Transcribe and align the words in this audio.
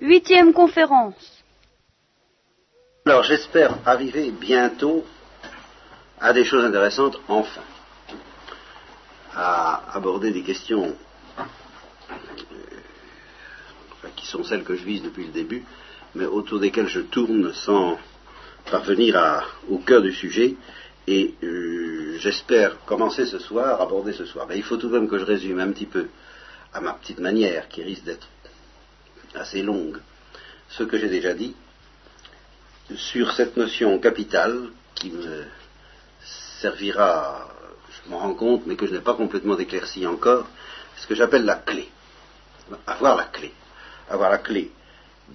Huitième 0.00 0.52
conférence. 0.52 1.42
Alors 3.06 3.22
j'espère 3.22 3.78
arriver 3.86 4.30
bientôt 4.30 5.06
à 6.20 6.34
des 6.34 6.44
choses 6.44 6.64
intéressantes, 6.64 7.18
enfin, 7.28 7.62
à 9.34 9.96
aborder 9.96 10.32
des 10.32 10.42
questions 10.42 10.94
euh, 11.38 11.44
qui 14.16 14.26
sont 14.26 14.44
celles 14.44 14.64
que 14.64 14.76
je 14.76 14.84
vise 14.84 15.02
depuis 15.02 15.24
le 15.24 15.32
début, 15.32 15.64
mais 16.14 16.26
autour 16.26 16.60
desquelles 16.60 16.88
je 16.88 17.00
tourne 17.00 17.54
sans 17.54 17.98
parvenir 18.70 19.16
au 19.70 19.78
cœur 19.78 20.02
du 20.02 20.12
sujet, 20.12 20.56
et 21.06 21.34
euh, 21.42 22.16
j'espère 22.18 22.84
commencer 22.84 23.24
ce 23.24 23.38
soir, 23.38 23.80
aborder 23.80 24.12
ce 24.12 24.26
soir. 24.26 24.46
Mais 24.46 24.58
il 24.58 24.62
faut 24.62 24.76
tout 24.76 24.88
de 24.88 24.98
même 24.98 25.08
que 25.08 25.18
je 25.18 25.24
résume 25.24 25.60
un 25.60 25.70
petit 25.72 25.86
peu, 25.86 26.08
à 26.74 26.80
ma 26.82 26.92
petite 26.92 27.20
manière, 27.20 27.68
qui 27.68 27.82
risque 27.82 28.04
d'être 28.04 28.28
assez 29.36 29.62
longue, 29.62 29.98
ce 30.68 30.82
que 30.82 30.98
j'ai 30.98 31.08
déjà 31.08 31.34
dit 31.34 31.54
sur 32.96 33.32
cette 33.32 33.56
notion 33.56 33.98
capitale 33.98 34.68
qui 34.94 35.10
me 35.10 35.44
servira, 36.60 37.48
je 37.90 38.10
m'en 38.10 38.18
rends 38.18 38.34
compte, 38.34 38.66
mais 38.66 38.76
que 38.76 38.86
je 38.86 38.94
n'ai 38.94 39.00
pas 39.00 39.14
complètement 39.14 39.58
éclairci 39.58 40.06
encore, 40.06 40.46
ce 40.96 41.06
que 41.06 41.14
j'appelle 41.14 41.44
la 41.44 41.56
clé. 41.56 41.88
Avoir 42.86 43.16
la 43.16 43.24
clé. 43.24 43.52
Avoir 44.08 44.30
la 44.30 44.38
clé 44.38 44.70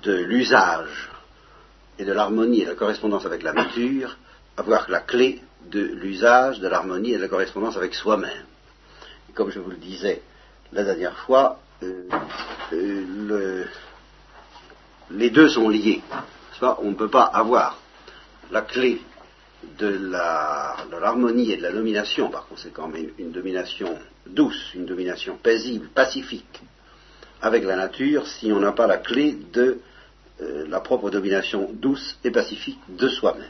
de 0.01 0.13
l'usage 0.13 1.09
et 1.99 2.05
de 2.05 2.13
l'harmonie 2.13 2.61
et 2.61 2.65
de 2.65 2.69
la 2.69 2.75
correspondance 2.75 3.25
avec 3.25 3.43
la 3.43 3.53
nature, 3.53 4.17
avoir 4.57 4.89
la 4.89 5.01
clé 5.01 5.41
de 5.69 5.81
l'usage, 5.81 6.59
de 6.59 6.67
l'harmonie 6.67 7.13
et 7.13 7.17
de 7.17 7.21
la 7.21 7.27
correspondance 7.27 7.77
avec 7.77 7.93
soi-même. 7.93 8.45
Comme 9.33 9.51
je 9.51 9.59
vous 9.59 9.69
le 9.71 9.77
disais 9.77 10.21
la 10.73 10.83
dernière 10.83 11.17
fois, 11.19 11.59
euh, 11.83 12.03
euh, 12.73 13.05
le- 13.27 13.67
les 15.13 15.29
deux 15.29 15.49
sont 15.49 15.69
liés. 15.69 16.01
On 16.61 16.89
ne 16.89 16.95
peut 16.95 17.09
pas 17.09 17.23
avoir 17.23 17.79
la 18.51 18.61
clé 18.61 19.01
de 19.79 20.11
l'harmonie 20.99 21.51
et 21.51 21.57
de 21.57 21.61
la 21.61 21.71
domination, 21.71 22.29
par 22.29 22.47
conséquent, 22.47 22.89
mais 22.91 23.09
une 23.17 23.31
domination 23.31 23.97
douce, 24.27 24.73
une 24.75 24.85
domination 24.85 25.37
paisible, 25.41 25.87
pacifique, 25.87 26.61
avec 27.41 27.63
la 27.63 27.75
nature, 27.75 28.27
si 28.27 28.51
on 28.51 28.59
n'a 28.59 28.71
pas 28.71 28.87
la 28.87 28.97
clé 28.97 29.37
de 29.53 29.79
euh, 30.41 30.65
la 30.67 30.79
propre 30.79 31.09
domination 31.09 31.69
douce 31.73 32.17
et 32.23 32.31
pacifique 32.31 32.79
de 32.89 33.07
soi-même. 33.07 33.47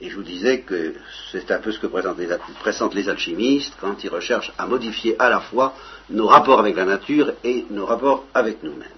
Et 0.00 0.10
je 0.10 0.16
vous 0.16 0.22
disais 0.22 0.60
que 0.60 0.94
c'est 1.32 1.50
un 1.50 1.58
peu 1.58 1.72
ce 1.72 1.80
que 1.80 1.88
présentent 1.88 2.18
les, 2.18 2.28
présentent 2.60 2.94
les 2.94 3.08
alchimistes 3.08 3.74
quand 3.80 4.04
ils 4.04 4.10
recherchent 4.10 4.52
à 4.56 4.66
modifier 4.66 5.16
à 5.18 5.28
la 5.28 5.40
fois 5.40 5.74
nos 6.10 6.28
rapports 6.28 6.60
avec 6.60 6.76
la 6.76 6.84
nature 6.84 7.32
et 7.42 7.66
nos 7.70 7.84
rapports 7.84 8.24
avec 8.32 8.62
nous-mêmes. 8.62 8.97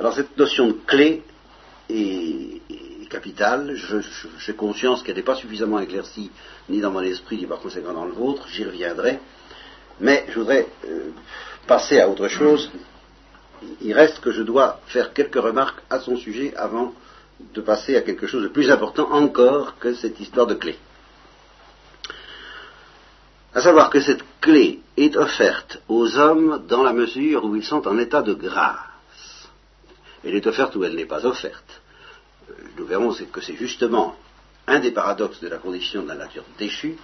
Alors 0.00 0.14
cette 0.14 0.34
notion 0.38 0.68
de 0.68 0.76
clé 0.86 1.22
est, 1.90 2.62
capitale. 3.10 3.76
J'ai 4.38 4.54
conscience 4.54 5.02
qu'elle 5.02 5.16
n'est 5.16 5.22
pas 5.22 5.34
suffisamment 5.34 5.78
éclaircie 5.78 6.30
ni 6.70 6.80
dans 6.80 6.90
mon 6.90 7.02
esprit 7.02 7.36
ni 7.36 7.44
par 7.44 7.58
conséquent 7.58 7.92
dans 7.92 8.06
le 8.06 8.12
vôtre. 8.12 8.48
J'y 8.48 8.64
reviendrai. 8.64 9.18
Mais 10.00 10.24
je 10.30 10.38
voudrais 10.38 10.68
euh, 10.86 11.10
passer 11.66 12.00
à 12.00 12.08
autre 12.08 12.28
chose. 12.28 12.70
Il 13.82 13.92
reste 13.92 14.20
que 14.20 14.30
je 14.30 14.42
dois 14.42 14.80
faire 14.86 15.12
quelques 15.12 15.34
remarques 15.34 15.82
à 15.90 16.00
son 16.00 16.16
sujet 16.16 16.54
avant 16.56 16.94
de 17.52 17.60
passer 17.60 17.94
à 17.94 18.00
quelque 18.00 18.26
chose 18.26 18.44
de 18.44 18.48
plus 18.48 18.70
important 18.70 19.12
encore 19.12 19.78
que 19.78 19.92
cette 19.92 20.18
histoire 20.18 20.46
de 20.46 20.54
clé. 20.54 20.78
À 23.52 23.60
savoir 23.60 23.90
que 23.90 24.00
cette 24.00 24.24
clé 24.40 24.80
est 24.96 25.14
offerte 25.14 25.82
aux 25.88 26.16
hommes 26.16 26.64
dans 26.68 26.82
la 26.82 26.94
mesure 26.94 27.44
où 27.44 27.54
ils 27.54 27.64
sont 27.64 27.86
en 27.86 27.98
état 27.98 28.22
de 28.22 28.32
grâce. 28.32 28.89
Elle 30.24 30.34
est 30.34 30.46
offerte 30.46 30.76
ou 30.76 30.84
elle 30.84 30.94
n'est 30.94 31.06
pas 31.06 31.24
offerte. 31.26 31.80
Nous 32.76 32.86
verrons 32.86 33.14
que 33.32 33.40
c'est 33.40 33.56
justement 33.56 34.16
un 34.66 34.80
des 34.80 34.90
paradoxes 34.90 35.40
de 35.40 35.48
la 35.48 35.58
condition 35.58 36.02
de 36.02 36.08
la 36.08 36.14
nature 36.14 36.44
déchue 36.58 36.96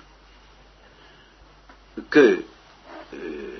que 2.10 2.40
euh, 3.14 3.56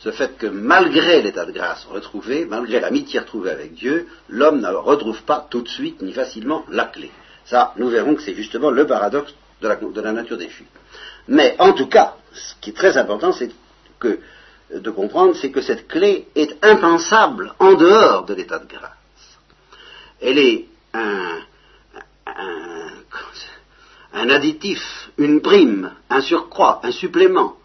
ce 0.00 0.10
fait 0.10 0.36
que 0.36 0.46
malgré 0.46 1.22
l'état 1.22 1.46
de 1.46 1.52
grâce 1.52 1.84
retrouvé, 1.86 2.44
malgré 2.44 2.80
l'amitié 2.80 3.20
retrouvée 3.20 3.50
avec 3.50 3.74
Dieu, 3.74 4.08
l'homme 4.28 4.60
ne 4.60 4.68
retrouve 4.68 5.22
pas 5.22 5.46
tout 5.50 5.62
de 5.62 5.68
suite 5.68 6.02
ni 6.02 6.12
facilement 6.12 6.64
la 6.70 6.84
clé. 6.84 7.10
Ça, 7.46 7.72
nous 7.76 7.88
verrons 7.88 8.14
que 8.14 8.22
c'est 8.22 8.34
justement 8.34 8.70
le 8.70 8.86
paradoxe 8.86 9.34
de 9.60 10.00
la 10.00 10.12
nature 10.12 10.36
déchue. 10.36 10.66
Mais 11.28 11.56
en 11.58 11.72
tout 11.72 11.86
cas, 11.86 12.16
ce 12.32 12.54
qui 12.60 12.70
est 12.70 12.74
très 12.74 12.96
important, 12.98 13.32
c'est 13.32 13.50
que 13.98 14.20
de 14.74 14.90
comprendre, 14.90 15.36
c'est 15.36 15.50
que 15.50 15.60
cette 15.60 15.86
clé 15.86 16.26
est 16.34 16.64
impensable 16.64 17.54
en 17.58 17.74
dehors 17.74 18.24
de 18.24 18.34
l'état 18.34 18.58
de 18.58 18.66
grâce. 18.66 18.90
Elle 20.20 20.38
est 20.38 20.66
un, 20.92 21.42
additif, 24.28 25.10
une 25.18 25.40
prime, 25.40 25.92
un 26.10 26.20
surcroît, 26.20 26.80
un 26.82 26.90
supplément 26.90 27.56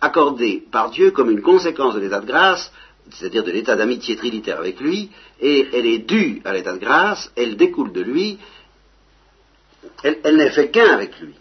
accordé 0.00 0.62
par 0.70 0.90
Dieu 0.90 1.10
comme 1.10 1.30
une 1.30 1.42
conséquence 1.42 1.94
de 1.94 2.00
l'état 2.00 2.20
de 2.20 2.26
grâce, 2.26 2.70
c'est-à-dire 3.10 3.42
de 3.42 3.50
l'état 3.50 3.76
d'amitié 3.76 4.16
trinitaire 4.16 4.58
avec 4.58 4.78
lui, 4.80 5.10
et 5.40 5.68
elle 5.72 5.86
est 5.86 5.98
due 5.98 6.42
à 6.44 6.52
l'état 6.52 6.74
de 6.74 6.78
grâce, 6.78 7.32
elle 7.34 7.56
découle 7.56 7.92
de 7.92 8.02
lui, 8.02 8.38
elle, 10.02 10.18
elle 10.22 10.36
n'est 10.36 10.50
fait 10.50 10.70
qu'un 10.70 10.92
avec 10.92 11.18
lui. 11.18 11.34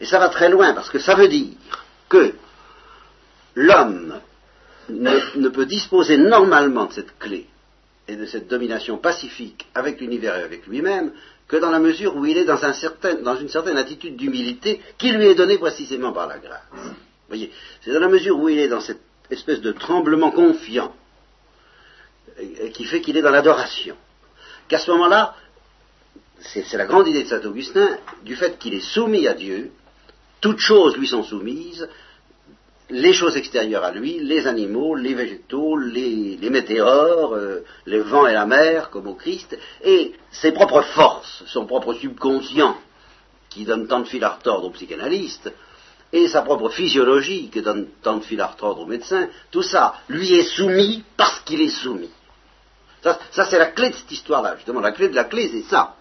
Et 0.00 0.06
ça 0.06 0.18
va 0.18 0.28
très 0.28 0.50
loin, 0.50 0.74
parce 0.74 0.90
que 0.90 0.98
ça 0.98 1.14
veut 1.14 1.28
dire 1.28 1.54
que 2.08 2.34
l'homme 3.58 4.20
ne, 4.88 5.48
peut 5.48 5.66
disposer 5.66 6.16
normalement 6.16 6.86
de 6.86 6.92
cette 6.92 7.18
clé 7.18 7.46
et 8.06 8.16
de 8.16 8.24
cette 8.24 8.48
domination 8.48 8.98
pacifique 8.98 9.66
avec 9.74 10.00
l'univers 10.00 10.36
et 10.36 10.42
avec 10.42 10.66
lui-même 10.66 11.12
que 11.48 11.56
dans 11.56 11.70
la 11.70 11.80
mesure 11.80 12.16
où 12.16 12.24
il 12.24 12.38
est 12.38 12.44
dans, 12.44 12.58
dans 13.22 13.36
une 13.36 13.48
certaine 13.48 13.76
attitude 13.76 14.16
d'humilité 14.16 14.80
qui 14.96 15.10
lui 15.10 15.26
est 15.26 15.34
donnée 15.34 15.58
précisément 15.58 16.12
par 16.12 16.28
la 16.28 16.38
grâce. 16.38 16.62
Vous 16.72 17.28
voyez, 17.28 17.50
c'est 17.82 17.92
dans 17.92 18.00
la 18.00 18.08
mesure 18.08 18.38
où 18.38 18.48
il 18.48 18.58
est 18.58 18.68
dans 18.68 18.80
cette 18.80 19.02
espèce 19.30 19.60
de 19.60 19.72
tremblement 19.72 20.30
confiant 20.30 20.94
qui 22.72 22.84
fait 22.84 23.00
qu'il 23.00 23.16
est 23.16 23.22
dans 23.22 23.30
l'adoration, 23.30 23.96
qu'à 24.68 24.78
ce 24.78 24.90
moment-là, 24.92 25.34
c'est 26.40 26.72
la 26.74 26.86
grande 26.86 27.08
idée 27.08 27.24
de 27.24 27.28
saint 27.28 27.44
Augustin, 27.44 27.98
du 28.24 28.36
fait 28.36 28.58
qu'il 28.58 28.74
est 28.74 28.80
soumis 28.94 29.26
à 29.26 29.34
Dieu, 29.34 29.72
toutes 30.40 30.60
choses 30.60 30.96
lui 30.96 31.08
sont 31.08 31.24
soumises, 31.24 31.88
les 32.90 33.12
choses 33.12 33.36
extérieures 33.36 33.84
à 33.84 33.90
lui, 33.90 34.18
les 34.20 34.46
animaux, 34.46 34.94
les 34.94 35.14
végétaux, 35.14 35.76
les, 35.76 36.38
météores, 36.50 37.34
euh, 37.34 37.64
les 37.86 38.00
vents 38.00 38.26
et 38.26 38.32
la 38.32 38.46
mer, 38.46 38.90
comme 38.90 39.08
au 39.08 39.14
Christ, 39.14 39.58
et 39.84 40.14
ses 40.30 40.52
propres 40.52 40.82
forces, 40.82 41.42
son 41.46 41.66
propre 41.66 41.92
subconscient, 41.94 42.76
qui 43.50 43.64
donne 43.64 43.86
tant 43.86 44.00
de 44.00 44.06
fil 44.06 44.24
à 44.24 44.30
retordre 44.30 44.66
aux 44.66 44.70
psychanalystes, 44.70 45.52
et 46.12 46.28
sa 46.28 46.40
propre 46.42 46.70
physiologie, 46.70 47.50
qui 47.50 47.60
donne 47.60 47.88
tant 48.02 48.16
de 48.16 48.24
fil 48.24 48.40
à 48.40 48.46
retordre 48.46 48.82
aux 48.82 48.86
médecins, 48.86 49.28
tout 49.50 49.62
ça 49.62 49.94
lui 50.08 50.32
est 50.34 50.44
soumis 50.56 51.04
parce 51.16 51.40
qu'il 51.40 51.60
est 51.60 51.68
soumis. 51.68 52.10
Ça, 53.02 53.44
c'est 53.44 53.58
la 53.58 53.66
clé 53.66 53.90
de 53.90 53.94
cette 53.94 54.10
histoire-là, 54.10 54.56
justement. 54.56 54.80
La 54.80 54.92
clé 54.92 55.08
de 55.08 55.14
la 55.14 55.24
clé, 55.24 55.48
c'est 55.52 55.70
ça. 55.70 55.94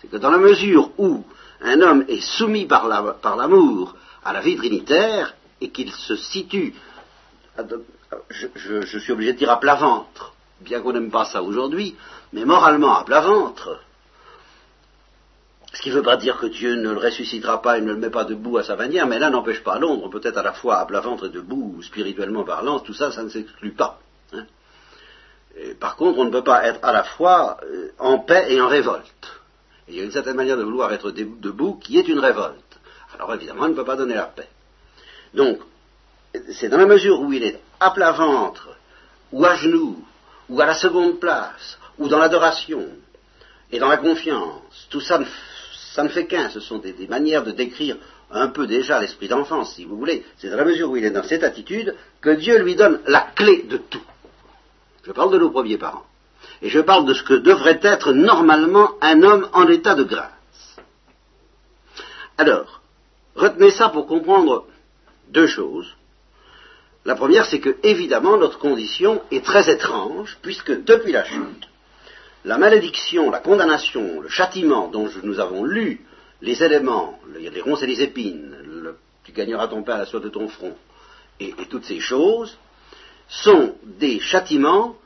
C'est 0.00 0.10
que 0.10 0.16
dans 0.16 0.30
la 0.30 0.38
mesure 0.38 0.90
où 0.98 1.24
un 1.62 1.80
homme 1.80 2.04
est 2.08 2.20
soumis 2.20 2.66
par 2.66 2.86
la- 2.86 3.14
par 3.14 3.36
l'amour 3.36 3.96
à 4.24 4.32
la 4.32 4.40
vie 4.40 4.56
trinitaire 4.56 5.34
et 5.60 5.70
qu'il 5.70 5.92
se 5.92 6.16
situe, 6.16 6.74
je, 8.30 8.46
je- 8.54 8.98
suis 8.98 9.12
obligé 9.12 9.32
de 9.32 9.38
dire 9.38 9.50
à 9.50 9.58
plat 9.60 9.74
ventre, 9.74 10.34
bien 10.60 10.80
qu'on 10.80 10.92
n'aime 10.92 11.10
pas 11.10 11.24
ça 11.24 11.42
aujourd'hui, 11.42 11.96
mais 12.32 12.44
moralement 12.44 12.96
à 12.96 13.04
plat 13.04 13.20
ventre, 13.20 13.80
ce 15.72 15.82
qui 15.82 15.90
ne 15.90 15.94
veut 15.96 16.02
pas 16.02 16.16
dire 16.16 16.38
que 16.38 16.46
Dieu 16.46 16.76
ne 16.76 16.90
le 16.90 16.98
ressuscitera 16.98 17.60
pas 17.60 17.78
et 17.78 17.80
ne 17.80 17.92
le 17.92 17.96
met 17.98 18.10
pas 18.10 18.24
debout 18.24 18.56
à 18.58 18.62
sa 18.64 18.76
manière, 18.76 19.06
mais 19.06 19.18
là 19.18 19.30
n'empêche 19.30 19.62
pas 19.62 19.78
Londres, 19.78 20.08
peut-être 20.08 20.38
à 20.38 20.42
la 20.42 20.52
fois 20.52 20.78
à 20.78 20.86
plat 20.86 21.00
ventre 21.00 21.26
et 21.26 21.30
debout, 21.30 21.82
spirituellement 21.82 22.44
parlant, 22.44 22.80
tout 22.80 22.94
ça, 22.94 23.12
ça 23.12 23.22
ne 23.22 23.28
s'exclut 23.28 23.72
pas. 23.72 23.98
hein. 24.32 24.46
Par 25.80 25.96
contre, 25.96 26.18
on 26.20 26.24
ne 26.24 26.30
peut 26.30 26.44
pas 26.44 26.64
être 26.66 26.78
à 26.84 26.92
la 26.92 27.02
fois 27.02 27.58
euh, 27.64 27.90
en 27.98 28.20
paix 28.20 28.46
et 28.48 28.60
en 28.60 28.68
révolte. 28.68 29.40
Il 29.88 29.96
y 29.96 30.00
a 30.00 30.04
une 30.04 30.12
certaine 30.12 30.36
manière 30.36 30.56
de 30.56 30.62
vouloir 30.62 30.92
être 30.92 31.10
debout 31.10 31.74
qui 31.82 31.98
est 31.98 32.06
une 32.08 32.20
révolte. 32.20 32.78
Alors 33.14 33.34
évidemment, 33.34 33.64
on 33.64 33.68
ne 33.68 33.74
peut 33.74 33.84
pas 33.84 33.96
donner 33.96 34.14
la 34.14 34.26
paix. 34.26 34.48
Donc, 35.34 35.58
c'est 36.52 36.68
dans 36.68 36.78
la 36.78 36.86
mesure 36.86 37.20
où 37.20 37.32
il 37.32 37.44
est 37.44 37.60
à 37.80 37.90
plat 37.90 38.12
ventre, 38.12 38.68
ou 39.32 39.44
à 39.44 39.54
genoux, 39.56 40.04
ou 40.48 40.60
à 40.60 40.66
la 40.66 40.74
seconde 40.74 41.20
place, 41.20 41.78
ou 41.98 42.08
dans 42.08 42.18
l'adoration, 42.18 42.86
et 43.70 43.78
dans 43.78 43.88
la 43.88 43.98
confiance, 43.98 44.86
tout 44.90 45.00
ça, 45.00 45.18
ne 45.18 45.24
ça 45.92 46.02
ne 46.02 46.08
fait 46.08 46.26
qu'un. 46.26 46.48
Ce 46.50 46.60
sont 46.60 46.78
des 46.78 46.94
manières 47.08 47.42
de 47.42 47.50
décrire 47.50 47.96
un 48.30 48.48
peu 48.48 48.66
déjà 48.66 49.00
l'esprit 49.00 49.28
d'enfance, 49.28 49.74
si 49.74 49.84
vous 49.84 49.96
voulez. 49.96 50.24
C'est 50.38 50.48
dans 50.48 50.56
la 50.56 50.64
mesure 50.64 50.90
où 50.90 50.96
il 50.96 51.04
est 51.04 51.10
dans 51.10 51.24
cette 51.24 51.42
attitude 51.42 51.94
que 52.20 52.30
Dieu 52.30 52.58
lui 52.62 52.76
donne 52.76 53.00
la 53.06 53.22
clé 53.34 53.64
de 53.64 53.78
tout. 53.78 54.04
Je 55.04 55.12
parle 55.12 55.32
de 55.32 55.38
nos 55.38 55.50
premiers 55.50 55.78
parents. 55.78 56.04
Et 56.62 56.68
je 56.68 56.80
parle 56.80 57.04
de 57.04 57.14
ce 57.14 57.22
que 57.22 57.34
devrait 57.34 57.80
être 57.82 58.12
normalement 58.12 58.92
un 59.00 59.22
homme 59.22 59.48
en 59.52 59.66
état 59.66 59.94
de 59.94 60.04
grâce. 60.04 60.30
Alors, 62.36 62.80
retenez 63.34 63.70
ça 63.70 63.88
pour 63.88 64.06
comprendre 64.06 64.66
deux 65.30 65.46
choses. 65.46 65.94
La 67.04 67.14
première, 67.14 67.46
c'est 67.46 67.60
que, 67.60 67.76
évidemment, 67.82 68.36
notre 68.36 68.58
condition 68.58 69.22
est 69.30 69.44
très 69.44 69.70
étrange, 69.72 70.38
puisque 70.42 70.84
depuis 70.84 71.12
la 71.12 71.24
chute, 71.24 71.68
la 72.44 72.58
malédiction, 72.58 73.30
la 73.30 73.40
condamnation, 73.40 74.20
le 74.20 74.28
châtiment 74.28 74.88
dont 74.88 75.08
nous 75.22 75.40
avons 75.40 75.64
lu 75.64 76.00
les 76.42 76.62
éléments, 76.62 77.18
les 77.38 77.60
ronces 77.60 77.82
et 77.82 77.86
les 77.86 78.02
épines, 78.02 78.54
tu 79.24 79.32
gagneras 79.32 79.68
ton 79.68 79.82
pain 79.82 79.94
à 79.94 79.98
la 79.98 80.06
soie 80.06 80.20
de 80.20 80.28
ton 80.28 80.48
front, 80.48 80.76
et, 81.40 81.54
toutes 81.68 81.84
ces 81.84 82.00
choses, 82.00 82.56
sont 83.28 83.74
des 83.84 84.20
châtiments 84.20 84.96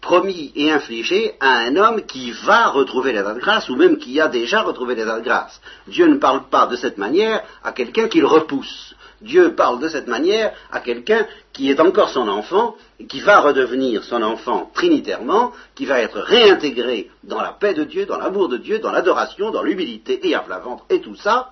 promis 0.00 0.52
et 0.54 0.70
infligés 0.70 1.34
à 1.40 1.58
un 1.58 1.76
homme 1.76 2.02
qui 2.02 2.30
va 2.30 2.68
retrouver 2.68 3.12
l'état 3.12 3.34
de 3.34 3.40
grâce, 3.40 3.68
ou 3.68 3.76
même 3.76 3.98
qui 3.98 4.20
a 4.20 4.28
déjà 4.28 4.62
retrouvé 4.62 4.94
l'état 4.94 5.18
de 5.18 5.24
grâce. 5.24 5.60
Dieu 5.86 6.06
ne 6.06 6.16
parle 6.16 6.48
pas 6.48 6.66
de 6.66 6.76
cette 6.76 6.98
manière 6.98 7.42
à 7.64 7.72
quelqu'un 7.72 8.08
qui 8.08 8.20
le 8.20 8.26
repousse. 8.26 8.94
Dieu 9.20 9.54
parle 9.54 9.80
de 9.80 9.88
cette 9.88 10.06
manière 10.06 10.52
à 10.70 10.80
quelqu'un 10.80 11.26
qui 11.52 11.70
est 11.70 11.80
encore 11.80 12.10
son 12.10 12.28
enfant, 12.28 12.76
qui 13.08 13.20
va 13.20 13.40
redevenir 13.40 14.04
son 14.04 14.22
enfant 14.22 14.70
trinitairement, 14.74 15.52
qui 15.74 15.86
va 15.86 16.00
être 16.00 16.20
réintégré 16.20 17.10
dans 17.24 17.40
la 17.40 17.52
paix 17.52 17.74
de 17.74 17.84
Dieu, 17.84 18.06
dans 18.06 18.18
l'amour 18.18 18.48
de 18.48 18.58
Dieu, 18.58 18.78
dans 18.78 18.92
l'adoration, 18.92 19.50
dans 19.50 19.62
l'humilité 19.62 20.20
et 20.28 20.34
à 20.34 20.40
plat 20.40 20.62
et 20.88 21.00
tout 21.00 21.16
ça. 21.16 21.50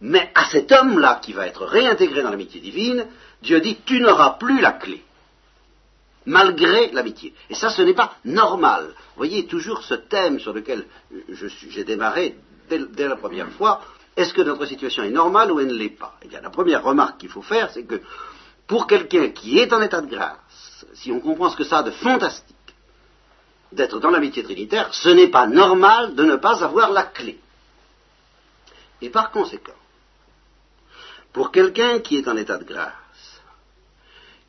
Mais 0.00 0.30
à 0.34 0.44
cet 0.44 0.70
homme-là 0.70 1.20
qui 1.22 1.32
va 1.32 1.46
être 1.46 1.64
réintégré 1.64 2.22
dans 2.22 2.30
l'amitié 2.30 2.60
divine, 2.60 3.06
Dieu 3.42 3.60
dit 3.60 3.78
tu 3.84 4.00
n'auras 4.00 4.36
plus 4.38 4.60
la 4.60 4.72
clé, 4.72 5.02
malgré 6.30 6.90
l'amitié. 6.92 7.34
Et 7.50 7.54
ça, 7.54 7.70
ce 7.70 7.82
n'est 7.82 7.94
pas 7.94 8.14
normal. 8.24 8.84
Vous 8.86 9.16
voyez 9.16 9.46
toujours 9.46 9.82
ce 9.82 9.94
thème 9.94 10.38
sur 10.38 10.52
lequel 10.52 10.86
j'ai 11.28 11.84
démarré 11.84 12.36
dès 12.68 13.08
la 13.08 13.16
première 13.16 13.50
fois, 13.50 13.82
est-ce 14.16 14.32
que 14.32 14.42
notre 14.42 14.64
situation 14.64 15.02
est 15.02 15.10
normale 15.10 15.50
ou 15.50 15.60
elle 15.60 15.66
ne 15.66 15.74
l'est 15.74 15.98
pas? 15.98 16.14
Eh 16.22 16.28
bien, 16.28 16.40
la 16.40 16.50
première 16.50 16.82
remarque 16.84 17.18
qu'il 17.18 17.28
faut 17.28 17.42
faire, 17.42 17.70
c'est 17.72 17.84
que 17.84 18.00
pour 18.68 18.86
quelqu'un 18.86 19.30
qui 19.30 19.58
est 19.58 19.72
en 19.72 19.82
état 19.82 20.00
de 20.00 20.06
grâce, 20.06 20.86
si 20.94 21.10
on 21.10 21.20
comprend 21.20 21.50
ce 21.50 21.56
que 21.56 21.64
ça 21.64 21.78
a 21.78 21.82
de 21.82 21.90
fantastique, 21.90 22.56
d'être 23.72 23.98
dans 23.98 24.10
l'amitié 24.10 24.42
trinitaire, 24.42 24.92
ce 24.92 25.08
n'est 25.08 25.28
pas 25.28 25.46
normal 25.46 26.14
de 26.14 26.24
ne 26.24 26.36
pas 26.36 26.62
avoir 26.62 26.90
la 26.90 27.04
clé. 27.04 27.38
Et 29.02 29.10
par 29.10 29.30
conséquent, 29.30 29.80
pour 31.32 31.50
quelqu'un 31.50 32.00
qui 32.00 32.18
est 32.18 32.28
en 32.28 32.36
état 32.36 32.58
de 32.58 32.64
grâce, 32.64 32.92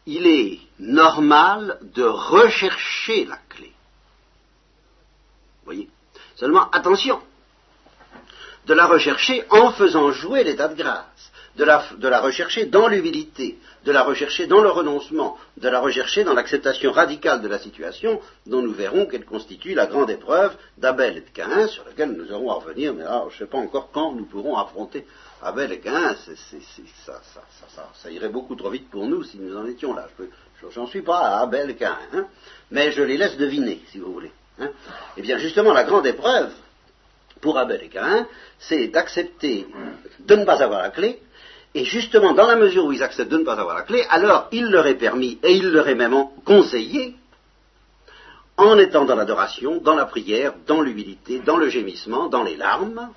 il 0.05 0.27
est 0.27 0.59
normal 0.79 1.79
de 1.81 2.03
rechercher 2.03 3.25
la 3.25 3.37
clé. 3.49 3.71
Vous 5.59 5.65
voyez. 5.65 5.89
Seulement, 6.35 6.69
attention, 6.71 7.21
de 8.65 8.73
la 8.73 8.87
rechercher 8.87 9.43
en 9.49 9.71
faisant 9.71 10.11
jouer 10.11 10.43
l'état 10.43 10.67
de 10.67 10.75
grâce, 10.75 11.31
de 11.55 11.63
la, 12.07 12.21
rechercher 12.21 12.65
dans 12.65 12.87
l'humilité, 12.87 13.59
de 13.85 13.91
la 13.91 14.03
rechercher 14.03 14.47
dans 14.47 14.61
le 14.61 14.69
renoncement, 14.69 15.37
de 15.57 15.69
la 15.69 15.79
rechercher 15.79 16.23
dans 16.23 16.33
l'acceptation 16.33 16.91
radicale 16.91 17.41
de 17.41 17.47
la 17.47 17.59
situation, 17.59 18.21
dont 18.47 18.61
nous 18.61 18.73
verrons 18.73 19.05
qu'elle 19.05 19.25
constitue 19.25 19.73
la 19.73 19.85
grande 19.85 20.09
épreuve 20.09 20.55
d'Abel 20.77 21.17
et 21.17 21.21
de 21.21 21.29
Caïn, 21.29 21.67
sur 21.67 21.83
laquelle 21.85 22.13
nous 22.13 22.31
aurons 22.31 22.51
à 22.51 22.55
revenir, 22.55 22.93
mais 22.93 23.03
je 23.29 23.33
ne 23.33 23.39
sais 23.39 23.51
pas 23.51 23.57
encore 23.57 23.89
quand 23.91 24.13
nous 24.13 24.25
pourrons 24.25 24.57
affronter 24.57 25.05
Abel 25.43 25.71
et 25.71 25.79
Caïn, 25.79 26.15
ça, 27.05 28.11
irait 28.11 28.29
beaucoup 28.29 28.55
trop 28.55 28.69
vite 28.69 28.89
pour 28.89 29.05
nous 29.07 29.23
si 29.23 29.37
nous 29.39 29.57
en 29.57 29.65
étions 29.65 29.93
là. 29.93 30.07
Je 30.61 30.79
n'en 30.79 30.87
suis 30.87 31.01
pas 31.01 31.17
à 31.17 31.41
Abel 31.41 31.71
et 31.71 31.75
Caïn, 31.75 31.97
hein. 32.13 32.25
mais 32.69 32.91
je 32.91 33.01
les 33.01 33.17
laisse 33.17 33.37
deviner, 33.37 33.81
si 33.91 33.97
vous 33.97 34.13
voulez. 34.13 34.31
Hein. 34.59 34.69
Eh 35.17 35.21
bien, 35.21 35.37
justement, 35.37 35.73
la 35.73 35.83
grande 35.83 36.05
épreuve, 36.05 36.51
pour 37.41 37.57
Abel 37.57 37.81
et 37.83 37.89
Caïn, 37.89 38.27
c'est 38.59 38.87
d'accepter 38.87 39.65
de 40.19 40.35
ne 40.35 40.45
pas 40.45 40.61
avoir 40.61 40.83
la 40.83 40.91
clé, 40.91 41.19
et 41.73 41.85
justement, 41.85 42.33
dans 42.33 42.45
la 42.45 42.55
mesure 42.55 42.85
où 42.85 42.91
ils 42.91 43.01
acceptent 43.01 43.31
de 43.31 43.37
ne 43.37 43.43
pas 43.43 43.59
avoir 43.59 43.75
la 43.75 43.83
clé, 43.83 44.05
alors 44.09 44.47
il 44.51 44.69
leur 44.69 44.85
est 44.85 44.95
permis, 44.95 45.39
et 45.41 45.53
il 45.53 45.71
leur 45.71 45.87
est 45.87 45.95
même 45.95 46.15
conseillé, 46.45 47.15
en 48.57 48.77
étant 48.77 49.05
dans 49.05 49.15
l'adoration, 49.15 49.77
dans 49.77 49.95
la 49.95 50.05
prière, 50.05 50.53
dans 50.67 50.81
l'humilité, 50.81 51.39
dans 51.39 51.57
le 51.57 51.69
gémissement, 51.69 52.27
dans 52.27 52.43
les 52.43 52.55
larmes, 52.55 53.09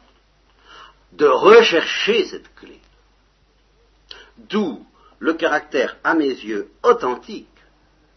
de 1.17 1.27
rechercher 1.27 2.27
cette 2.27 2.55
clé. 2.55 2.81
D'où 4.37 4.85
le 5.19 5.35
caractère, 5.35 5.97
à 6.05 6.15
mes 6.15 6.29
yeux, 6.29 6.69
authentique, 6.83 7.49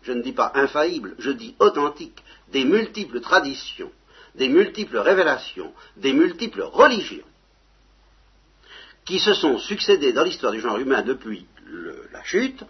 je 0.02 0.12
ne 0.12 0.22
dis 0.22 0.34
pas 0.34 0.52
infaillible, 0.56 1.16
je 1.20 1.32
dis 1.32 1.56
authentique, 1.60 2.24
des 2.52 2.66
multiples 2.66 3.22
traditions 3.22 3.92
des 4.38 4.50
multiples 4.50 4.98
révélations, 4.98 5.74
des 5.98 6.14
multiples 6.14 6.62
religions 6.62 7.26
qui 9.04 9.20
se 9.20 9.34
sont 9.34 9.58
succédées 9.58 10.14
dans 10.14 10.24
l'histoire 10.24 10.52
du 10.52 10.60
genre 10.60 10.78
humain 10.78 11.02
depuis 11.02 11.46
la 12.14 12.24
chute, 12.24 12.64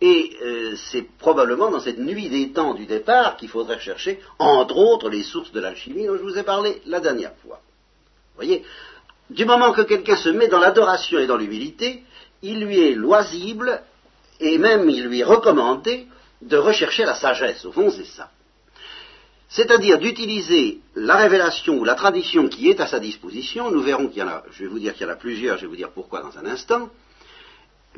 et 0.00 0.36
euh, 0.42 0.76
c'est 0.76 1.02
probablement 1.18 1.70
dans 1.70 1.80
cette 1.80 1.98
nuit 1.98 2.28
des 2.28 2.52
temps 2.52 2.74
du 2.74 2.86
départ 2.86 3.36
qu'il 3.36 3.48
faudrait 3.48 3.80
chercher, 3.80 4.20
entre 4.38 4.76
autres, 4.76 5.08
les 5.08 5.22
sources 5.22 5.52
de 5.52 5.60
l'alchimie 5.60 6.06
dont 6.06 6.16
je 6.16 6.22
vous 6.22 6.38
ai 6.38 6.42
parlé 6.42 6.80
la 6.86 7.00
dernière 7.00 7.34
fois. 7.36 7.60
Voyez, 8.36 8.64
du 9.30 9.44
moment 9.44 9.72
que 9.72 9.82
quelqu'un 9.82 10.16
se 10.16 10.28
met 10.28 10.48
dans 10.48 10.58
l'adoration 10.60 11.18
et 11.18 11.26
dans 11.26 11.36
l'humilité, 11.36 12.02
il 12.42 12.60
lui 12.64 12.80
est 12.80 12.94
loisible, 12.94 13.82
et 14.40 14.58
même 14.58 14.88
il 14.90 15.06
lui 15.06 15.20
est 15.20 15.24
recommandé, 15.24 16.06
de 16.42 16.56
rechercher 16.56 17.04
la 17.04 17.14
sagesse. 17.14 17.64
Au 17.64 17.72
fond, 17.72 17.90
c'est 17.90 18.04
ça 18.04 18.30
c'est-à-dire 19.54 19.98
d'utiliser 19.98 20.80
la 20.96 21.14
révélation 21.14 21.78
ou 21.78 21.84
la 21.84 21.94
tradition 21.94 22.48
qui 22.48 22.68
est 22.70 22.80
à 22.80 22.88
sa 22.88 22.98
disposition, 22.98 23.70
nous 23.70 23.82
verrons 23.82 24.08
qu'il 24.08 24.18
y 24.18 24.22
en 24.22 24.28
a, 24.28 24.42
je 24.50 24.64
vais 24.64 24.68
vous 24.68 24.80
dire 24.80 24.94
qu'il 24.94 25.06
y 25.06 25.08
en 25.08 25.12
a 25.12 25.16
plusieurs, 25.16 25.58
je 25.58 25.62
vais 25.62 25.68
vous 25.68 25.76
dire 25.76 25.90
pourquoi 25.90 26.22
dans 26.22 26.36
un 26.36 26.46
instant, 26.46 26.88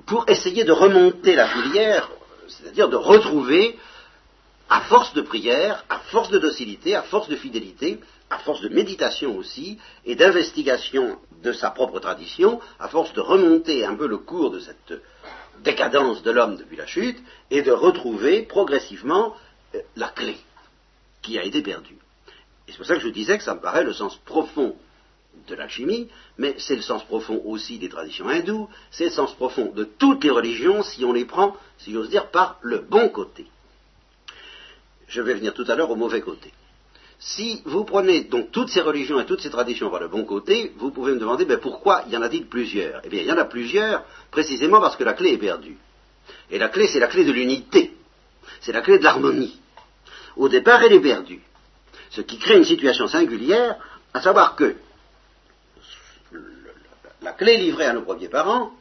pour 0.04 0.28
essayer 0.28 0.64
de 0.64 0.72
remonter 0.72 1.34
la 1.34 1.48
filière, 1.48 2.10
c'est-à-dire 2.46 2.90
de 2.90 2.96
retrouver, 2.96 3.78
à 4.68 4.82
force 4.82 5.14
de 5.14 5.22
prière, 5.22 5.82
à 5.88 5.98
force 6.10 6.28
de 6.28 6.38
docilité, 6.38 6.94
à 6.94 7.02
force 7.02 7.30
de 7.30 7.36
fidélité, 7.36 8.00
à 8.30 8.38
force 8.38 8.60
de 8.60 8.68
méditation 8.68 9.36
aussi, 9.36 9.78
et 10.04 10.16
d'investigation 10.16 11.18
de 11.42 11.52
sa 11.52 11.70
propre 11.70 12.00
tradition, 12.00 12.60
à 12.78 12.88
force 12.88 13.12
de 13.12 13.20
remonter 13.20 13.84
un 13.84 13.94
peu 13.94 14.06
le 14.06 14.18
cours 14.18 14.50
de 14.50 14.58
cette 14.58 15.00
décadence 15.62 16.22
de 16.22 16.30
l'homme 16.30 16.56
depuis 16.56 16.76
la 16.76 16.86
chute, 16.86 17.18
et 17.50 17.62
de 17.62 17.70
retrouver 17.70 18.42
progressivement 18.42 19.34
euh, 19.74 19.80
la 19.96 20.08
clé 20.08 20.36
qui 21.22 21.38
a 21.38 21.44
été 21.44 21.62
perdu. 21.62 21.96
Et 22.66 22.72
c'est 22.72 22.78
pour 22.78 22.86
ça 22.86 22.94
que 22.94 23.00
je 23.00 23.08
disais 23.08 23.38
que 23.38 23.44
ça 23.44 23.54
me 23.54 23.60
paraît 23.60 23.84
le 23.84 23.92
sens 23.92 24.16
profond 24.24 24.76
de 25.46 25.54
l'alchimie, 25.54 26.08
mais 26.38 26.56
c'est 26.58 26.76
le 26.76 26.82
sens 26.82 27.04
profond 27.04 27.40
aussi 27.44 27.78
des 27.78 27.88
traditions 27.88 28.28
hindoues, 28.28 28.68
c'est 28.90 29.04
le 29.04 29.10
sens 29.10 29.34
profond 29.34 29.72
de 29.72 29.84
toutes 29.84 30.24
les 30.24 30.30
religions 30.30 30.82
si 30.82 31.04
on 31.04 31.12
les 31.12 31.24
prend, 31.24 31.56
si 31.78 31.92
j'ose 31.92 32.08
dire, 32.08 32.30
par 32.30 32.58
le 32.62 32.78
bon 32.78 33.08
côté. 33.08 33.46
Je 35.06 35.22
vais 35.22 35.34
venir 35.34 35.54
tout 35.54 35.64
à 35.68 35.76
l'heure 35.76 35.90
au 35.90 35.96
mauvais 35.96 36.20
côté. 36.20 36.52
Si 37.18 37.62
vous 37.64 37.84
prenez 37.84 38.24
donc 38.24 38.52
toutes 38.52 38.68
ces 38.68 38.80
religions 38.80 39.18
et 39.20 39.26
toutes 39.26 39.40
ces 39.40 39.50
traditions 39.50 39.90
par 39.90 40.00
le 40.00 40.08
bon 40.08 40.24
côté, 40.24 40.72
vous 40.76 40.90
pouvez 40.90 41.12
me 41.12 41.18
demander 41.18 41.44
ben, 41.44 41.58
pourquoi 41.58 42.04
y 42.10 42.16
en 42.16 42.22
a-t-il 42.22 42.46
plusieurs? 42.46 43.00
Eh 43.04 43.08
bien, 43.08 43.22
il 43.22 43.26
y 43.26 43.32
en 43.32 43.38
a 43.38 43.44
plusieurs 43.44 44.04
précisément 44.30 44.80
parce 44.80 44.96
que 44.96 45.04
la 45.04 45.14
clé 45.14 45.32
est 45.32 45.38
perdue. 45.38 45.78
Et 46.50 46.58
la 46.58 46.68
clé, 46.68 46.86
c'est 46.88 47.00
la 47.00 47.06
clé 47.06 47.24
de 47.24 47.32
l'unité, 47.32 47.92
c'est 48.60 48.72
la 48.72 48.82
clé 48.82 48.98
de 48.98 49.04
l'harmonie 49.04 49.60
au 50.36 50.48
départ, 50.48 50.82
elle 50.82 50.92
est 50.92 51.00
perdue. 51.00 51.40
Ce 52.10 52.20
qui 52.20 52.38
crée 52.38 52.56
une 52.56 52.64
situation 52.64 53.08
singulière, 53.08 53.76
à 54.12 54.20
savoir 54.20 54.54
que 54.54 54.76
la 57.22 57.32
clé 57.32 57.56
livrée 57.56 57.86
à 57.86 57.92
nos 57.92 58.02
premiers 58.02 58.28
parents, 58.28 58.72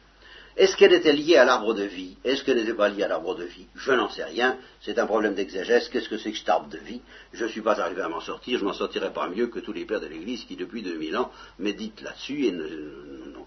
est-ce 0.56 0.74
qu'elle 0.76 0.94
était 0.94 1.12
liée 1.12 1.36
à 1.36 1.44
l'arbre 1.44 1.74
de 1.74 1.82
vie? 1.82 2.16
Est-ce 2.24 2.42
qu'elle 2.42 2.56
n'était 2.56 2.72
pas 2.72 2.88
liée 2.88 3.02
à 3.02 3.08
l'arbre 3.08 3.34
de 3.34 3.44
vie? 3.44 3.66
Je 3.74 3.92
n'en 3.92 4.08
sais 4.08 4.24
rien. 4.24 4.56
C'est 4.80 4.98
un 4.98 5.04
problème 5.04 5.34
d'exégèse. 5.34 5.90
Qu'est-ce 5.90 6.08
que 6.08 6.16
c'est 6.16 6.32
que 6.32 6.38
cet 6.38 6.48
arbre 6.48 6.70
de 6.70 6.78
vie? 6.78 7.02
Je 7.34 7.44
ne 7.44 7.50
suis 7.50 7.60
pas 7.60 7.78
arrivé 7.78 8.00
à 8.00 8.08
m'en 8.08 8.20
sortir. 8.20 8.58
Je 8.58 8.64
m'en 8.64 8.72
sortirai 8.72 9.12
pas 9.12 9.28
mieux 9.28 9.48
que 9.48 9.58
tous 9.58 9.74
les 9.74 9.84
pères 9.84 10.00
de 10.00 10.06
l'Église 10.06 10.44
qui, 10.44 10.56
depuis 10.56 10.82
2000 10.82 11.16
ans, 11.18 11.30
méditent 11.58 12.00
là-dessus 12.00 12.46
et 12.46 12.52
n'ont 12.52 13.44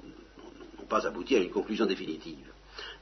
pas 0.87 1.07
abouti 1.07 1.35
à 1.35 1.39
une 1.39 1.49
conclusion 1.49 1.87
définitive. 1.87 2.45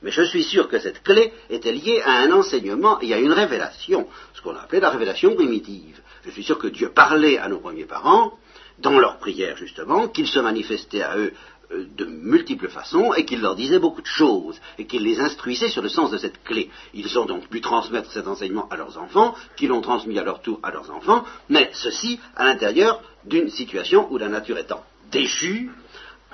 Mais 0.01 0.11
je 0.11 0.21
suis 0.21 0.43
sûr 0.43 0.69
que 0.69 0.79
cette 0.79 1.03
clé 1.03 1.33
était 1.49 1.73
liée 1.73 2.01
à 2.05 2.19
un 2.21 2.31
enseignement 2.31 3.01
et 3.01 3.13
à 3.13 3.19
une 3.19 3.33
révélation, 3.33 4.07
ce 4.33 4.41
qu'on 4.41 4.55
a 4.55 4.61
appelé 4.61 4.79
la 4.79 4.89
révélation 4.89 5.35
primitive. 5.35 5.99
Je 6.23 6.31
suis 6.31 6.43
sûr 6.43 6.57
que 6.57 6.67
Dieu 6.67 6.91
parlait 6.91 7.37
à 7.37 7.49
nos 7.49 7.59
premiers 7.59 7.85
parents, 7.85 8.33
dans 8.79 8.99
leurs 8.99 9.17
prières 9.17 9.57
justement, 9.57 10.07
qu'il 10.07 10.27
se 10.27 10.39
manifestait 10.39 11.01
à 11.01 11.17
eux 11.17 11.33
de 11.69 12.05
multiples 12.05 12.69
façons 12.69 13.13
et 13.13 13.25
qu'il 13.25 13.41
leur 13.41 13.55
disait 13.55 13.79
beaucoup 13.79 14.01
de 14.01 14.07
choses 14.07 14.59
et 14.77 14.85
qu'il 14.85 15.03
les 15.03 15.19
instruisait 15.19 15.69
sur 15.69 15.81
le 15.81 15.89
sens 15.89 16.11
de 16.11 16.17
cette 16.17 16.43
clé. 16.43 16.69
Ils 16.93 17.19
ont 17.19 17.25
donc 17.25 17.47
pu 17.49 17.59
transmettre 17.59 18.11
cet 18.11 18.27
enseignement 18.27 18.67
à 18.69 18.77
leurs 18.77 18.97
enfants, 18.97 19.35
qui 19.57 19.67
l'ont 19.67 19.81
transmis 19.81 20.17
à 20.17 20.23
leur 20.23 20.41
tour 20.41 20.59
à 20.63 20.71
leurs 20.71 20.91
enfants, 20.91 21.25
mais 21.49 21.69
ceci 21.73 22.19
à 22.35 22.45
l'intérieur 22.45 23.01
d'une 23.25 23.49
situation 23.49 24.07
où 24.11 24.17
la 24.17 24.29
nature 24.29 24.57
étant 24.57 24.83
déchue, 25.11 25.71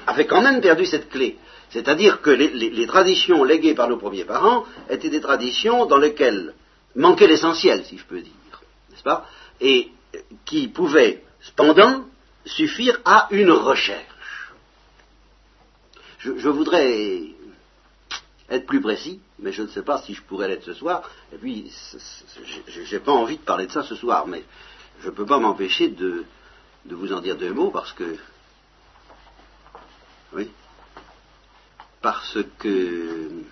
avait 0.07 0.25
quand 0.25 0.41
même 0.41 0.61
perdu 0.61 0.85
cette 0.85 1.09
clé. 1.09 1.37
C'est-à-dire 1.69 2.21
que 2.21 2.29
les, 2.29 2.87
traditions 2.87 3.43
léguées 3.43 3.73
par 3.73 3.89
nos 3.89 3.97
premiers 3.97 4.25
parents 4.25 4.65
étaient 4.89 5.09
des 5.09 5.21
traditions 5.21 5.85
dans 5.85 5.97
lesquelles 5.97 6.53
manquait 6.95 7.27
l'essentiel, 7.27 7.83
si 7.85 7.97
je 7.97 8.05
peux 8.05 8.21
dire, 8.21 8.61
n'est-ce 8.91 9.03
pas? 9.03 9.27
Et 9.59 9.89
qui 10.45 10.67
pouvaient, 10.67 11.23
cependant, 11.41 12.03
suffire 12.45 12.99
à 13.05 13.27
une 13.31 13.51
recherche. 13.51 14.12
Je, 16.23 16.47
voudrais 16.47 17.21
être 18.49 18.65
plus 18.65 18.79
précis, 18.79 19.19
mais 19.39 19.51
je 19.51 19.63
ne 19.63 19.67
sais 19.67 19.81
pas 19.81 20.01
si 20.03 20.13
je 20.13 20.21
pourrais 20.21 20.47
l'être 20.47 20.63
ce 20.63 20.73
soir. 20.73 21.09
Et 21.33 21.37
puis, 21.37 21.69
j'ai 22.67 22.99
pas 23.01 23.11
envie 23.11 23.37
de 23.37 23.43
parler 23.43 23.67
de 23.67 23.71
ça 23.73 23.83
ce 23.83 23.95
soir, 23.95 24.25
mais 24.25 24.43
je 25.01 25.07
ne 25.07 25.11
peux 25.11 25.25
pas 25.25 25.39
m'empêcher 25.39 25.89
de, 25.89 26.23
vous 26.85 27.11
en 27.11 27.19
dire 27.19 27.35
deux 27.35 27.51
mots 27.51 27.71
parce 27.71 27.91
que, 27.91 28.15
oui, 30.31 30.49
parce 32.01 32.37
que 32.57 33.43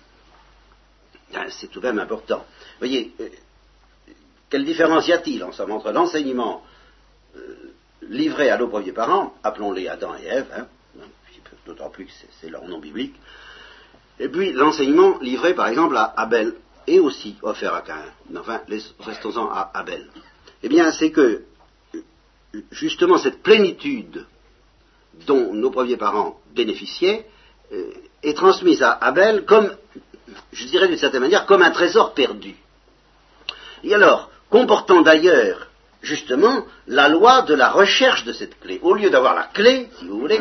ah, 1.34 1.50
c'est 1.50 1.66
tout 1.68 1.80
de 1.80 1.86
même 1.86 1.98
important. 1.98 2.38
Vous 2.38 2.78
voyez, 2.78 3.12
euh, 3.20 3.28
quelle 4.48 4.64
différence 4.64 5.06
y 5.08 5.12
a-t-il 5.12 5.44
entre 5.44 5.92
l'enseignement 5.92 6.64
euh, 7.36 7.74
livré 8.02 8.48
à 8.48 8.56
nos 8.56 8.68
premiers 8.68 8.92
parents, 8.92 9.34
appelons-les 9.42 9.88
Adam 9.88 10.14
et 10.16 10.26
Ève, 10.26 10.48
hein, 10.56 10.66
d'autant 11.66 11.90
plus 11.90 12.06
que 12.06 12.10
c'est 12.40 12.50
leur 12.50 12.64
nom 12.64 12.78
biblique, 12.78 13.14
et 14.18 14.28
puis 14.28 14.52
l'enseignement 14.52 15.18
livré 15.20 15.54
par 15.54 15.68
exemple 15.68 15.96
à 15.96 16.12
Abel 16.16 16.54
et 16.86 17.00
aussi 17.00 17.36
offert 17.42 17.74
à 17.74 17.82
Caïn. 17.82 18.12
Enfin, 18.36 18.60
restons-en 19.00 19.48
à 19.50 19.70
Abel. 19.74 20.08
Eh 20.62 20.68
bien, 20.68 20.92
c'est 20.92 21.10
que 21.10 21.42
justement 22.70 23.18
cette 23.18 23.42
plénitude 23.42 24.26
dont 25.26 25.52
nos 25.52 25.70
premiers 25.70 25.96
parents 25.96 26.40
bénéficiaient 26.54 27.26
euh, 27.72 27.90
est 28.22 28.34
transmise 28.34 28.82
à 28.82 28.92
Abel 28.92 29.44
comme, 29.44 29.74
je 30.52 30.66
dirais 30.66 30.88
d'une 30.88 30.98
certaine 30.98 31.22
manière, 31.22 31.46
comme 31.46 31.62
un 31.62 31.70
trésor 31.70 32.14
perdu. 32.14 32.54
Et 33.84 33.94
alors, 33.94 34.30
comportant 34.50 35.02
d'ailleurs 35.02 35.68
justement 36.02 36.66
la 36.86 37.08
loi 37.08 37.42
de 37.42 37.54
la 37.54 37.70
recherche 37.70 38.24
de 38.24 38.32
cette 38.32 38.58
clé. 38.60 38.80
Au 38.82 38.94
lieu 38.94 39.10
d'avoir 39.10 39.34
la 39.34 39.44
clé, 39.44 39.88
si 39.98 40.06
vous 40.06 40.18
voulez, 40.18 40.40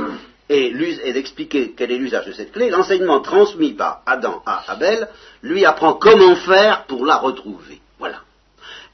et, 0.51 1.13
d'expliquer 1.13 1.74
quel 1.75 1.91
est 1.91 1.98
l'usage 1.98 2.25
de 2.25 2.34
cette 2.34 2.51
clé, 2.51 2.70
l'enseignement 2.70 3.22
transmis 3.22 3.74
par 3.74 4.01
Adam 4.05 4.41
à 4.46 4.63
Abel 4.67 5.08
lui 5.41 5.65
apprend 5.65 5.93
comment 5.93 6.36
faire 6.36 6.86
pour 6.86 7.05
la 7.05 7.15
retrouver. 7.15 7.79
Voilà. 8.00 8.22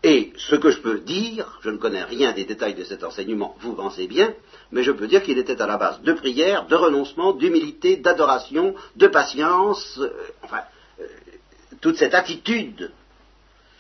Et 0.04 0.34
ce 0.38 0.56
que 0.56 0.70
je 0.70 0.80
peux 0.80 1.00
dire, 1.00 1.60
je 1.64 1.72
ne 1.72 1.78
connais 1.78 2.04
rien 2.04 2.32
des 2.32 2.46
détails 2.46 2.76
de 2.76 2.84
cet 2.84 3.04
enseignement, 3.04 3.56
vous 3.62 3.74
pensez 3.74 4.08
bien, 4.08 4.34
mais 4.72 4.84
je 4.84 4.92
peux 4.92 5.08
dire 5.08 5.24
qu'il 5.24 5.40
était 5.40 5.60
à 5.60 5.66
la 5.66 5.78
base 5.78 6.02
de 6.02 6.14
prière, 6.14 6.68
de 6.68 6.76
renoncement, 6.76 7.34
d'humilité, 7.34 7.98
d'adoration, 7.98 8.76
de 8.96 9.08
patience, 9.08 9.98
euh, 10.00 10.10
enfin, 10.44 10.62
euh, 11.00 11.06
toute 11.82 11.98
cette 11.98 12.14
attitude 12.14 12.92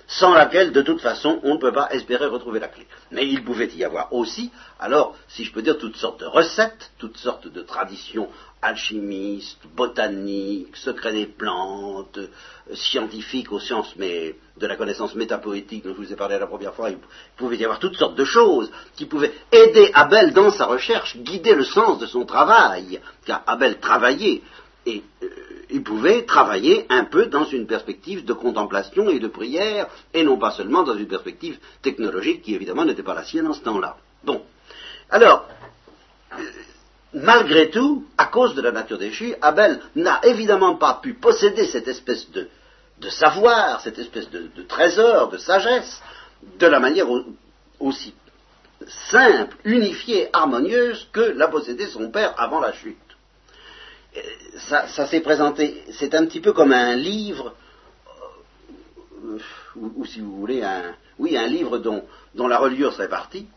sans 0.07 0.33
laquelle, 0.33 0.71
de 0.71 0.81
toute 0.81 1.01
façon, 1.01 1.39
on 1.43 1.55
ne 1.55 1.59
peut 1.59 1.73
pas 1.73 1.89
espérer 1.91 2.25
retrouver 2.27 2.59
la 2.59 2.69
clé. 2.69 2.87
Mais 3.11 3.27
il 3.27 3.43
pouvait 3.43 3.67
y 3.75 3.83
avoir 3.83 4.13
aussi, 4.13 4.51
alors, 4.79 5.15
si 5.27 5.43
je 5.43 5.51
peux 5.51 5.61
dire, 5.61 5.77
toutes 5.77 5.97
sortes 5.97 6.21
de 6.21 6.25
recettes, 6.25 6.91
toutes 6.97 7.17
sortes 7.17 7.47
de 7.47 7.61
traditions 7.61 8.29
alchimistes, 8.61 9.59
botaniques, 9.75 10.75
secrets 10.77 11.11
des 11.11 11.27
plantes, 11.27 12.17
euh, 12.17 12.27
scientifiques 12.73 13.51
aux 13.51 13.59
sciences, 13.59 13.93
mais 13.97 14.35
de 14.57 14.65
la 14.65 14.75
connaissance 14.75 15.13
métapoétique 15.13 15.83
dont 15.83 15.93
je 15.93 16.01
vous 16.01 16.13
ai 16.13 16.15
parlé 16.15 16.39
la 16.39 16.47
première 16.47 16.73
fois, 16.73 16.89
il 16.89 16.97
pouvait 17.35 17.57
y 17.57 17.63
avoir 17.63 17.79
toutes 17.79 17.97
sortes 17.97 18.15
de 18.15 18.25
choses 18.25 18.71
qui 18.95 19.05
pouvaient 19.05 19.33
aider 19.51 19.91
Abel 19.93 20.33
dans 20.33 20.49
sa 20.49 20.65
recherche, 20.65 21.17
guider 21.17 21.53
le 21.53 21.65
sens 21.65 21.99
de 21.99 22.07
son 22.07 22.25
travail, 22.25 22.99
car 23.25 23.43
Abel 23.45 23.79
travaillait, 23.79 24.41
et 24.85 25.03
euh, 25.21 25.27
il 25.69 25.83
pouvait 25.83 26.24
travailler 26.24 26.86
un 26.89 27.05
peu 27.05 27.25
dans 27.25 27.45
une 27.45 27.67
perspective 27.67 28.25
de 28.25 28.33
contemplation 28.33 29.09
et 29.09 29.19
de 29.19 29.27
prière, 29.27 29.88
et 30.13 30.24
non 30.24 30.38
pas 30.38 30.51
seulement 30.51 30.83
dans 30.83 30.95
une 30.95 31.07
perspective 31.07 31.59
technologique 31.81 32.43
qui 32.43 32.55
évidemment 32.55 32.86
n'était 32.86 33.03
pas 33.03 33.13
la 33.13 33.24
sienne 33.24 33.47
en 33.47 33.53
ce 33.53 33.62
temps-là. 33.62 33.97
Bon. 34.24 34.43
Alors, 35.09 35.47
euh, 36.33 36.43
malgré 37.13 37.69
tout, 37.69 38.05
à 38.17 38.25
cause 38.25 38.55
de 38.55 38.62
la 38.62 38.71
nature 38.71 38.97
déchue, 38.97 39.36
Abel 39.41 39.79
n'a 39.95 40.21
évidemment 40.24 40.75
pas 40.75 41.00
pu 41.01 41.15
posséder 41.15 41.65
cette 41.65 41.88
espèce 41.88 42.29
de, 42.31 42.47
savoir, 43.09 43.81
cette 43.81 44.00
espèce 44.00 44.29
de, 44.29 44.50
trésor, 44.67 45.29
de 45.29 45.38
sagesse, 45.38 46.01
de 46.59 46.67
la 46.67 46.79
manière 46.79 47.07
aussi 47.79 48.13
simple, 49.12 49.57
unifiée, 49.65 50.29
harmonieuse 50.33 51.09
que 51.12 51.21
l'a 51.21 51.47
possédé 51.47 51.88
son 51.88 52.09
père 52.09 52.33
avant 52.38 52.59
la 52.59 52.74
chute 52.74 52.97
ça, 54.57 55.07
s'est 55.07 55.21
présenté, 55.21 55.83
c'est 55.91 56.15
un 56.15 56.25
petit 56.25 56.39
peu 56.39 56.53
comme 56.53 56.71
un 56.71 56.95
livre, 56.95 57.53
euh, 59.25 59.38
ou, 59.75 60.05
si 60.05 60.19
vous 60.19 60.36
voulez, 60.38 60.63
un, 60.63 60.95
oui, 61.19 61.38
un 61.38 61.47
livre 61.47 61.77
dont, 61.77 62.03
la 62.36 62.57
reliure 62.57 62.93
serait 62.93 63.09
partie, 63.09 63.47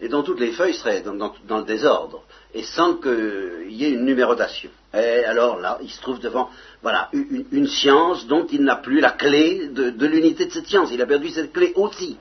et 0.00 0.08
dont 0.08 0.22
toutes 0.22 0.40
les 0.40 0.52
feuilles 0.52 0.74
seraient 0.74 1.02
dans, 1.02 1.58
le 1.58 1.64
désordre, 1.64 2.24
et 2.54 2.62
sans 2.62 2.94
qu'il 2.94 3.70
y 3.70 3.84
ait 3.84 3.90
une 3.90 4.04
numérotation. 4.04 4.70
Et 4.94 5.24
alors 5.24 5.58
là, 5.58 5.78
il 5.82 5.90
se 5.90 6.00
trouve 6.00 6.20
devant, 6.20 6.50
voilà, 6.82 7.10
une, 7.12 7.66
science 7.66 8.26
dont 8.26 8.46
il 8.50 8.62
n'a 8.62 8.76
plus 8.76 9.00
la 9.00 9.10
clé 9.10 9.68
de, 9.68 9.90
de 9.90 10.06
l'unité 10.06 10.46
de 10.46 10.52
cette 10.52 10.66
science. 10.66 10.90
Il 10.92 11.02
a 11.02 11.06
perdu 11.06 11.28
cette 11.28 11.52
clé 11.52 11.72
aussi. 11.76 12.16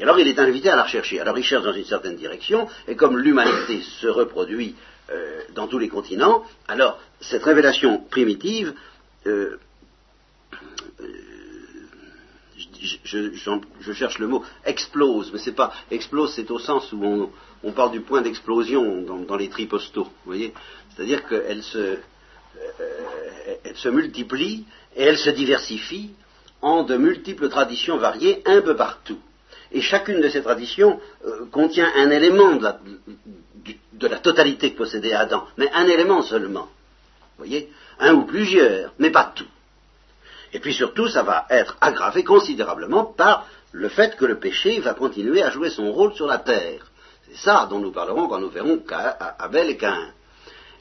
Et 0.00 0.02
alors 0.02 0.18
il 0.18 0.26
est 0.26 0.38
invité 0.38 0.70
à 0.70 0.76
la 0.76 0.84
rechercher. 0.84 1.20
Alors 1.20 1.36
il 1.36 1.44
cherche 1.44 1.62
dans 1.62 1.74
une 1.74 1.84
certaine 1.84 2.16
direction, 2.16 2.66
et 2.88 2.96
comme 2.96 3.18
l'humanité 3.18 3.82
se 4.00 4.06
reproduit 4.06 4.74
euh, 5.10 5.40
dans 5.54 5.66
tous 5.66 5.78
les 5.78 5.88
continents, 5.88 6.44
alors 6.68 7.00
cette 7.20 7.42
révélation 7.42 7.98
primitive, 7.98 8.74
euh, 9.26 9.58
euh, 11.00 11.06
je, 13.04 13.92
cherche 13.92 14.18
le 14.18 14.28
mot, 14.28 14.44
explose, 14.64 15.32
mais 15.32 15.38
c'est 15.38 15.56
pas 15.56 15.72
explose, 15.90 16.32
c'est 16.34 16.50
au 16.50 16.58
sens 16.58 16.92
où 16.92 17.30
on, 17.62 17.72
parle 17.72 17.90
du 17.90 18.00
point 18.00 18.22
d'explosion 18.22 19.02
dans, 19.02 19.36
les 19.36 19.48
tripostaux, 19.48 20.04
vous 20.04 20.10
voyez, 20.26 20.54
c'est-à-dire 20.94 21.26
qu'elle 21.26 21.62
se, 21.62 21.98
multiplie 23.88 24.64
et 24.94 25.02
elle 25.02 25.18
se 25.18 25.30
diversifie 25.30 26.10
en 26.62 26.84
de 26.84 26.96
multiples 26.96 27.48
traditions 27.48 27.96
variées 27.98 28.42
un 28.46 28.60
peu 28.62 28.76
partout. 28.76 29.18
Et 29.72 29.80
chacune 29.80 30.20
de 30.20 30.28
ces 30.28 30.42
traditions 30.42 31.00
contient 31.52 31.90
un 31.96 32.10
élément 32.10 32.56
de 32.56 34.06
la, 34.08 34.18
totalité 34.18 34.72
que 34.72 34.78
possédait 34.78 35.12
Adam, 35.12 35.46
mais 35.56 35.70
un 35.72 35.86
élément 35.86 36.22
seulement. 36.22 36.68
Vous 37.38 37.44
voyez 37.46 37.70
Un 37.98 38.14
ou 38.14 38.24
plusieurs, 38.24 38.92
mais 38.98 39.10
pas 39.10 39.32
tout. 39.34 39.46
Et 40.52 40.58
puis 40.58 40.74
surtout, 40.74 41.08
ça 41.08 41.22
va 41.22 41.46
être 41.50 41.76
aggravé 41.80 42.24
considérablement 42.24 43.04
par 43.04 43.46
le 43.72 43.88
fait 43.88 44.16
que 44.16 44.24
le 44.24 44.38
péché 44.38 44.80
va 44.80 44.94
continuer 44.94 45.42
à 45.42 45.50
jouer 45.50 45.70
son 45.70 45.92
rôle 45.92 46.14
sur 46.14 46.26
la 46.26 46.38
terre. 46.38 46.90
C'est 47.28 47.36
ça 47.36 47.68
dont 47.70 47.78
nous 47.78 47.92
parlerons 47.92 48.26
quand 48.26 48.40
nous 48.40 48.50
verrons 48.50 48.82
Abel 49.38 49.70
et 49.70 49.76
Caïn. 49.76 50.12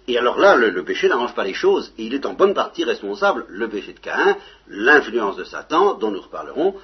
Et 0.07 0.17
alors 0.17 0.39
là, 0.39 0.55
le, 0.55 0.83
péché 0.83 1.07
n'arrange 1.07 1.35
pas 1.35 1.43
les 1.43 1.53
choses, 1.53 1.93
et 1.99 2.03
il 2.05 2.15
est 2.15 2.25
en 2.25 2.33
bonne 2.33 2.55
partie 2.55 2.83
responsable, 2.83 3.45
le 3.47 3.69
péché 3.69 3.93
de 3.93 3.99
Caïn, 3.99 4.35
l'influence 4.67 5.35
de 5.35 5.43
Satan, 5.43 5.93
dont 5.93 6.09
nous 6.09 6.21
reparlerons, 6.21 6.75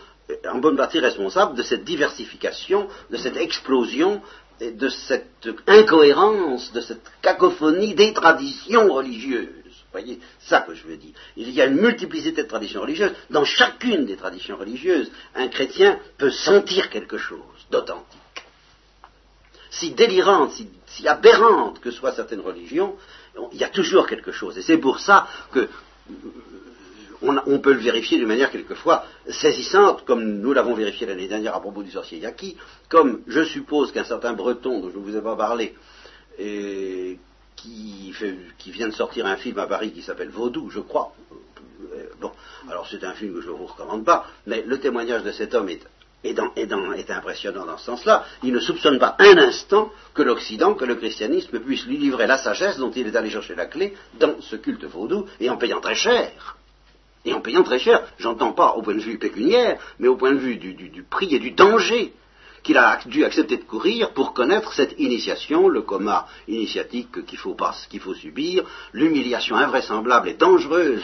en 0.51 0.57
bonne 0.57 0.75
partie 0.75 0.99
responsable 0.99 1.55
de 1.55 1.63
cette 1.63 1.83
diversification, 1.83 2.87
de 3.11 3.17
cette 3.17 3.37
explosion 3.37 4.21
de 4.59 4.89
cette 4.89 5.47
incohérence, 5.67 6.71
de 6.71 6.81
cette 6.81 7.01
cacophonie 7.21 7.93
des 7.93 8.13
traditions 8.13 8.93
religieuses. 8.93 9.49
Voyez, 9.91 10.19
ça 10.39 10.61
que 10.61 10.73
je 10.73 10.85
veux 10.85 10.97
dire. 10.97 11.13
Il 11.37 11.49
y 11.51 11.61
a 11.61 11.65
une 11.65 11.79
multiplicité 11.79 12.43
de 12.43 12.47
traditions 12.47 12.81
religieuses. 12.81 13.13
Dans 13.29 13.45
chacune 13.45 14.05
des 14.05 14.17
traditions 14.17 14.57
religieuses, 14.57 15.09
un 15.35 15.47
chrétien 15.47 15.99
peut 16.17 16.31
sentir 16.31 16.89
quelque 16.89 17.17
chose 17.17 17.39
d'authentique. 17.71 18.19
Si 19.69 19.91
délirante, 19.91 20.51
si, 20.51 20.69
si 20.85 21.07
aberrante 21.07 21.79
que 21.79 21.91
soient 21.91 22.13
certaines 22.13 22.41
religions, 22.41 22.95
il 23.51 23.57
y 23.57 23.63
a 23.63 23.69
toujours 23.69 24.05
quelque 24.07 24.31
chose. 24.31 24.57
Et 24.57 24.61
c'est 24.61 24.77
pour 24.77 24.99
ça 24.99 25.27
que 25.51 25.69
on, 27.21 27.59
peut 27.59 27.73
le 27.73 27.79
vérifier 27.79 28.17
d'une 28.17 28.27
manière 28.27 28.51
quelquefois 28.51 29.05
saisissante, 29.29 30.05
comme 30.05 30.23
nous 30.23 30.53
l'avons 30.53 30.73
vérifié 30.73 31.07
l'année 31.07 31.27
dernière 31.27 31.55
à 31.55 31.61
propos 31.61 31.83
du 31.83 31.91
sorcier 31.91 32.19
Yaki, 32.19 32.57
comme 32.89 33.21
je 33.27 33.43
suppose 33.43 33.91
qu'un 33.91 34.03
certain 34.03 34.33
breton 34.33 34.79
dont 34.79 34.89
je 34.89 34.97
ne 34.97 35.03
vous 35.03 35.15
ai 35.15 35.21
pas 35.21 35.35
parlé, 35.35 35.75
qui, 37.55 38.13
vient 38.67 38.87
de 38.87 38.93
sortir 38.93 39.25
un 39.25 39.37
film 39.37 39.57
à 39.59 39.67
Paris 39.67 39.91
qui 39.91 40.01
s'appelle 40.01 40.29
Vaudou, 40.29 40.69
je 40.69 40.79
crois. 40.79 41.13
Euh, 41.93 42.05
bon, 42.19 42.31
alors 42.69 42.87
c'est 42.89 43.03
un 43.03 43.13
film 43.13 43.33
que 43.33 43.41
je 43.41 43.47
ne 43.49 43.53
vous 43.53 43.65
recommande 43.65 44.03
pas, 44.03 44.25
mais 44.45 44.63
le 44.65 44.79
témoignage 44.79 45.23
de 45.23 45.31
cet 45.31 45.53
homme 45.53 45.69
est, 45.69 45.81
est 46.23 47.11
impressionnant 47.11 47.65
dans 47.65 47.77
ce 47.77 47.85
sens-là. 47.85 48.25
Il 48.43 48.53
ne 48.53 48.59
soupçonne 48.59 48.99
pas 48.99 49.15
un 49.19 49.37
instant 49.37 49.91
que 50.13 50.23
l'Occident, 50.23 50.73
que 50.73 50.85
le 50.85 50.95
christianisme 50.95 51.59
puisse 51.59 51.85
lui 51.85 51.97
livrer 51.97 52.27
la 52.27 52.37
sagesse 52.37 52.77
dont 52.77 52.91
il 52.91 53.07
est 53.07 53.15
allé 53.15 53.29
chercher 53.29 53.55
la 53.55 53.65
clé 53.65 53.93
dans 54.19 54.41
ce 54.41 54.55
culte 54.55 54.85
vaudou, 54.85 55.25
et 55.39 55.49
en 55.49 55.57
payant 55.57 55.81
très 55.81 55.95
cher 55.95 56.57
et 57.25 57.33
en 57.33 57.41
payant 57.41 57.63
très 57.63 57.79
cher, 57.79 58.03
j'entends 58.19 58.53
pas 58.53 58.73
au 58.75 58.83
point 58.83 58.93
de 58.93 58.99
vue 58.99 59.17
pécuniaire, 59.17 59.79
mais 59.99 60.07
au 60.07 60.15
point 60.15 60.31
de 60.31 60.37
vue 60.37 60.57
du, 60.57 61.03
prix 61.03 61.33
et 61.33 61.39
du 61.39 61.51
danger 61.51 62.13
qu'il 62.63 62.77
a 62.77 62.99
dû 63.05 63.23
accepter 63.23 63.57
de 63.57 63.63
courir 63.63 64.11
pour 64.13 64.33
connaître 64.33 64.73
cette 64.73 64.99
initiation, 64.99 65.67
le 65.67 65.81
coma 65.81 66.27
initiatique 66.47 67.25
qu'il 67.25 67.37
faut, 67.37 68.13
subir, 68.15 68.63
l'humiliation 68.91 69.55
invraisemblable 69.55 70.29
et 70.29 70.33
dangereuse, 70.33 71.03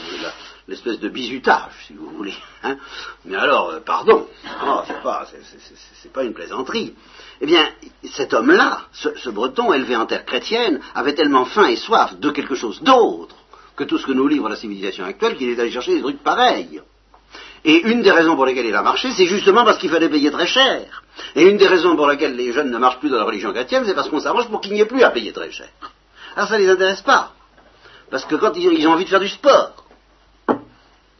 l'espèce 0.67 0.99
de 0.99 1.09
bizutage, 1.09 1.71
si 1.85 1.93
vous 1.93 2.09
voulez. 2.09 2.33
Hein. 2.63 2.77
Mais 3.25 3.37
alors, 3.37 3.69
euh, 3.69 3.79
pardon, 3.79 4.27
oh, 4.65 4.81
c'est 4.87 6.11
pas, 6.13 6.23
une 6.23 6.33
plaisanterie. 6.33 6.95
Eh 7.41 7.45
bien, 7.45 7.67
cet 8.05 8.33
homme-là, 8.33 8.81
ce 8.91 9.29
breton 9.29 9.71
élevé 9.71 9.95
en 9.95 10.07
terre 10.07 10.25
chrétienne, 10.25 10.79
avait 10.95 11.13
tellement 11.13 11.45
faim 11.45 11.67
et 11.67 11.75
soif 11.75 12.15
de 12.19 12.31
quelque 12.31 12.55
chose 12.55 12.81
d'autre 12.81 13.35
que 13.75 13.83
tout 13.83 13.97
ce 13.97 14.05
que 14.05 14.11
nous 14.11 14.27
livre 14.27 14.49
la 14.49 14.55
civilisation 14.55 15.05
actuelle 15.05 15.37
qu'il 15.37 15.49
est 15.49 15.59
allé 15.59 15.71
chercher 15.71 15.95
des 15.95 16.01
trucs 16.01 16.23
pareils. 16.23 16.81
Et 17.63 17.81
une 17.91 18.01
des 18.01 18.11
raisons 18.11 18.35
pour 18.35 18.45
lesquelles 18.45 18.65
il 18.65 18.75
a 18.75 18.81
marché, 18.81 19.11
c'est 19.11 19.27
justement 19.27 19.63
parce 19.63 19.77
qu'il 19.77 19.89
fallait 19.89 20.09
payer 20.09 20.31
très 20.31 20.47
cher. 20.47 21.03
Et 21.35 21.43
une 21.43 21.57
des 21.57 21.67
raisons 21.67 21.95
pour 21.95 22.07
lesquelles 22.07 22.35
les 22.35 22.51
jeunes 22.51 22.71
ne 22.71 22.77
marchent 22.77 22.99
plus 22.99 23.09
dans 23.09 23.17
la 23.17 23.23
religion 23.23 23.51
chrétienne, 23.51 23.83
c'est 23.85 23.93
parce 23.93 24.09
qu'on 24.09 24.19
s'arrange 24.19 24.49
pour 24.49 24.61
qu'il 24.61 24.73
n'y 24.73 24.81
ait 24.81 24.85
plus 24.85 25.03
à 25.03 25.11
payer 25.11 25.31
très 25.31 25.51
cher. 25.51 25.69
Alors 26.35 26.49
ça 26.49 26.57
ne 26.57 26.63
les 26.63 26.69
intéresse 26.69 27.01
pas. 27.01 27.33
Parce 28.09 28.25
que 28.25 28.35
quand 28.35 28.53
ils 28.55 28.87
ont 28.87 28.91
envie 28.91 29.05
de 29.05 29.09
faire 29.09 29.19
du 29.19 29.27
sport, 29.27 29.85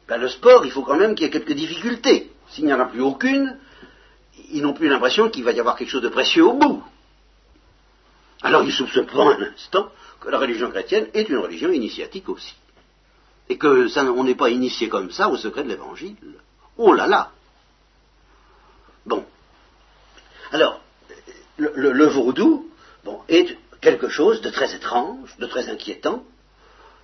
ben 0.08 0.18
le 0.18 0.28
sport, 0.28 0.66
il 0.66 0.72
faut 0.72 0.82
quand 0.82 0.98
même 0.98 1.16
qu'il 1.16 1.26
y 1.26 1.28
ait 1.28 1.32
quelques 1.32 1.54
difficultés. 1.54 2.32
S'il 2.50 2.66
n'y 2.66 2.74
en 2.74 2.80
a 2.80 2.86
plus 2.86 3.02
aucune, 3.02 3.58
ils 4.52 4.62
n'ont 4.62 4.74
plus 4.74 4.90
l'impression 4.90 5.30
qu'il 5.30 5.44
va 5.44 5.52
y 5.52 5.60
avoir 5.60 5.78
quelque 5.78 5.90
chose 5.90 6.02
de 6.02 6.10
précieux 6.10 6.46
au 6.46 6.54
bout. 6.54 6.84
Alors 8.44 8.70
soupçonnent 8.72 9.08
pas 9.08 9.36
un 9.36 9.42
instant 9.42 9.92
que 10.20 10.30
la 10.30 10.40
religion 10.40 10.70
chrétienne 10.70 11.08
est 11.14 11.30
une 11.30 11.38
religion 11.38 11.72
initiatique 11.72 12.30
aussi. 12.30 12.56
Et 13.50 13.58
que 13.58 13.88
on 14.10 14.24
n'est 14.24 14.36
pas 14.36 14.50
initié 14.50 14.90
comme 14.90 15.12
ça 15.12 15.30
au 15.30 15.38
secret 15.38 15.64
de 15.64 15.70
l'évangile. 15.70 16.16
Oh 16.78 16.94
là 16.94 17.08
là 17.08 17.32
Bon. 19.06 19.26
Alors, 20.52 20.80
le, 21.58 22.06
vaudou 22.06 22.70
est 23.28 23.58
quelque 23.82 24.10
chose 24.10 24.42
de 24.42 24.50
très 24.50 24.76
étrange, 24.76 25.36
de 25.38 25.48
très 25.48 25.70
inquiétant, 25.70 26.24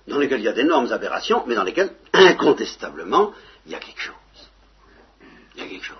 dans 0.06 0.18
lequel 0.18 0.40
il 0.40 0.44
y 0.44 0.48
a 0.48 0.52
d'énormes 0.52 0.92
aberrations, 0.92 1.44
mais 1.46 1.54
dans 1.54 1.64
lesquelles, 1.64 1.92
incontestablement, 2.12 3.32
il 3.66 3.72
y 3.72 3.74
a 3.74 3.78
quelque 3.78 4.00
chose. 4.00 4.14
Il 5.54 5.62
y 5.62 5.66
a 5.66 5.68
quelque 5.68 5.84
chose. 5.84 5.96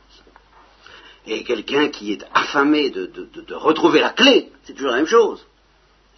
Et 1.30 1.44
quelqu'un 1.44 1.88
qui 1.90 2.12
est 2.12 2.24
affamé 2.32 2.88
de, 2.88 3.10
retrouver 3.54 4.00
la 4.00 4.10
clé, 4.10 4.50
c'est 4.64 4.72
toujours 4.72 4.92
la 4.92 4.96
même 4.96 5.06
chose. 5.06 5.44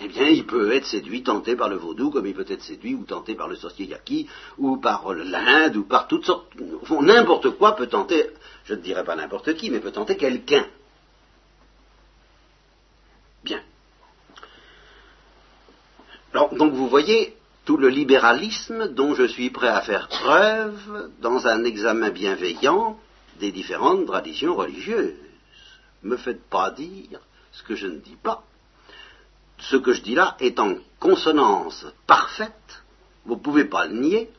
Eh 0.01 0.07
bien, 0.07 0.29
il 0.29 0.47
peut 0.47 0.73
être 0.73 0.87
séduit, 0.87 1.25
tenté 1.25 1.57
par 1.57 1.69
le 1.69 1.77
vaudou, 1.77 2.11
comme 2.11 2.27
il 2.29 2.35
peut 2.35 2.47
être 2.49 2.63
séduit 2.63 2.95
ou 2.95 3.05
tenté 3.05 3.35
par 3.35 3.49
le 3.49 3.57
sorcier 3.57 3.87
yaki, 3.87 4.29
ou 4.57 4.77
par 4.77 5.13
l'Inde, 5.13 5.77
ou 5.77 5.83
par 5.83 6.07
toutes 6.07 6.25
sortes. 6.25 6.47
N'importe 7.01 7.51
quoi 7.59 7.75
peut 7.75 7.89
tenter, 7.89 8.31
je 8.65 8.75
ne 8.75 8.81
dirais 8.81 9.03
pas 9.03 9.17
n'importe 9.17 9.55
qui, 9.57 9.69
mais 9.71 9.81
peut 9.81 9.91
tenter 9.91 10.17
quelqu'un. 10.17 10.65
Bien. 13.43 13.61
Alors, 16.33 16.55
donc 16.55 16.73
vous 16.73 16.89
voyez, 16.89 17.35
tout 17.65 17.77
le 17.77 17.89
libéralisme 17.89 18.95
dont 18.95 19.15
je 19.15 19.25
suis 19.25 19.51
prêt 19.51 19.69
à 19.69 19.81
faire 19.81 20.07
preuve 20.07 21.11
dans 21.21 21.49
un 21.49 21.65
examen 21.65 22.11
bienveillant 22.11 22.97
des 23.41 23.51
différentes 23.51 24.07
traditions 24.07 24.55
religieuses. 24.55 25.17
Me 26.03 26.17
faites 26.17 26.45
pas 26.49 26.71
dire 26.71 27.21
ce 27.53 27.63
que 27.63 27.75
je 27.75 27.89
ne 27.89 27.99
dis 27.99 28.17
pas. 28.23 28.45
Ce 29.59 29.77
que 29.77 29.93
je 29.93 30.03
dis 30.03 30.15
là 30.15 30.37
est 30.41 30.59
en 30.61 30.75
consonance 30.99 31.87
parfaite, 32.07 32.83
vous 33.27 33.35
ne 33.35 33.41
pouvez 33.41 33.65
pas 33.65 33.87
le 33.87 33.95
nier, 33.95 34.31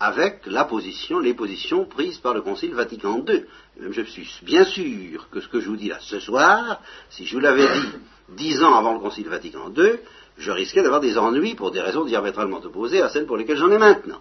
avec 0.00 0.46
la 0.46 0.64
position, 0.64 1.18
les 1.18 1.34
positions 1.34 1.84
prises 1.84 2.18
par 2.18 2.34
le 2.34 2.42
Concile 2.42 2.74
Vatican 2.74 3.24
II. 3.26 3.44
Je 3.90 4.02
suis 4.02 4.28
bien 4.42 4.64
sûr 4.64 5.28
que 5.30 5.40
ce 5.40 5.48
que 5.48 5.60
je 5.60 5.68
vous 5.68 5.76
dis 5.76 5.88
là 5.88 5.98
ce 6.00 6.20
soir, 6.20 6.80
si 7.10 7.26
je 7.26 7.34
vous 7.34 7.40
l'avais 7.40 7.66
dit 7.66 7.88
dix 8.30 8.62
ans 8.62 8.74
avant 8.74 8.94
le 8.94 9.00
Concile 9.00 9.28
Vatican 9.28 9.72
II, 9.76 9.92
je 10.36 10.50
risquais 10.50 10.82
d'avoir 10.82 11.00
des 11.00 11.16
ennuis 11.16 11.54
pour 11.54 11.70
des 11.70 11.80
raisons 11.80 12.04
diamétralement 12.04 12.58
opposées 12.58 13.02
à 13.02 13.08
celles 13.08 13.26
pour 13.26 13.36
lesquelles 13.36 13.58
j'en 13.58 13.70
ai 13.70 13.78
maintenant. 13.78 14.20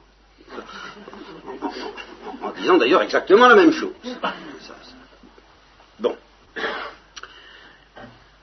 En, 2.43 2.51
disant 2.51 2.77
d'ailleurs 2.77 3.01
exactement 3.01 3.47
la 3.47 3.55
même 3.55 3.71
chose. 3.71 3.93
Bon. 5.99 6.17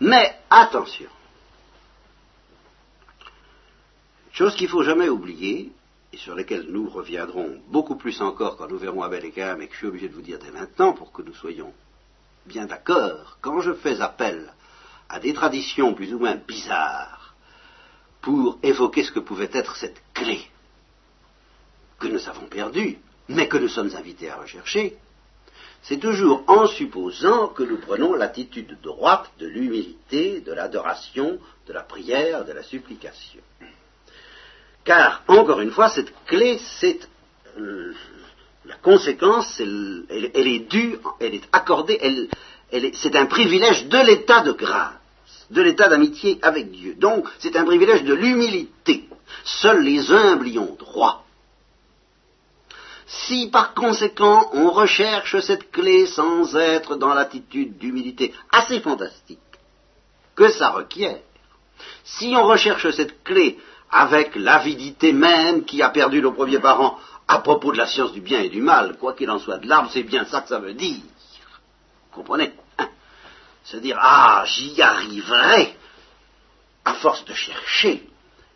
Mais 0.00 0.38
attention. 0.49 1.11
Chose 4.33 4.54
qu'il 4.54 4.66
ne 4.66 4.71
faut 4.71 4.83
jamais 4.83 5.11
oublier, 5.11 5.71
et 6.14 6.16
sur 6.16 6.35
laquelle 6.35 6.66
nous 6.71 6.88
reviendrons 6.88 7.61
beaucoup 7.69 7.97
plus 7.97 8.23
encore 8.23 8.57
quand 8.57 8.69
nous 8.69 8.78
verrons 8.78 9.02
Abel 9.02 9.26
et 9.26 9.33
Cain, 9.33 9.57
mais 9.57 9.66
que 9.66 9.75
je 9.75 9.78
suis 9.78 9.87
obligé 9.87 10.09
de 10.09 10.14
vous 10.14 10.23
dire 10.23 10.38
dès 10.38 10.50
maintenant 10.50 10.95
pour 10.95 11.12
que 11.12 11.21
nous 11.21 11.35
soyons 11.35 11.73
bien 12.47 12.64
d'accord, 12.64 13.37
quand 13.42 13.61
je 13.61 13.75
fais 13.75 14.00
appel 14.00 14.50
à 15.11 15.21
des 15.21 15.35
traditions 15.35 15.92
plus 15.92 16.14
ou 16.14 16.19
moins 16.19 16.37
bizarres, 16.37 17.35
pour 18.23 18.59
évoquer 18.62 19.04
ce 19.04 19.13
que 19.13 19.21
pouvait 19.21 19.50
être 19.52 19.76
cette 19.76 20.02
clé 20.15 20.41
que 21.99 22.08
nous 22.08 22.28
avons 22.28 22.47
perdue, 22.47 22.99
mais 23.30 23.49
que 23.49 23.56
nous 23.56 23.69
sommes 23.69 23.95
invités 23.97 24.28
à 24.28 24.36
rechercher, 24.36 24.97
c'est 25.82 25.99
toujours 25.99 26.45
en 26.47 26.66
supposant 26.66 27.49
que 27.49 27.62
nous 27.62 27.78
prenons 27.78 28.14
l'attitude 28.14 28.76
droite 28.82 29.30
de 29.38 29.47
l'humilité, 29.47 30.40
de 30.40 30.52
l'adoration, 30.52 31.38
de 31.66 31.73
la 31.73 31.82
prière, 31.82 32.45
de 32.45 32.52
la 32.52 32.62
supplication. 32.62 33.40
Car, 34.84 35.23
encore 35.28 35.60
une 35.60 35.71
fois, 35.71 35.88
cette 35.88 36.12
clé, 36.26 36.58
c'est 36.80 37.00
euh, 37.58 37.95
la 38.66 38.76
conséquence, 38.76 39.60
elle, 39.60 40.06
est 40.34 40.71
due, 40.71 40.99
elle 41.21 41.34
est 41.34 41.49
accordée, 41.52 42.28
c'est 42.95 43.16
un 43.16 43.26
privilège 43.26 43.86
de 43.86 43.99
l'état 43.99 44.40
de 44.40 44.52
grâce 44.52 44.95
de 45.50 45.62
l'état 45.62 45.88
d'amitié 45.88 46.38
avec 46.43 46.71
Dieu. 46.71 46.95
Donc, 46.97 47.28
c'est 47.38 47.56
un 47.56 47.64
privilège 47.64 48.04
de 48.04 48.14
l'humilité. 48.14 49.08
Seuls 49.45 49.82
les 49.82 50.10
humbles 50.12 50.49
y 50.49 50.58
ont 50.58 50.76
droit. 50.78 51.20
Si 53.11 53.49
par 53.49 53.75
conséquent 53.75 54.51
on 54.53 54.71
recherche 54.71 55.41
cette 55.41 55.73
clé 55.73 56.07
sans 56.07 56.55
être 56.55 56.95
dans 56.95 57.13
l'attitude 57.13 57.77
d'humilité 57.77 58.33
assez 58.53 58.81
fantastique 58.81 59.39
que 60.37 60.49
ça 60.49 60.71
requiert, 60.71 61.19
si 62.05 62.35
on 62.37 62.45
recherche 62.45 62.89
cette 62.91 63.25
clé 63.25 63.59
avec 63.91 64.37
l'avidité 64.37 65.13
même 65.13 65.65
qui 65.65 65.83
a 65.83 65.91
perdu 65.91 66.23
nos 66.23 66.33
premiers 66.33 66.61
parents 66.61 66.99
à 67.27 67.41
propos 67.41 67.73
de 67.73 67.79
la 67.79 67.87
science 67.87 68.13
du 68.13 68.21
bien 68.21 68.41
et 68.41 68.49
du 68.49 68.63
mal, 68.63 68.97
quoi 68.97 69.15
qu'il 69.15 69.31
en 69.31 69.41
soit 69.41 69.59
de 69.59 69.69
l'arbre, 69.69 69.91
c'est 69.93 70.05
bien 70.05 70.25
ça 70.25 70.41
que 70.43 70.49
ça 70.49 70.61
veut 70.61 70.75
dire. 70.75 71.03
Comprenez 72.13 72.53
se 73.65 73.77
dire 73.77 73.99
Ah, 74.01 74.45
j'y 74.47 74.81
arriverai 74.81 75.77
à 76.85 76.95
force 76.95 77.25
de 77.25 77.35
chercher 77.35 78.09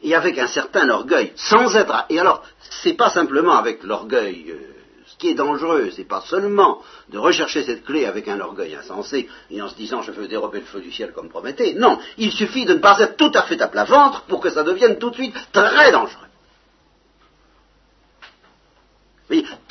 et 0.04 0.14
avec 0.14 0.38
un 0.38 0.46
certain 0.46 0.88
orgueil, 0.90 1.32
sans 1.34 1.74
être. 1.74 2.04
Et 2.10 2.20
alors, 2.20 2.44
c'est 2.82 2.92
pas 2.92 3.10
simplement 3.10 3.56
avec 3.56 3.82
l'orgueil. 3.82 4.44
Euh, 4.50 4.74
ce 5.06 5.16
qui 5.16 5.30
est 5.30 5.34
dangereux, 5.34 5.90
c'est 5.94 6.08
pas 6.08 6.22
seulement 6.22 6.80
de 7.08 7.18
rechercher 7.18 7.62
cette 7.62 7.84
clé 7.84 8.04
avec 8.04 8.28
un 8.28 8.40
orgueil 8.40 8.74
insensé 8.74 9.28
et 9.50 9.62
en 9.62 9.68
se 9.68 9.76
disant 9.76 10.02
je 10.02 10.10
veux 10.10 10.28
dérober 10.28 10.60
le 10.60 10.64
feu 10.66 10.80
du 10.80 10.92
ciel 10.92 11.12
comme 11.12 11.28
Prométhée. 11.28 11.74
Non, 11.74 11.98
il 12.18 12.32
suffit 12.32 12.64
de 12.64 12.74
ne 12.74 12.78
pas 12.78 12.98
être 13.00 13.16
tout 13.16 13.30
à 13.34 13.42
fait 13.42 13.60
à 13.60 13.68
plat 13.68 13.84
ventre 13.84 14.22
pour 14.22 14.40
que 14.40 14.50
ça 14.50 14.62
devienne 14.62 14.98
tout 14.98 15.10
de 15.10 15.14
suite 15.14 15.36
très 15.52 15.92
dangereux. 15.92 16.26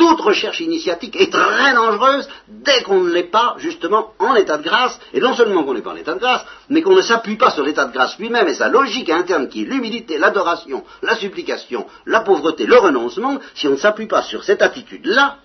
Toute 0.04 0.20
recherche 0.20 0.60
initiatique 0.60 1.16
est 1.16 1.32
très 1.32 1.74
dangereuse 1.74 2.28
dès 2.50 2.84
qu'on 2.84 3.00
ne 3.06 3.10
l'est 3.10 3.32
pas, 3.32 3.56
justement, 3.58 4.12
en 4.20 4.36
état 4.36 4.58
de 4.58 4.64
grâce, 4.64 5.00
et 5.14 5.22
non 5.22 5.34
seulement 5.34 5.64
qu'on 5.64 5.74
n'est 5.74 5.82
pas 5.82 5.92
en 5.92 5.96
état 5.96 6.14
de 6.14 6.20
grâce, 6.20 6.46
mais 6.68 6.82
qu'on 6.82 6.96
ne 6.96 7.02
s'appuie 7.02 7.38
pas 7.38 7.52
sur 7.52 7.64
l'état 7.64 7.86
de 7.86 7.94
grâce 7.94 8.18
lui-même 8.20 8.48
et 8.50 8.54
sa 8.54 8.68
logique 8.68 9.10
interne 9.10 9.48
qui 9.48 9.62
est 9.62 9.66
l'humilité, 9.66 10.18
l'adoration, 10.18 10.84
la 11.02 11.16
supplication, 11.16 11.88
la 12.06 12.20
pauvreté, 12.20 12.66
le 12.66 12.78
renoncement, 12.78 13.40
si 13.56 13.66
on 13.68 13.72
ne 13.72 13.78
s'appuie 13.78 14.08
pas 14.08 14.24
sur 14.24 14.44
cette 14.44 14.62
attitude-là, 14.62 15.38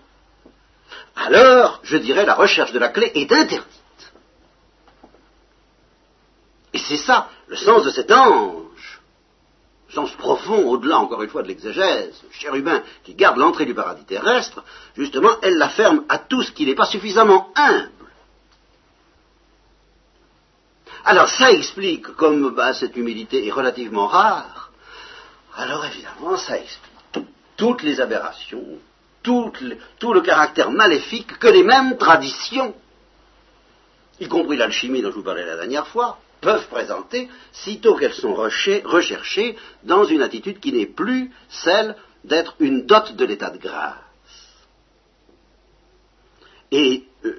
alors, 1.15 1.79
je 1.85 1.97
dirais, 1.97 2.27
la 2.27 2.35
recherche 2.35 2.73
de 2.73 2.81
la 2.81 2.89
clé 2.89 3.13
est 3.15 3.31
interdite. 3.33 3.63
Et 6.75 6.79
c'est 6.79 6.97
ça, 6.97 7.29
le 7.47 7.57
sens 7.57 7.85
de 7.85 7.91
cet 7.91 8.11
ange 8.11 8.68
sens 9.93 10.11
profond, 10.13 10.67
au-delà 10.69 10.99
encore 10.99 11.23
une 11.23 11.31
fois 11.31 11.43
de 11.43 11.49
l'exégèse, 11.49 12.23
chérubin 12.31 12.83
qui 13.05 13.15
garde 13.15 13.39
l'entrée 13.39 13.65
du 13.65 13.75
paradis 13.75 14.05
terrestre, 14.05 14.63
justement, 14.97 15.31
elle 15.43 15.57
la 15.57 15.69
ferme 15.69 16.05
à 16.09 16.19
tout 16.19 16.43
ce 16.43 16.53
qui 16.53 16.67
n'est 16.67 16.75
pas 16.75 16.87
suffisamment 16.87 17.53
humble. 17.55 17.91
Alors 21.05 21.29
ça 21.29 21.51
explique, 21.53 22.07
comme 22.17 22.51
bah, 22.51 22.75
cette 22.75 22.97
humilité 22.97 23.47
est 23.47 23.53
relativement 23.53 24.09
rare, 24.09 24.71
alors 25.57 25.85
évidemment 25.87 26.37
ça 26.37 26.59
explique 26.59 27.27
toutes 27.57 27.83
les 27.83 28.01
aberrations, 28.01 28.79
tout 29.23 29.53
le 29.61 30.21
caractère 30.21 30.71
maléfique 30.71 31.39
que 31.39 31.49
les 31.49 31.63
mêmes 31.63 31.97
traditions, 31.97 32.75
y 34.21 34.29
compris 34.29 34.57
l'alchimie 34.57 35.03
dont 35.03 35.11
je 35.11 35.17
vous 35.17 35.23
parlais 35.23 35.47
la 35.47 35.57
dernière 35.57 35.87
fois, 35.87 36.19
peuvent 36.41 36.69
présenter 36.69 37.29
sitôt 37.53 37.95
qu'elles 37.97 38.15
sont 38.15 38.35
recherchées 38.35 39.57
dans 39.85 40.05
une 40.05 40.23
attitude 40.23 40.61
qui 40.61 40.73
n'est 40.73 40.87
plus 40.87 41.31
celle 41.49 41.97
d'être 42.25 42.55
une 42.61 42.87
dot 42.87 43.15
de 43.15 43.25
l'état 43.25 43.51
de 43.51 43.59
grâce. 43.59 43.97
Et 46.71 47.05
euh, 47.25 47.35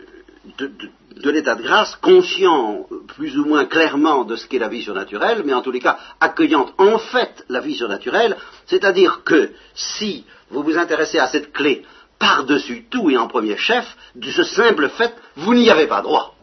de, 0.58 1.30
l'état 1.30 1.56
de 1.56 1.62
grâce, 1.62 1.96
conscient 1.98 2.88
plus 3.08 3.38
ou 3.38 3.46
moins 3.46 3.66
clairement 3.66 4.24
de 4.24 4.36
ce 4.36 4.48
qu'est 4.48 4.60
la 4.60 4.70
vie 4.70 4.84
surnaturelle, 4.84 5.44
mais 5.46 5.54
en 5.54 5.62
tous 5.62 5.72
les 5.72 5.80
cas 5.80 6.00
accueillant 6.20 6.72
en 6.78 6.98
fait 6.98 7.46
la 7.50 7.60
vie 7.60 7.76
surnaturelle, 7.76 8.38
c'est-à-dire 8.66 9.24
que 9.24 9.52
si 9.76 10.26
vous 10.50 10.64
vous 10.64 10.78
intéressez 10.78 11.20
à 11.20 11.28
cette 11.28 11.54
clé 11.54 11.86
par-dessus 12.18 12.86
tout 12.90 13.10
et 13.10 13.18
en 13.18 13.28
premier 13.28 13.58
chef, 13.58 13.86
de 14.16 14.30
ce 14.32 14.44
simple 14.44 14.90
fait, 14.90 15.14
vous 15.36 15.54
n'y 15.54 15.70
avez 15.70 15.88
pas 15.88 16.02
droit 16.02 16.36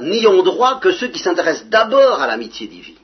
n'y 0.00 0.26
ont 0.26 0.42
droit 0.42 0.80
que 0.80 0.92
ceux 0.92 1.08
qui 1.08 1.18
s'intéressent 1.18 1.68
d'abord 1.68 2.20
à 2.20 2.26
l'amitié 2.26 2.66
divine. 2.66 2.96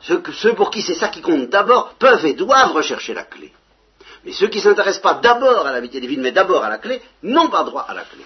Ceux, 0.00 0.54
pour 0.54 0.70
qui 0.70 0.82
c'est 0.82 0.94
ça 0.94 1.08
qui 1.08 1.22
compte 1.22 1.48
d'abord 1.48 1.94
peuvent 1.94 2.26
et 2.26 2.34
doivent 2.34 2.72
rechercher 2.72 3.14
la 3.14 3.24
clé. 3.24 3.52
Mais 4.24 4.32
ceux 4.32 4.48
qui 4.48 4.58
ne 4.58 4.62
s'intéressent 4.64 5.02
pas 5.02 5.14
d'abord 5.14 5.66
à 5.66 5.72
la 5.72 5.80
vérité 5.80 6.00
divine, 6.00 6.20
mais 6.20 6.32
d'abord 6.32 6.62
à 6.62 6.68
la 6.68 6.78
clé, 6.78 7.00
n'ont 7.22 7.48
pas 7.48 7.64
droit 7.64 7.86
à 7.88 7.94
la 7.94 8.02
clé. 8.02 8.24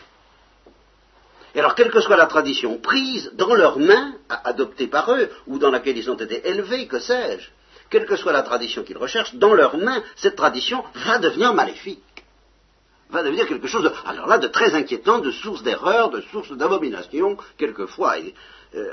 Et 1.55 1.61
alors, 1.61 1.75
quelle 1.75 1.91
que 1.91 2.01
soit 2.01 2.17
la 2.17 2.27
tradition 2.27 2.79
prise 2.79 3.33
dans 3.35 3.55
leurs 3.55 3.79
mains, 3.79 4.15
adoptée 4.29 4.87
par 4.87 5.13
eux, 5.13 5.31
ou 5.47 5.59
dans 5.59 5.71
laquelle 5.71 5.97
ils 5.97 6.11
ont 6.11 6.17
été 6.17 6.49
élevés, 6.49 6.87
que 6.87 6.99
sais-je, 6.99 7.49
quelle 7.91 8.07
que 8.07 8.17
soit 8.17 8.33
la 8.33 8.43
tradition 8.43 8.83
qu'ils 8.83 8.99
recherchent, 8.99 9.35
dans 9.35 9.55
leurs 9.55 9.77
mains, 9.77 10.03
cette 10.17 10.37
tradition 10.37 10.85
va 10.95 11.19
devenir 11.19 11.55
maléfique. 11.55 12.03
Va 13.11 13.23
devenir 13.23 13.47
quelque 13.47 13.69
chose 13.69 13.85
de, 13.85 13.93
alors 14.05 14.27
là, 14.27 14.39
de 14.39 14.49
très 14.49 14.75
inquiétant, 14.75 15.19
de 15.19 15.31
source 15.31 15.63
d'erreur, 15.63 16.11
de 16.11 16.21
source 16.21 16.53
d'abomination, 16.53 17.39
quelquefois 17.57 18.17
euh, 18.75 18.91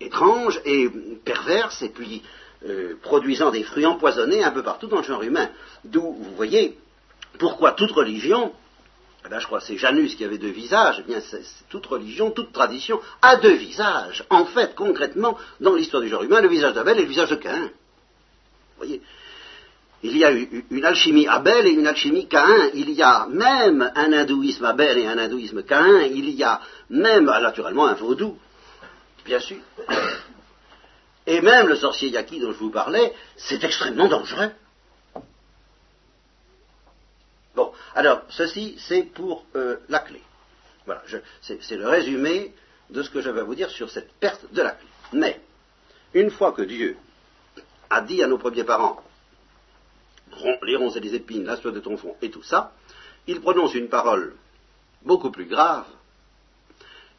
étrange 0.00 0.60
et 0.64 0.88
perverse, 1.24 1.80
et 1.82 1.88
puis 1.88 2.22
euh, 2.66 2.94
produisant 3.02 3.50
des 3.50 3.62
fruits 3.62 3.86
empoisonnés 3.86 4.44
un 4.44 4.50
peu 4.50 4.62
partout 4.62 4.86
dans 4.86 4.98
le 4.98 5.02
genre 5.02 5.22
humain. 5.22 5.48
D'où, 5.84 6.02
vous 6.02 6.34
voyez, 6.36 6.76
pourquoi 7.38 7.72
toute 7.72 7.92
religion, 7.92 8.52
eh 9.24 9.40
je 9.40 9.46
crois 9.46 9.60
que 9.60 9.64
c'est 9.64 9.78
Janus 9.78 10.14
qui 10.14 10.24
avait 10.24 10.38
deux 10.38 10.50
visages, 10.50 10.96
eh 11.00 11.02
bien 11.02 11.20
toute 11.70 11.86
religion, 11.86 12.30
toute 12.30 12.52
tradition 12.52 13.00
a 13.22 13.36
deux 13.36 13.54
visages. 13.54 14.24
En 14.28 14.44
fait, 14.44 14.74
concrètement, 14.74 15.38
dans 15.60 15.74
l'histoire 15.74 16.02
du 16.02 16.08
genre 16.08 16.22
humain, 16.22 16.42
le 16.42 16.48
visage 16.48 16.74
d'Abel 16.74 16.98
et 16.98 17.02
le 17.02 17.08
visage 17.08 17.30
de 17.30 17.36
Caïn 17.36 17.70
voyez 18.78 19.02
il 20.02 20.16
y 20.16 20.24
a 20.24 20.30
une 20.30 20.84
alchimie 20.84 21.26
Abel 21.26 21.66
et 21.66 21.70
une 21.70 21.86
alchimie 21.86 22.28
Caïn. 22.28 22.70
Il 22.74 22.90
y 22.90 23.02
a 23.02 23.26
même 23.26 23.90
un 23.94 24.12
hindouisme 24.12 24.64
Abel 24.64 24.98
et 24.98 25.06
un 25.06 25.18
hindouisme 25.18 25.64
Caïn. 25.64 26.02
Il 26.12 26.30
y 26.30 26.44
a 26.44 26.60
même, 26.90 27.28
ah, 27.28 27.40
naturellement, 27.40 27.86
un 27.86 27.94
vaudou, 27.94 28.38
bien 29.24 29.40
sûr. 29.40 29.58
Et 31.26 31.40
même 31.40 31.66
le 31.66 31.76
sorcier 31.76 32.10
Yaki 32.10 32.38
dont 32.38 32.52
je 32.52 32.58
vous 32.58 32.70
parlais, 32.70 33.12
c'est 33.36 33.62
extrêmement 33.64 34.08
dangereux. 34.08 34.50
Bon, 37.56 37.72
alors, 37.96 38.22
ceci, 38.28 38.76
c'est 38.78 39.02
pour 39.02 39.44
euh, 39.56 39.78
la 39.88 39.98
clé. 39.98 40.22
Voilà, 40.86 41.02
c'est 41.42 41.76
le 41.76 41.88
résumé 41.88 42.54
de 42.88 43.02
ce 43.02 43.10
que 43.10 43.20
je 43.20 43.28
vais 43.30 43.42
vous 43.42 43.56
dire 43.56 43.68
sur 43.68 43.90
cette 43.90 44.12
perte 44.14 44.52
de 44.52 44.62
la 44.62 44.70
clé. 44.70 44.88
Mais, 45.12 45.40
une 46.14 46.30
fois 46.30 46.52
que 46.52 46.62
Dieu 46.62 46.96
a 47.90 48.00
dit 48.00 48.22
à 48.22 48.26
nos 48.28 48.38
premiers 48.38 48.64
parents, 48.64 49.02
les 50.62 50.76
ronces 50.76 50.96
et 50.96 51.00
les 51.00 51.14
épines, 51.14 51.44
la 51.44 51.56
soie 51.56 51.72
de 51.72 51.80
ton 51.80 51.96
fond 51.96 52.16
et 52.22 52.30
tout 52.30 52.42
ça, 52.42 52.72
il 53.26 53.40
prononce 53.40 53.74
une 53.74 53.88
parole 53.88 54.34
beaucoup 55.02 55.30
plus 55.30 55.46
grave 55.46 55.86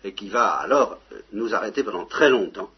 et 0.04 0.14
qui 0.14 0.30
va 0.30 0.54
alors 0.54 0.98
nous 1.34 1.54
arrêter 1.54 1.84
pendant 1.84 2.06
très 2.06 2.30
longtemps. 2.30 2.70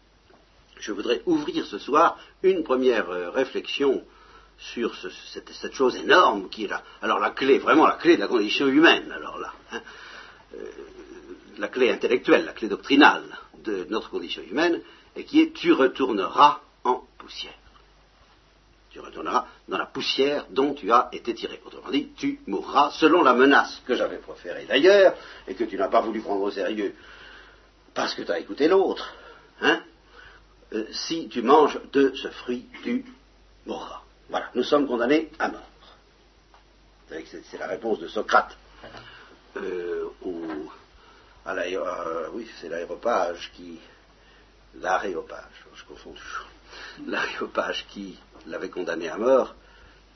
Je 0.78 0.92
voudrais 0.92 1.22
ouvrir 1.26 1.64
ce 1.66 1.78
soir 1.78 2.18
une 2.42 2.64
première 2.64 3.08
euh, 3.10 3.30
réflexion 3.30 4.02
sur 4.58 4.94
cette, 4.96 5.72
chose 5.72 5.96
énorme 5.96 6.48
qui 6.48 6.64
est 6.64 6.68
là. 6.68 6.82
Alors 7.00 7.18
la 7.18 7.30
clé, 7.30 7.58
vraiment 7.58 7.86
la 7.86 7.96
clé 7.96 8.16
de 8.16 8.20
la 8.20 8.28
condition 8.28 8.66
humaine, 8.66 9.10
alors 9.12 9.38
là, 9.38 9.52
hein, 9.72 9.80
euh, 10.54 10.70
la 11.58 11.68
clé 11.68 11.90
intellectuelle, 11.90 12.44
la 12.44 12.52
clé 12.52 12.68
doctrinale 12.68 13.24
de 13.64 13.86
notre 13.90 14.10
condition 14.10 14.42
humaine, 14.42 14.80
et 15.16 15.24
qui 15.24 15.40
est 15.40 15.52
tu 15.52 15.72
retourneras 15.72 16.60
en 16.84 17.04
poussière 17.18 17.52
tu 18.92 19.00
retourneras 19.00 19.46
dans 19.68 19.78
la 19.78 19.86
poussière 19.86 20.46
dont 20.50 20.74
tu 20.74 20.92
as 20.92 21.08
été 21.12 21.34
tiré. 21.34 21.60
Autrement 21.64 21.90
dit, 21.90 22.12
tu 22.16 22.40
mourras 22.46 22.90
selon 22.90 23.22
la 23.22 23.32
menace 23.32 23.80
que 23.86 23.94
j'avais 23.94 24.18
proférée 24.18 24.66
d'ailleurs, 24.66 25.14
et 25.48 25.54
que 25.54 25.64
tu 25.64 25.76
n'as 25.76 25.88
pas 25.88 26.02
voulu 26.02 26.20
prendre 26.20 26.42
au 26.42 26.50
sérieux 26.50 26.94
parce 27.94 28.14
que 28.14 28.22
tu 28.22 28.30
as 28.30 28.38
écouté 28.38 28.68
l'autre. 28.68 29.14
Hein 29.60 29.82
euh, 30.72 30.86
si 30.92 31.28
tu 31.28 31.42
manges 31.42 31.78
de 31.92 32.14
ce 32.14 32.28
fruit, 32.28 32.66
tu 32.82 33.04
mourras. 33.66 34.02
Voilà, 34.28 34.50
nous 34.54 34.62
sommes 34.62 34.86
condamnés 34.86 35.30
à 35.38 35.48
mort. 35.48 35.60
C'est 37.08 37.58
la 37.58 37.66
réponse 37.66 37.98
de 37.98 38.08
Socrate 38.08 38.56
euh, 39.58 40.08
à 41.44 41.54
euh, 41.54 42.28
oui, 42.32 42.48
c'est 42.60 42.68
l'aéropage 42.68 43.50
qui. 43.54 43.78
L'aréopage, 44.80 45.66
je 45.74 45.84
confonds 45.84 46.12
toujours. 46.12 46.46
L'aréopage 47.06 47.86
qui 47.88 48.18
l'avait 48.46 48.70
condamné 48.70 49.08
à 49.08 49.16
mort, 49.16 49.54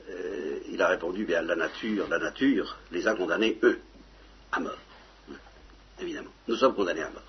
euh, 0.09 0.59
il 0.69 0.81
a 0.81 0.87
répondu, 0.87 1.25
bien 1.25 1.41
la 1.41 1.55
nature, 1.55 2.07
la 2.09 2.19
nature 2.19 2.77
les 2.91 3.07
a 3.07 3.15
condamnés, 3.15 3.57
eux, 3.63 3.79
à 4.51 4.59
mort. 4.59 4.77
Évidemment, 5.99 6.31
nous 6.47 6.55
sommes 6.55 6.75
condamnés 6.75 7.01
à 7.01 7.09
mort. 7.09 7.23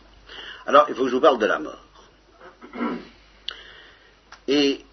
Alors, 0.66 0.86
il 0.88 0.94
faut 0.94 1.04
que 1.04 1.10
je 1.10 1.14
vous 1.14 1.20
parle 1.20 1.38
de 1.38 1.46
la 1.46 1.58
mort. 1.58 1.84
Et 4.46 4.84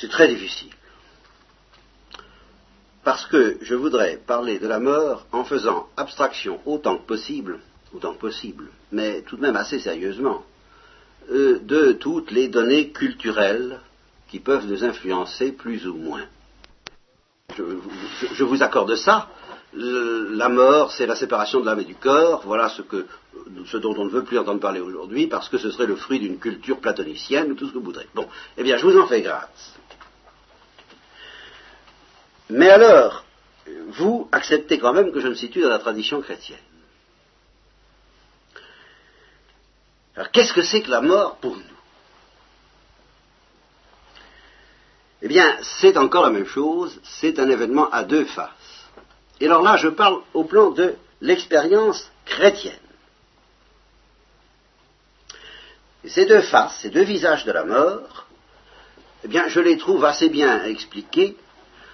c'est 0.00 0.08
très 0.08 0.28
difficile. 0.28 0.72
Parce 3.04 3.26
que 3.26 3.58
je 3.62 3.74
voudrais 3.74 4.18
parler 4.18 4.58
de 4.58 4.66
la 4.68 4.78
mort 4.78 5.26
en 5.32 5.44
faisant 5.44 5.88
abstraction 5.96 6.60
autant 6.66 6.98
que 6.98 7.06
possible, 7.06 7.60
autant 7.94 8.12
que 8.14 8.20
possible, 8.20 8.68
mais 8.92 9.22
tout 9.22 9.36
de 9.36 9.42
même 9.42 9.56
assez 9.56 9.78
sérieusement, 9.78 10.44
euh, 11.30 11.58
de 11.60 11.92
toutes 11.92 12.30
les 12.30 12.48
données 12.48 12.90
culturelles 12.90 13.80
qui 14.28 14.40
peuvent 14.40 14.66
nous 14.66 14.84
influencer 14.84 15.52
plus 15.52 15.86
ou 15.86 15.94
moins. 15.94 16.24
Je, 17.56 18.44
vous 18.44 18.62
accorde 18.62 18.94
ça. 18.94 19.28
la 19.72 20.48
mort, 20.48 20.92
c'est 20.92 21.06
la 21.06 21.16
séparation 21.16 21.60
de 21.60 21.66
l'âme 21.66 21.80
et 21.80 21.84
du 21.84 21.94
corps. 21.94 22.42
Voilà 22.44 22.68
ce, 22.68 22.82
que, 22.82 23.06
ce 23.66 23.76
dont 23.78 23.94
on 23.96 24.04
ne 24.04 24.10
veut 24.10 24.24
plus 24.24 24.38
entendre 24.38 24.60
parler 24.60 24.80
aujourd'hui, 24.80 25.26
parce 25.26 25.48
que 25.48 25.58
ce 25.58 25.70
serait 25.70 25.86
le 25.86 25.96
fruit 25.96 26.20
d'une 26.20 26.38
culture 26.38 26.78
platonicienne 26.78 27.52
ou 27.52 27.54
tout 27.54 27.66
ce 27.66 27.72
que 27.72 27.78
vous 27.78 27.84
voudrez. 27.84 28.06
Bon, 28.14 28.28
eh 28.56 28.62
bien, 28.62 28.76
je 28.76 28.86
vous 28.86 28.98
en 28.98 29.06
fais 29.06 29.22
grâce. 29.22 29.74
Mais 32.50 32.68
alors, 32.70 33.24
vous 33.88 34.28
acceptez 34.32 34.78
quand 34.78 34.92
même 34.92 35.12
que 35.12 35.20
je 35.20 35.28
me 35.28 35.34
situe 35.34 35.60
dans 35.60 35.68
la 35.68 35.78
tradition 35.78 36.20
chrétienne. 36.20 36.58
Alors, 40.18 40.32
qu'est-ce 40.32 40.52
que 40.52 40.62
c'est 40.62 40.82
que 40.82 40.90
la 40.90 41.00
mort 41.00 41.36
pour 41.36 41.54
nous? 41.54 41.62
Eh 45.22 45.28
bien, 45.28 45.58
c'est 45.62 45.96
encore 45.96 46.24
la 46.24 46.30
même 46.30 46.46
chose, 46.46 46.98
c'est 47.04 47.38
un 47.38 47.48
événement 47.48 47.88
à 47.90 48.02
deux 48.02 48.24
faces. 48.24 48.88
Et 49.40 49.46
alors 49.46 49.62
là, 49.62 49.76
je 49.76 49.86
parle 49.86 50.20
au 50.34 50.42
plan 50.42 50.72
de 50.72 50.96
l'expérience 51.20 52.10
chrétienne. 52.24 52.74
Et 56.02 56.08
ces 56.08 56.26
deux 56.26 56.42
faces, 56.42 56.80
ces 56.82 56.90
deux 56.90 57.04
visages 57.04 57.44
de 57.44 57.52
la 57.52 57.64
mort, 57.64 58.26
eh 59.22 59.28
bien, 59.28 59.46
je 59.46 59.60
les 59.60 59.78
trouve 59.78 60.04
assez 60.04 60.28
bien 60.28 60.64
expliqués. 60.64 61.36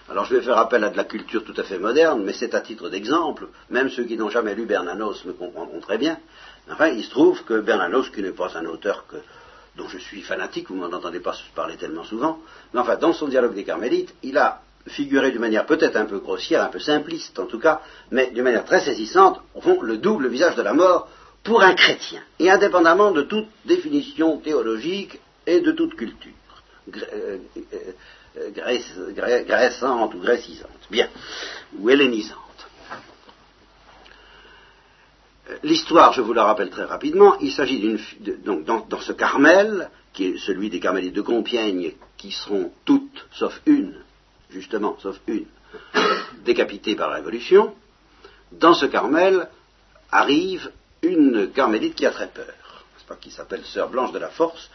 Alors, 0.09 0.25
je 0.25 0.35
vais 0.35 0.43
faire 0.43 0.57
appel 0.57 0.83
à 0.83 0.89
de 0.89 0.97
la 0.97 1.05
culture 1.05 1.45
tout 1.45 1.55
à 1.59 1.63
fait 1.63 1.79
moderne, 1.79 2.23
mais 2.25 2.33
c'est 2.33 2.55
à 2.55 2.63
titre 2.63 2.89
d'exemple. 2.89 3.49
Même 3.69 3.91
ceux 3.91 4.05
qui 4.05 4.17
n'ont 4.17 4.31
jamais 4.31 4.55
lu 4.55 4.65
Bernanos 4.65 5.27
me 5.27 5.35
comprendront 5.35 5.81
très 5.81 5.99
bien. 5.99 6.19
Enfin, 6.70 6.88
il 6.88 7.05
se 7.05 7.11
trouve 7.11 7.44
que 7.44 7.61
Bernanos, 7.61 8.09
qui 8.11 8.22
n'est 8.22 8.31
pas 8.31 8.57
un 8.57 8.64
auteur 8.66 9.05
dont 9.77 9.88
je 9.88 9.98
suis 9.98 10.22
fanatique, 10.22 10.68
vous 10.68 10.77
m'en 10.77 10.87
entendez 10.87 11.20
pas 11.20 11.35
parler 11.55 11.77
tellement 11.77 12.05
souvent, 12.05 12.38
mais 12.72 12.81
enfin, 12.81 12.96
dans 12.96 13.12
son 13.12 13.29
dialogue 13.29 13.55
des 13.55 13.64
Carmélites, 13.64 14.14
il 14.22 14.38
a 14.38 14.62
figuré 14.87 15.31
d'une 15.31 15.40
manière 15.40 15.66
peut-être 15.66 15.96
un 15.96 16.05
peu 16.05 16.18
grossière, 16.18 16.62
un 16.62 16.68
peu 16.68 16.79
simpliste 16.79 17.38
en 17.38 17.46
tout 17.46 17.59
cas, 17.59 17.81
mais 18.11 18.31
d'une 18.31 18.44
manière 18.44 18.64
très 18.64 18.81
saisissante, 18.81 19.40
au 19.55 19.61
fond, 19.61 19.81
le 19.83 19.98
double 19.98 20.29
visage 20.29 20.57
de 20.57 20.62
la 20.62 20.74
mort 20.74 21.09
pour 21.42 21.62
un 21.62 21.74
chrétien, 21.74 22.22
et 22.38 22.50
indépendamment 22.50 23.11
de 23.11 23.22
toute 23.22 23.48
définition 23.64 24.38
théologique 24.38 25.20
et 25.46 25.61
de 25.61 25.72
toute 25.72 25.94
culture, 25.94 26.33
euh, 26.96 27.38
euh, 28.37 29.42
graissante 29.44 30.14
ou 30.14 30.18
grécisante, 30.18 30.70
bien, 30.90 31.09
ou 31.79 31.90
hellénisante. 31.90 32.44
L'histoire, 35.63 36.13
je 36.13 36.23
vous 36.23 36.33
la 36.33 36.45
rappelle 36.45 36.71
très 36.71 36.85
rapidement, 36.85 37.37
il 37.39 37.53
s'agit 37.53 37.79
d'une 37.79 37.99
donc 38.45 38.65
dans, 38.65 39.01
ce 39.01 39.13
Carmel, 39.13 39.91
qui 40.13 40.27
est 40.27 40.39
celui 40.39 40.71
des 40.71 40.81
Carmélites 40.81 41.15
de 41.15 41.21
Compiègne, 41.21 41.93
qui 42.17 42.33
seront 42.33 42.73
toutes, 42.85 43.27
sauf 43.33 43.61
une, 43.67 43.95
justement, 44.49 44.97
sauf 45.01 45.21
une, 45.27 45.47
décapitées 46.45 46.95
par 46.97 47.11
la 47.11 47.17
Révolution. 47.17 47.75
Dans 48.53 48.73
ce 48.73 48.87
Carmel 48.87 49.49
arrive 50.11 50.71
une 51.03 51.51
Carmélite 51.53 51.95
qui 51.95 52.07
a 52.07 52.11
très 52.11 52.29
peur, 52.29 52.85
pas, 53.07 53.17
qui 53.17 53.31
s'appelle 53.31 53.65
Sœur 53.65 53.91
Blanche 53.91 54.13
de 54.13 54.19
la 54.19 54.31
Force, 54.31 54.71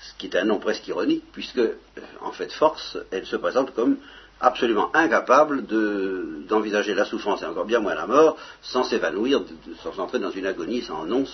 ce 0.00 0.14
qui 0.16 0.26
est 0.26 0.36
un 0.36 0.44
nom 0.44 0.58
presque 0.58 0.88
ironique, 0.88 1.24
puisque, 1.32 1.58
euh, 1.58 1.74
en 2.22 2.32
fait, 2.32 2.50
Force, 2.52 2.96
elle 3.10 3.26
se 3.26 3.36
présente 3.36 3.74
comme 3.74 3.98
absolument 4.40 4.90
incapable 4.94 5.64
d'envisager 6.46 6.94
la 6.94 7.04
souffrance 7.04 7.42
et 7.42 7.46
encore 7.46 7.64
bien 7.64 7.80
moins 7.80 7.94
la 7.94 8.06
mort 8.06 8.36
sans 8.62 8.84
s'évanouir, 8.84 9.42
sans 9.82 9.98
entrer 10.00 10.18
dans 10.18 10.30
une 10.30 10.46
agonie 10.46 10.82
sans 10.82 11.04
nom. 11.04 11.24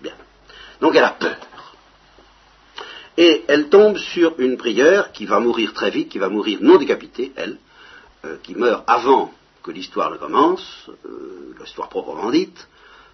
Bien. 0.00 0.14
Donc 0.80 0.94
elle 0.94 1.04
a 1.04 1.10
peur. 1.10 1.36
Et 3.16 3.44
elle 3.48 3.68
tombe 3.68 3.98
sur 3.98 4.38
une 4.38 4.56
prieure 4.56 5.10
qui 5.12 5.26
va 5.26 5.40
mourir 5.40 5.72
très 5.72 5.90
vite, 5.90 6.08
qui 6.08 6.18
va 6.18 6.28
mourir 6.28 6.58
non 6.62 6.76
décapitée, 6.76 7.32
elle, 7.36 7.56
euh, 8.24 8.36
qui 8.42 8.54
meurt 8.54 8.84
avant 8.86 9.32
que 9.62 9.72
l'histoire 9.72 10.10
ne 10.12 10.16
commence, 10.16 10.88
euh, 11.04 11.54
l'histoire 11.60 11.88
proprement 11.88 12.30
dite, 12.30 12.68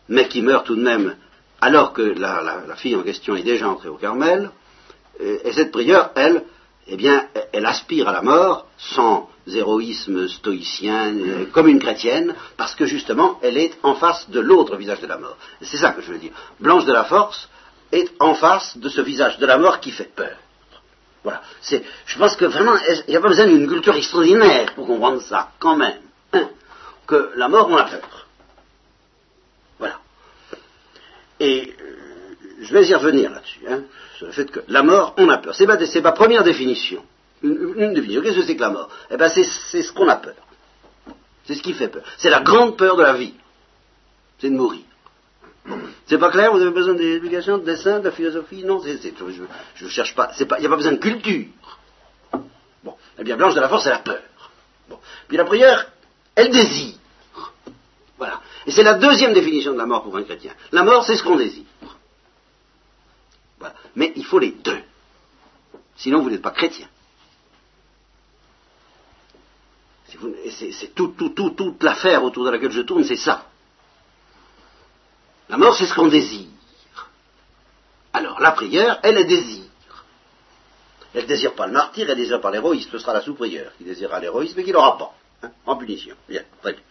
mais 0.09 0.29
qui 0.29 0.43
meurt 0.43 0.67
tout 0.67 0.77
de 0.77 0.83
même 0.83 1.17
alors 1.61 1.95
que 1.95 2.03
la, 2.03 2.77
fille 2.77 2.95
en 2.95 3.03
question 3.03 3.35
est 3.35 3.43
déjà 3.43 3.67
entrée 3.69 3.89
au 3.89 3.97
Carmel. 3.97 4.51
Et, 5.19 5.49
et 5.49 5.53
cette 5.53 5.73
prieure, 5.73 6.11
elle, 6.15 6.45
eh 6.87 6.97
bien, 6.97 7.29
elle 7.53 7.67
aspire 7.67 8.09
à 8.09 8.13
la 8.13 8.23
mort 8.23 8.67
sans 8.79 9.31
héroïsme 9.47 10.29
stoïcien, 10.29 11.17
euh, 11.17 11.47
comme 11.53 11.69
une 11.69 11.79
chrétienne, 11.79 12.35
parce 12.57 12.75
que 12.75 12.87
justement, 12.87 13.39
elle 13.43 13.57
est 13.57 13.73
en 13.83 13.95
face 13.95 14.29
de 14.31 14.41
l'autre 14.41 14.77
visage 14.77 15.01
de 15.01 15.07
la 15.07 15.19
mort. 15.19 15.37
C'est 15.63 15.77
ça 15.77 15.91
que 15.91 16.03
je 16.03 16.13
veux 16.13 16.19
dire. 16.19 16.33
Blanche 16.61 16.85
de 16.85 16.93
la 16.93 17.05
Force 17.05 17.49
est 17.93 18.11
en 18.21 18.35
face 18.35 18.77
de 18.77 18.89
ce 18.89 19.01
visage 19.01 19.39
de 19.39 19.47
la 19.47 19.59
mort 19.59 19.81
qui 19.81 19.91
fait 19.91 20.15
peur. 20.15 20.37
Voilà. 21.23 21.41
je 22.05 22.19
pense 22.19 22.37
que 22.37 22.45
vraiment, 22.45 22.77
il 22.87 23.11
n'y 23.11 23.17
a 23.17 23.21
pas 23.21 23.29
besoin 23.29 23.47
d'une 23.47 23.67
culture 23.67 23.95
extraordinaire 23.95 24.75
pour 24.75 24.87
comprendre 24.87 25.23
ça, 25.23 25.53
quand 25.59 25.77
même. 25.77 26.01
Hein, 26.35 26.51
que 27.07 27.31
la 27.37 27.49
mort, 27.49 27.69
on 27.71 27.77
a 27.77 27.85
peur. 27.85 28.27
Voilà. 29.79 29.99
Je 32.65 32.73
vais 32.73 32.87
y 32.87 32.95
revenir 32.95 33.31
là-dessus, 33.31 33.61
hein, 33.69 33.83
sur 34.17 34.27
le 34.27 34.33
fait 34.33 34.51
que 34.51 34.61
la 34.69 34.83
mort, 34.83 35.15
on 35.19 35.29
a 35.29 35.39
peur. 35.39 35.55
C'est 35.55 35.67
ma, 36.01 36.13
première 36.13 36.43
définition. 36.43 37.03
Une, 37.43 37.93
définition. 37.93 38.23
Qu'est-ce 38.23 38.37
que 38.37 38.43
c'est 38.43 38.57
que 38.57 38.61
la 38.63 38.71
mort? 38.71 38.89
Eh 39.11 39.17
bien, 39.17 39.29
c'est 39.29 39.83
ce 39.83 39.93
qu'on 39.93 40.09
a 40.09 40.17
peur. 40.17 40.35
C'est 41.47 41.55
ce 41.55 41.63
qui 41.63 41.75
fait 41.75 41.89
peur. 41.89 42.03
C'est 42.17 42.31
la 42.31 42.41
grande 42.41 42.77
peur 42.79 42.97
de 42.97 43.03
la 43.03 43.13
vie. 43.15 43.35
C'est 44.39 44.49
de 44.49 44.57
mourir. 44.57 44.81
C'est 46.07 46.19
pas 46.19 46.31
clair? 46.31 46.53
Vous 46.53 46.61
avez 46.61 46.71
besoin 46.71 46.95
d'éducation, 46.95 47.59
de 47.59 47.65
dessin, 47.65 48.01
de 48.01 48.11
philosophie? 48.11 48.65
Non, 48.65 48.83
je 48.83 49.85
ne 49.85 49.91
cherche 49.91 50.15
pas. 50.15 50.31
Il 50.39 50.47
n'y 50.61 50.67
a 50.67 50.69
pas 50.69 50.77
besoin 50.77 50.93
de 50.93 50.99
culture. 50.99 51.47
Bon. 52.83 52.95
Eh 53.19 53.25
bien, 53.25 53.37
Blanche 53.37 53.55
de 53.55 53.61
la 53.61 53.69
Force, 53.69 53.87
elle 53.87 53.93
a 53.93 53.99
peur. 53.99 54.23
Bon. 54.89 54.99
Puis 55.29 55.37
la 55.37 55.45
prière, 55.45 55.87
elle 56.35 56.51
désire. 56.51 56.95
Voilà. 58.19 58.41
Et 58.67 58.71
c'est 58.71 58.83
la 58.83 58.95
deuxième 58.95 59.35
définition 59.35 59.73
de 59.73 59.79
la 59.79 59.87
mort 59.87 60.03
pour 60.03 60.17
un 60.17 60.23
chrétien. 60.23 60.53
La 60.73 60.83
mort, 60.83 61.05
c'est 61.05 61.17
ce 61.17 61.23
qu'on 61.23 61.37
désire. 61.37 61.65
Mais 63.95 64.13
il 64.17 64.25
faut 64.25 64.39
les 64.39 64.53
deux. 64.53 64.83
Sinon, 65.97 66.23
vous 66.23 66.31
n'êtes 66.31 66.43
pas 66.43 66.51
chrétien. 66.51 66.89
C'est 70.51 70.95
toute 70.95 71.83
l'affaire 71.83 72.23
autour 72.25 72.45
de 72.45 72.51
laquelle 72.51 72.71
je 72.71 72.83
tourne, 72.83 73.05
c'est 73.05 73.17
ça. 73.17 73.47
La 75.49 75.57
mort, 75.57 75.77
c'est 75.77 75.87
ce 75.87 75.95
qu'on 75.95 76.09
désire. 76.09 76.49
Alors, 78.13 78.41
la 78.41 78.53
prière, 78.53 79.01
elle 79.03 79.19
est 79.19 79.25
désir. 79.25 79.65
Elle 81.13 81.23
ne 81.23 81.29
désire 81.29 81.55
pas 81.55 81.67
le 81.67 81.73
martyr, 81.73 82.09
elle 82.09 82.17
ne 82.17 82.23
désire 82.23 82.41
pas 82.41 82.51
l'héroïsme. 82.51 82.91
Ce 82.91 82.99
sera 82.99 83.13
la 83.13 83.21
sous-prière 83.21 83.73
qui 83.77 83.85
désirera 83.85 84.19
l'héroïsme 84.21 84.59
et 84.59 84.65
qui 84.65 84.73
l'aura 84.73 84.99
pas. 84.99 85.15
Hein, 85.43 85.51
en 85.67 85.77
punition. 85.77 86.17
Bien, 86.29 86.43
très 86.61 86.73
bien. 86.73 86.83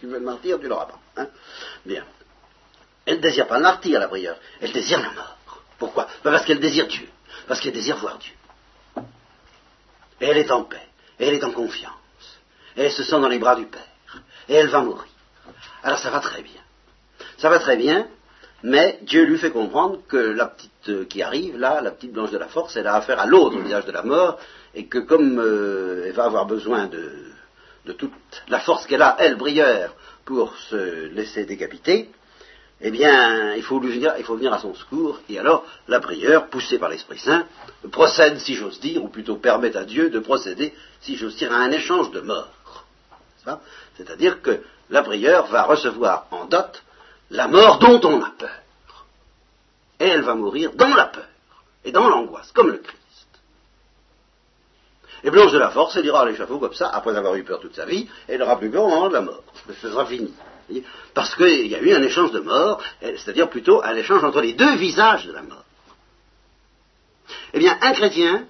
Tu 0.00 0.06
veux 0.06 0.18
le 0.18 0.24
martyr, 0.24 0.60
tu 0.60 0.68
l'auras 0.68 0.86
pas. 0.86 0.98
Hein. 1.16 1.28
bien. 1.84 2.04
Elle 3.08 3.16
ne 3.16 3.22
désire 3.22 3.46
pas 3.46 3.56
le 3.56 3.62
martyr, 3.62 3.98
la 3.98 4.06
prière. 4.06 4.36
Elle 4.60 4.70
désire 4.70 5.00
la 5.00 5.10
mort. 5.12 5.38
Pourquoi? 5.78 6.06
Ben, 6.22 6.30
Parce 6.30 6.44
qu'elle 6.44 6.60
désire 6.60 6.86
Dieu. 6.86 7.08
Parce 7.46 7.58
qu'elle 7.58 7.72
désire 7.72 7.96
voir 7.96 8.18
Dieu. 8.18 8.34
Et 10.20 10.26
elle 10.26 10.36
est 10.36 10.50
en 10.50 10.64
paix. 10.64 10.86
Et 11.18 11.26
elle 11.26 11.32
est 11.32 11.42
en 11.44 11.52
confiance. 11.52 11.94
Et 12.76 12.82
elle 12.82 12.92
se 12.92 13.02
sent 13.02 13.18
dans 13.18 13.28
les 13.28 13.38
bras 13.38 13.56
du 13.56 13.64
Père. 13.64 13.80
Et 14.46 14.56
elle 14.56 14.68
va 14.68 14.82
mourir. 14.82 15.08
Alors 15.82 15.98
ça 15.98 16.10
va 16.10 16.20
très 16.20 16.42
bien. 16.42 16.60
Ça 17.38 17.48
va 17.48 17.58
très 17.60 17.78
bien, 17.78 18.08
mais 18.62 18.98
Dieu 19.00 19.24
lui 19.24 19.38
fait 19.38 19.52
comprendre 19.52 20.00
que 20.06 20.18
la 20.18 20.46
petite 20.46 20.90
euh, 20.90 21.04
qui 21.06 21.22
arrive, 21.22 21.56
là, 21.56 21.80
la 21.80 21.92
petite 21.92 22.12
blanche 22.12 22.30
de 22.30 22.38
la 22.38 22.48
force, 22.48 22.76
elle 22.76 22.88
a 22.88 22.96
affaire 22.96 23.20
à 23.20 23.26
l'autre 23.26 23.58
visage 23.58 23.86
de 23.86 23.92
la 23.92 24.02
mort, 24.02 24.38
et 24.74 24.86
que 24.86 24.98
comme 24.98 25.38
euh, 25.38 26.04
elle 26.06 26.12
va 26.12 26.24
avoir 26.24 26.44
besoin 26.44 26.88
de, 26.88 27.10
de 27.86 27.92
toute 27.92 28.12
la 28.48 28.60
force 28.60 28.86
qu'elle 28.86 29.00
a, 29.00 29.16
elle, 29.18 29.36
brière, 29.36 29.94
pour 30.26 30.54
se 30.56 31.06
laisser 31.06 31.46
décapiter, 31.46 32.10
eh 32.80 32.90
bien, 32.90 33.54
il 33.54 33.62
faut, 33.62 33.80
venir, 33.80 34.52
à 34.52 34.58
son 34.58 34.72
secours, 34.74 35.18
et 35.28 35.38
alors 35.38 35.64
la 35.88 35.98
prière, 35.98 36.46
poussée 36.46 36.78
par 36.78 36.88
l'Esprit 36.88 37.18
Saint, 37.18 37.44
procède, 37.90 38.38
si 38.38 38.54
j'ose 38.54 38.78
dire, 38.78 39.02
ou 39.02 39.08
plutôt 39.08 39.36
permet 39.36 39.76
à 39.76 39.84
Dieu 39.84 40.10
de 40.10 40.20
procéder, 40.20 40.72
si 41.00 41.16
j'ose 41.16 41.36
dire, 41.36 41.52
à 41.52 41.56
un 41.56 41.72
échange 41.72 42.10
de 42.12 42.20
mort. 42.20 42.52
C'est-à-dire 43.96 44.42
que 44.42 44.62
la 44.90 45.02
prière 45.02 45.46
va 45.46 45.64
recevoir 45.64 46.26
en 46.30 46.44
dot 46.44 46.82
la 47.30 47.48
mort 47.48 47.78
dont 47.78 48.00
on 48.04 48.22
a 48.22 48.30
peur. 48.30 48.62
Et 49.98 50.06
elle 50.06 50.22
va 50.22 50.34
mourir 50.34 50.72
dans 50.74 50.94
la 50.94 51.06
peur 51.06 51.26
et 51.84 51.90
dans 51.90 52.08
l'angoisse, 52.08 52.52
comme 52.52 52.68
le 52.68 52.78
Christ. 52.78 52.98
Et 55.24 55.30
Blanche 55.30 55.52
de 55.52 55.58
la 55.58 55.70
Force, 55.70 55.96
elle 55.96 56.06
ira 56.06 56.22
à 56.22 56.26
l'échafaud 56.26 56.58
comme 56.58 56.74
ça, 56.74 56.90
après 56.90 57.16
avoir 57.16 57.34
eu 57.34 57.42
peur 57.42 57.58
toute 57.58 57.74
sa 57.74 57.86
vie, 57.86 58.08
elle 58.28 58.38
n'aura 58.38 58.56
plus 58.58 58.70
peur 58.70 58.84
au 58.84 58.88
moment 58.88 59.08
de 59.08 59.14
la 59.14 59.22
mort. 59.22 59.42
Ce 59.80 59.90
sera 59.90 60.06
fini. 60.06 60.32
Parce 61.14 61.34
qu'il 61.34 61.66
y 61.66 61.74
a 61.74 61.80
eu 61.80 61.92
un 61.92 62.02
échange 62.02 62.30
de 62.32 62.40
mort, 62.40 62.82
c'est-à-dire 63.00 63.48
plutôt 63.48 63.82
un 63.82 63.94
échange 63.94 64.22
entre 64.24 64.40
les 64.40 64.52
deux 64.52 64.76
visages 64.76 65.26
de 65.26 65.32
la 65.32 65.42
mort. 65.42 65.64
Eh 67.54 67.58
bien, 67.58 67.78
un 67.80 67.92
chrétien, 67.92 68.46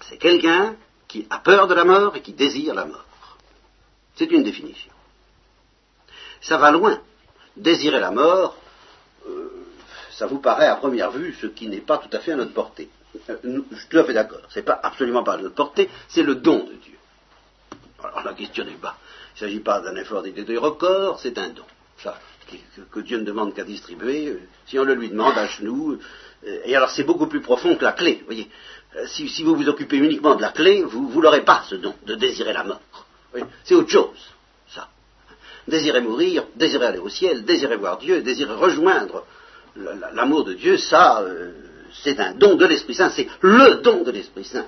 c'est 0.00 0.18
quelqu'un 0.18 0.76
qui 1.08 1.26
a 1.30 1.38
peur 1.38 1.66
de 1.66 1.74
la 1.74 1.84
mort 1.84 2.16
et 2.16 2.22
qui 2.22 2.32
désire 2.32 2.74
la 2.74 2.84
mort. 2.84 3.04
C'est 4.16 4.30
une 4.30 4.42
définition. 4.42 4.92
Ça 6.40 6.58
va 6.58 6.70
loin. 6.70 7.00
Désirer 7.56 8.00
la 8.00 8.10
mort, 8.10 8.56
euh, 9.26 9.48
ça 10.10 10.26
vous 10.26 10.40
paraît 10.40 10.66
à 10.66 10.76
première 10.76 11.10
vue 11.10 11.34
ce 11.40 11.46
qui 11.46 11.68
n'est 11.68 11.80
pas 11.80 11.98
tout 11.98 12.14
à 12.14 12.20
fait 12.20 12.32
à 12.32 12.36
notre 12.36 12.52
portée. 12.52 12.90
Euh, 13.30 13.62
je 13.70 13.76
suis 13.76 13.88
tout 13.88 13.98
à 13.98 14.04
fait 14.04 14.12
d'accord. 14.12 14.42
Ce 14.50 14.58
n'est 14.58 14.64
pas 14.64 14.78
absolument 14.82 15.22
pas 15.22 15.34
à 15.34 15.36
notre 15.38 15.54
portée, 15.54 15.88
c'est 16.08 16.22
le 16.22 16.34
don 16.34 16.64
de 16.64 16.74
Dieu. 16.74 16.98
Alors 18.02 18.22
la 18.22 18.34
question 18.34 18.64
n'est 18.64 18.72
pas 18.72 18.98
il 19.38 19.44
ne 19.44 19.48
s'agit 19.48 19.60
pas 19.60 19.80
d'un 19.80 19.94
effort 19.96 20.22
de 20.22 20.56
record, 20.56 21.20
c'est 21.20 21.36
un 21.36 21.50
don. 21.50 21.64
Ça, 22.02 22.18
que, 22.90 23.00
Dieu 23.00 23.18
ne 23.18 23.24
demande 23.24 23.52
qu'à 23.54 23.64
distribuer, 23.64 24.28
euh, 24.28 24.40
si 24.66 24.78
on 24.78 24.84
le 24.84 24.94
lui 24.94 25.10
demande 25.10 25.36
à 25.36 25.46
genoux. 25.46 25.98
Euh, 26.46 26.58
et 26.64 26.74
alors 26.74 26.88
c'est 26.88 27.02
beaucoup 27.02 27.26
plus 27.26 27.42
profond 27.42 27.76
que 27.76 27.84
la 27.84 27.92
clé. 27.92 28.22
Voyez. 28.24 28.48
Euh, 28.96 29.06
si, 29.08 29.42
vous 29.42 29.54
vous 29.54 29.68
occupez 29.68 29.98
uniquement 29.98 30.36
de 30.36 30.40
la 30.40 30.52
clé, 30.52 30.82
vous 30.82 31.20
n'aurez 31.20 31.44
pas 31.44 31.64
ce 31.68 31.74
don 31.74 31.94
de 32.06 32.14
désirer 32.14 32.54
la 32.54 32.64
mort. 32.64 32.80
C'est 33.64 33.74
autre 33.74 33.90
chose, 33.90 34.32
ça. 34.74 34.88
Désirer 35.68 36.00
mourir, 36.00 36.46
désirer 36.54 36.86
aller 36.86 36.98
au 36.98 37.10
ciel, 37.10 37.44
désirer 37.44 37.76
voir 37.76 37.98
Dieu, 37.98 38.22
désirer 38.22 38.54
rejoindre 38.54 39.26
l'amour 40.14 40.44
de 40.44 40.54
Dieu, 40.54 40.78
ça, 40.78 41.22
c'est 42.02 42.18
un 42.18 42.32
don 42.32 42.54
de 42.54 42.64
l'Esprit 42.64 42.94
Saint, 42.94 43.10
c'est 43.10 43.28
le 43.42 43.82
don 43.82 44.02
de 44.04 44.10
l'Esprit 44.10 44.44
Saint. 44.44 44.64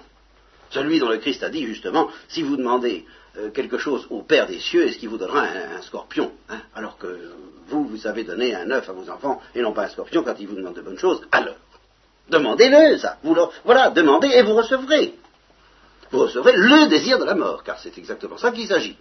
Celui 0.68 0.98
dont 0.98 1.08
le 1.08 1.16
Christ 1.16 1.42
a 1.42 1.48
dit 1.48 1.64
justement, 1.64 2.10
si 2.28 2.42
vous 2.42 2.58
demandez 2.58 3.06
quelque 3.54 3.78
chose 3.78 4.06
au 4.10 4.22
Père 4.22 4.46
des 4.46 4.58
cieux, 4.58 4.86
est-ce 4.86 4.98
qu'il 4.98 5.08
vous 5.08 5.18
donnera 5.18 5.42
un, 5.42 5.82
scorpion 5.82 6.32
hein, 6.48 6.60
Alors 6.74 6.98
que 6.98 7.06
vous, 7.68 7.84
vous 7.84 8.06
avez 8.06 8.24
donné 8.24 8.54
un 8.54 8.70
œuf 8.70 8.88
à 8.88 8.92
vos 8.92 9.08
enfants 9.10 9.40
et 9.54 9.62
non 9.62 9.72
pas 9.72 9.84
un 9.84 9.88
scorpion 9.88 10.22
quand 10.22 10.34
ils 10.38 10.48
vous 10.48 10.56
demandent 10.56 10.74
de 10.74 10.82
bonnes 10.82 10.98
choses, 10.98 11.20
alors 11.30 11.56
demandez-le 12.28 12.98
ça. 12.98 13.18
voilà, 13.64 13.90
demandez 13.90 14.28
et 14.28 14.42
vous 14.42 14.54
recevrez. 14.54 15.14
Vous 16.10 16.20
recevrez 16.20 16.52
le 16.56 16.88
désir 16.88 17.18
de 17.18 17.24
la 17.24 17.34
mort, 17.34 17.62
car 17.62 17.78
c'est 17.78 17.96
exactement 17.98 18.38
ça 18.38 18.50
qu'il 18.50 18.66
s'agit. 18.66 18.96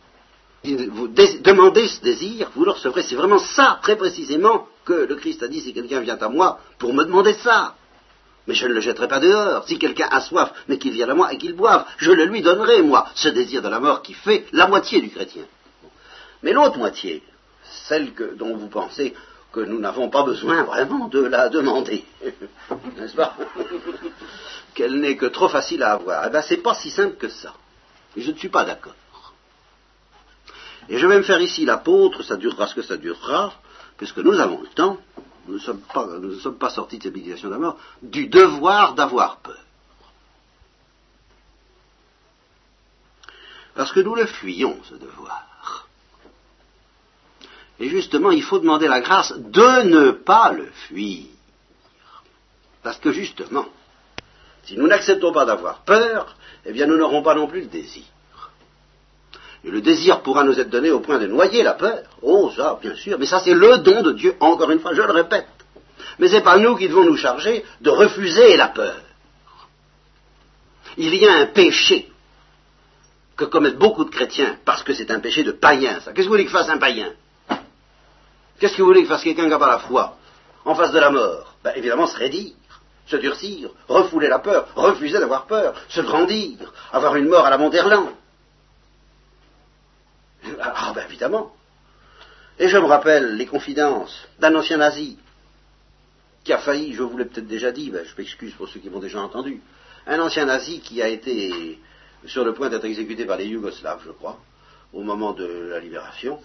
Vous 0.64 1.08
demandez 1.08 1.88
ce 1.88 2.02
désir, 2.02 2.50
vous 2.56 2.66
le 2.66 2.72
recevrez. 2.72 3.04
C'est 3.04 3.16
vraiment 3.16 3.40
ça, 3.40 3.80
très 3.82 3.96
précisément, 3.96 4.68
que 4.84 4.94
le 4.94 5.16
Christ 5.16 5.44
a 5.44 5.48
dit 5.48 5.62
si 5.62 5.74
quelqu'un 5.74 6.02
vient 6.02 6.18
à 6.18 6.30
moi 6.30 6.60
pour 6.80 6.94
me 6.94 7.04
demander 7.06 7.34
ça. 7.34 7.76
Mais 8.48 8.54
je 8.54 8.66
ne 8.66 8.74
le 8.74 8.82
jetterai 8.82 9.08
pas 9.08 9.20
dehors. 9.20 9.68
Si 9.68 9.78
quelqu'un 9.78 10.08
a 10.10 10.22
soif, 10.22 10.52
mais 10.68 10.78
qu'il 10.78 10.94
vienne 10.94 11.10
à 11.10 11.14
moi 11.14 11.34
et 11.34 11.38
qu'il 11.38 11.54
boive, 11.54 11.86
je 11.98 12.12
le 12.12 12.26
lui 12.26 12.42
donnerai, 12.42 12.82
moi, 12.82 13.08
ce 13.14 13.28
désir 13.28 13.62
de 13.62 13.68
la 13.68 13.80
mort 13.80 14.02
qui 14.02 14.14
fait 14.14 14.46
la 14.54 14.68
moitié 14.68 15.02
du 15.02 15.10
chrétien. 15.10 15.44
Mais 16.44 16.54
l'autre 16.54 16.78
moitié, 16.78 17.24
celle 17.88 18.14
dont 18.36 18.56
vous 18.56 18.70
pensez 18.70 19.14
que 19.52 19.60
nous 19.60 19.80
n'avons 19.80 20.10
pas 20.10 20.24
besoin 20.24 20.64
vraiment 20.64 21.08
de 21.08 21.20
la 21.20 21.50
demander, 21.50 22.06
n'est-ce 22.98 23.16
pas? 23.16 23.36
Qu'elle 24.74 25.00
n'est 25.00 25.18
que 25.18 25.26
trop 25.26 25.50
facile 25.50 25.84
à 25.84 25.94
avoir. 25.94 26.26
Eh 26.28 26.30
bien, 26.30 26.42
c'est 26.42 26.58
pas 26.58 26.76
si 26.76 26.90
simple 26.90 27.18
que 27.18 27.30
ça. 27.30 27.54
Et 28.16 28.22
je 28.22 28.32
ne 28.32 28.38
suis 28.38 28.50
pas 28.50 28.64
d'accord. 28.64 28.94
Et 30.90 30.98
je 30.98 31.08
vais 31.08 31.18
me 31.18 31.24
faire 31.24 31.42
ici 31.42 31.66
l'apôtre, 31.66 32.24
ça 32.24 32.38
durera 32.38 32.68
ce 32.68 32.76
que 32.76 32.82
ça 32.82 32.96
durera, 32.98 33.54
puisque 33.98 34.20
nous 34.20 34.40
avons 34.40 34.62
le 34.62 34.68
temps, 34.68 34.98
nous 35.48 35.54
ne 35.56 35.60
sommes 36.40 36.58
pas, 36.58 36.70
sortis 36.70 36.98
de 36.98 37.04
cette 37.04 37.16
méditation 37.16 37.48
de 37.48 37.54
la 37.54 37.60
mort, 37.60 37.78
du 38.02 38.28
devoir 38.28 38.94
d'avoir 38.96 39.38
peur. 39.38 39.64
Parce 43.74 43.92
que 43.92 44.00
nous 44.00 44.16
le 44.16 44.26
fuyons, 44.26 44.78
ce 44.84 44.96
devoir. 44.96 45.88
Et 47.80 47.90
justement, 47.90 48.32
il 48.32 48.44
faut 48.44 48.60
demander 48.60 48.88
la 48.88 49.02
grâce 49.02 49.34
de 49.38 49.84
ne 49.84 50.12
pas 50.12 50.52
le 50.52 50.66
fuir. 50.88 51.26
Parce 52.82 52.98
que 52.98 53.12
justement, 53.12 53.66
si 54.64 54.78
nous 54.78 54.88
n'acceptons 54.88 55.32
pas 55.32 55.46
d'avoir 55.46 55.82
peur, 55.82 56.36
eh 56.66 56.74
bien 56.74 56.88
nous 56.88 56.98
n'aurons 56.98 57.22
pas 57.22 57.36
non 57.36 57.48
plus 57.48 57.62
le 57.62 57.68
désir. 57.68 58.04
Le 59.70 59.82
désir 59.82 60.22
pourra 60.22 60.44
nous 60.44 60.60
être 60.60 60.70
donné 60.70 60.92
au 60.92 61.00
point 61.00 61.20
de 61.20 61.28
noyer 61.28 61.64
la 61.64 61.74
peur. 61.74 62.04
Oh, 62.22 62.52
ça, 62.56 62.80
bien 62.82 62.96
sûr, 62.96 63.18
mais 63.20 63.26
ça 63.26 63.40
c'est 63.40 63.54
le 63.54 63.80
don 63.80 64.02
de 64.02 64.14
Dieu, 64.14 64.36
encore 64.40 64.72
une 64.72 64.80
fois, 64.80 64.94
je 64.94 65.02
le 65.02 65.12
répète. 65.12 65.48
Mais 66.20 66.28
ce 66.28 66.36
n'est 66.36 66.42
pas 66.42 66.58
nous 66.58 66.76
qui 66.76 66.88
devons 66.88 67.04
nous 67.04 67.18
charger 67.18 67.64
de 67.82 67.90
refuser 67.90 68.56
la 68.58 68.70
peur. 68.70 68.96
Il 70.98 71.14
y 71.14 71.28
a 71.28 71.34
un 71.34 71.46
péché 71.48 72.10
que 73.36 73.46
commettent 73.46 73.78
beaucoup 73.78 74.04
de 74.04 74.10
chrétiens, 74.10 74.58
parce 74.66 74.84
que 74.84 74.94
c'est 74.94 75.12
un 75.12 75.20
péché 75.20 75.44
de 75.44 75.52
païen, 75.52 76.00
ça. 76.00 76.12
Qu'est-ce 76.12 76.16
que 76.16 76.22
vous 76.24 76.30
voulez 76.30 76.46
que 76.46 76.52
fasse 76.52 76.70
un 76.70 76.80
païen? 76.80 77.12
Qu'est-ce 78.60 78.74
que 78.74 78.82
vous 78.82 78.88
voulez 78.88 79.04
que 79.04 79.10
fasse 79.10 79.24
quelqu'un 79.24 79.44
qui 79.44 79.50
n'a 79.50 79.60
pas 79.60 79.68
la 79.68 79.80
foi 79.80 80.18
en 80.66 80.74
face 80.74 80.92
de 80.92 81.00
la 81.00 81.12
mort? 81.12 81.54
Ben, 81.64 81.74
Évidemment, 81.76 82.08
se 82.08 82.18
raidir. 82.18 82.54
se 83.06 83.16
durcir, 83.16 83.70
refouler 83.88 84.28
la 84.28 84.40
peur, 84.40 84.68
refuser 84.76 85.20
d'avoir 85.20 85.46
peur, 85.46 85.74
se 85.88 86.02
grandir, 86.02 86.58
avoir 86.92 87.16
une 87.16 87.30
mort 87.30 87.46
à 87.46 87.50
la 87.50 87.58
Monterland. 87.58 88.10
Ah 90.62 90.92
ben 90.96 91.06
évidemment. 91.08 91.54
Et 92.60 92.68
je 92.68 92.78
me 92.78 92.86
rappelle 92.86 93.36
les 93.36 93.46
confidences 93.46 94.28
d'un 94.40 94.56
ancien 94.56 94.78
nazi 94.78 95.18
qui 96.44 96.54
a 96.54 96.58
failli, 96.58 96.94
je 96.94 97.04
vous 97.04 97.18
l'ai 97.18 97.26
peut-être 97.26 97.48
déjà 97.48 97.72
dit, 97.72 97.90
ben, 97.92 98.06
je 98.06 98.14
m'excuse 98.18 98.54
pour 98.54 98.68
ceux 98.70 98.80
qui 98.80 98.90
m'ont 98.90 99.00
déjà 99.00 99.20
entendu, 99.22 99.62
un 100.08 100.20
ancien 100.20 100.46
nazi 100.46 100.80
qui 100.80 101.02
a 101.02 101.08
été 101.08 101.80
sur 102.26 102.44
le 102.46 102.54
point 102.54 102.70
d'être 102.70 102.86
exécuté 102.86 103.26
par 103.26 103.38
les 103.38 103.46
Yougoslaves, 103.46 104.02
je 104.06 104.12
crois, 104.12 104.40
au 104.94 105.04
moment 105.04 105.34
de 105.34 105.46
la 105.46 105.80
libération. 105.80 106.40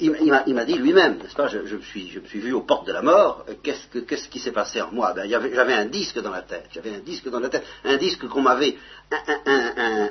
Il, 0.00 0.54
m'a 0.54 0.64
dit 0.64 0.74
lui-même, 0.74 1.18
n'est-ce 1.18 1.34
pas, 1.34 1.48
je, 1.48 1.58
me 1.58 1.80
suis, 1.82 2.20
vu 2.34 2.52
aux 2.52 2.62
portes 2.62 2.86
de 2.86 2.92
la 2.92 3.02
mort, 3.02 3.44
qu'est-ce, 3.62 4.28
qui 4.28 4.38
s'est 4.38 4.52
passé 4.52 4.80
en 4.80 4.90
moi? 4.92 5.12
Ben, 5.14 5.28
J'avais 5.28 5.74
un 5.74 5.86
disque 5.86 6.20
dans 6.20 6.30
la 6.30 6.42
tête, 6.42 6.68
j'avais 6.72 6.94
un 6.94 7.00
disque 7.00 7.28
dans 7.28 7.40
la 7.40 7.48
tête, 7.48 7.64
un 7.84 7.96
disque 7.96 8.26
qu'on 8.28 8.42
m'avait 8.42 8.76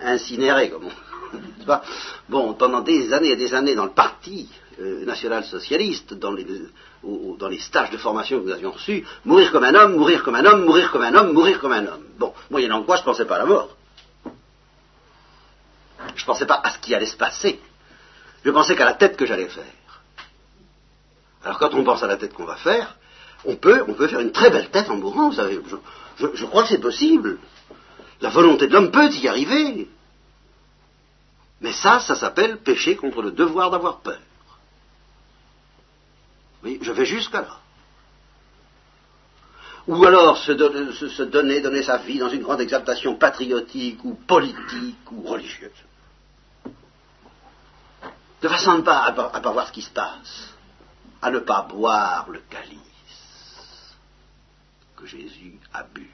incinéré, 0.04 0.70
comme 0.70 0.86
on, 0.86 1.66
pas? 1.66 1.84
Bon, 2.30 2.54
pendant 2.54 2.82
des 2.82 3.14
années 3.14 3.32
et 3.32 3.36
des 3.36 3.54
années 3.54 3.76
dans 3.76 3.86
le 3.86 3.92
parti 3.92 4.50
euh, 4.80 5.06
national-socialiste, 5.06 6.14
dans 6.14 6.32
les, 6.32 6.46
dans 7.04 7.48
les 7.48 7.60
stages 7.60 7.92
de 7.92 7.98
formation 7.98 8.40
que 8.40 8.46
nous 8.46 8.54
avions 8.54 8.72
reçus, 8.72 9.04
mourir 9.26 9.52
comme 9.52 9.64
un 9.64 9.76
homme, 9.76 9.96
mourir 9.96 10.24
comme 10.24 10.36
un 10.36 10.46
homme, 10.46 10.66
mourir 10.66 10.92
comme 10.92 11.02
un 11.02 11.14
homme, 11.14 11.34
mourir 11.34 11.60
comme 11.60 11.72
un 11.72 11.86
homme. 11.86 12.04
Bon, 12.18 12.34
moyennant 12.50 12.84
quoi 12.84 12.96
je 12.96 13.02
ne 13.02 13.06
pensais 13.06 13.26
pas 13.26 13.36
à 13.36 13.40
la 13.40 13.46
mort. 13.46 13.76
Je 16.16 16.24
ne 16.24 16.26
pensais 16.26 16.46
pas 16.46 16.62
à 16.64 16.72
ce 16.72 16.80
qui 16.80 16.96
allait 16.96 17.06
se 17.06 17.18
passer. 17.18 17.60
Je 18.48 18.52
pensais 18.54 18.78
qu'à 18.78 18.86
la 18.86 18.94
tête 18.94 19.18
que 19.18 19.26
j'allais 19.26 19.50
faire. 19.50 19.66
Alors 21.44 21.60
quand 21.60 21.74
on 21.74 21.84
pense 21.84 22.02
à 22.02 22.08
la 22.08 22.16
tête 22.16 22.32
qu'on 22.32 22.46
va 22.46 22.56
faire, 22.56 22.96
on 23.44 23.58
peut, 23.58 23.84
on 23.90 23.94
peut 23.94 24.08
faire 24.08 24.22
une 24.22 24.32
très 24.32 24.50
belle 24.50 24.70
tête 24.70 24.90
en 24.90 24.96
mourant, 24.96 25.32
vous 25.32 25.36
savez. 25.36 25.60
Je, 26.18 26.46
crois 26.46 26.64
que 26.64 26.70
c'est 26.70 26.78
possible. 26.80 27.40
La 28.22 28.30
volonté 28.30 28.68
de 28.68 28.74
l'homme 28.74 28.90
peut 28.90 29.10
y 29.10 29.28
arriver. 29.28 29.90
Mais 31.60 31.74
ça, 31.74 32.00
ça 32.00 32.16
s'appelle 32.16 32.60
pécher 32.60 32.96
contre 32.96 33.22
le 33.22 33.32
devoir 33.32 33.70
d'avoir 33.70 34.00
peur. 34.00 34.22
Oui, 36.64 36.80
je 36.82 36.94
vais 36.94 37.06
jusqu'à 37.06 37.42
là. 37.42 37.58
Ou 39.88 40.06
alors 40.06 40.38
se, 40.38 40.54
donner, 40.54 41.60
donner 41.60 41.84
sa 41.84 41.98
vie 41.98 42.18
dans 42.18 42.30
une 42.30 42.44
grande 42.44 42.62
exaltation 42.62 43.16
patriotique 43.16 44.06
ou 44.06 44.14
politique 44.14 45.12
ou 45.12 45.24
religieuse 45.24 45.87
de 48.42 48.48
façon 48.48 48.72
à 48.72 48.78
ne 48.78 48.82
pas, 48.82 49.04
à, 49.06 49.40
pas 49.40 49.52
voir 49.52 49.68
ce 49.68 49.72
qui 49.72 49.82
se 49.82 49.90
passe, 49.90 50.54
à 51.22 51.32
ne 51.32 51.40
pas 51.40 51.64
boire 51.64 52.30
le 52.30 52.42
calice 52.50 53.96
que 54.96 55.06
Jésus 55.06 55.60
a 55.74 55.84
bu. 55.84 56.10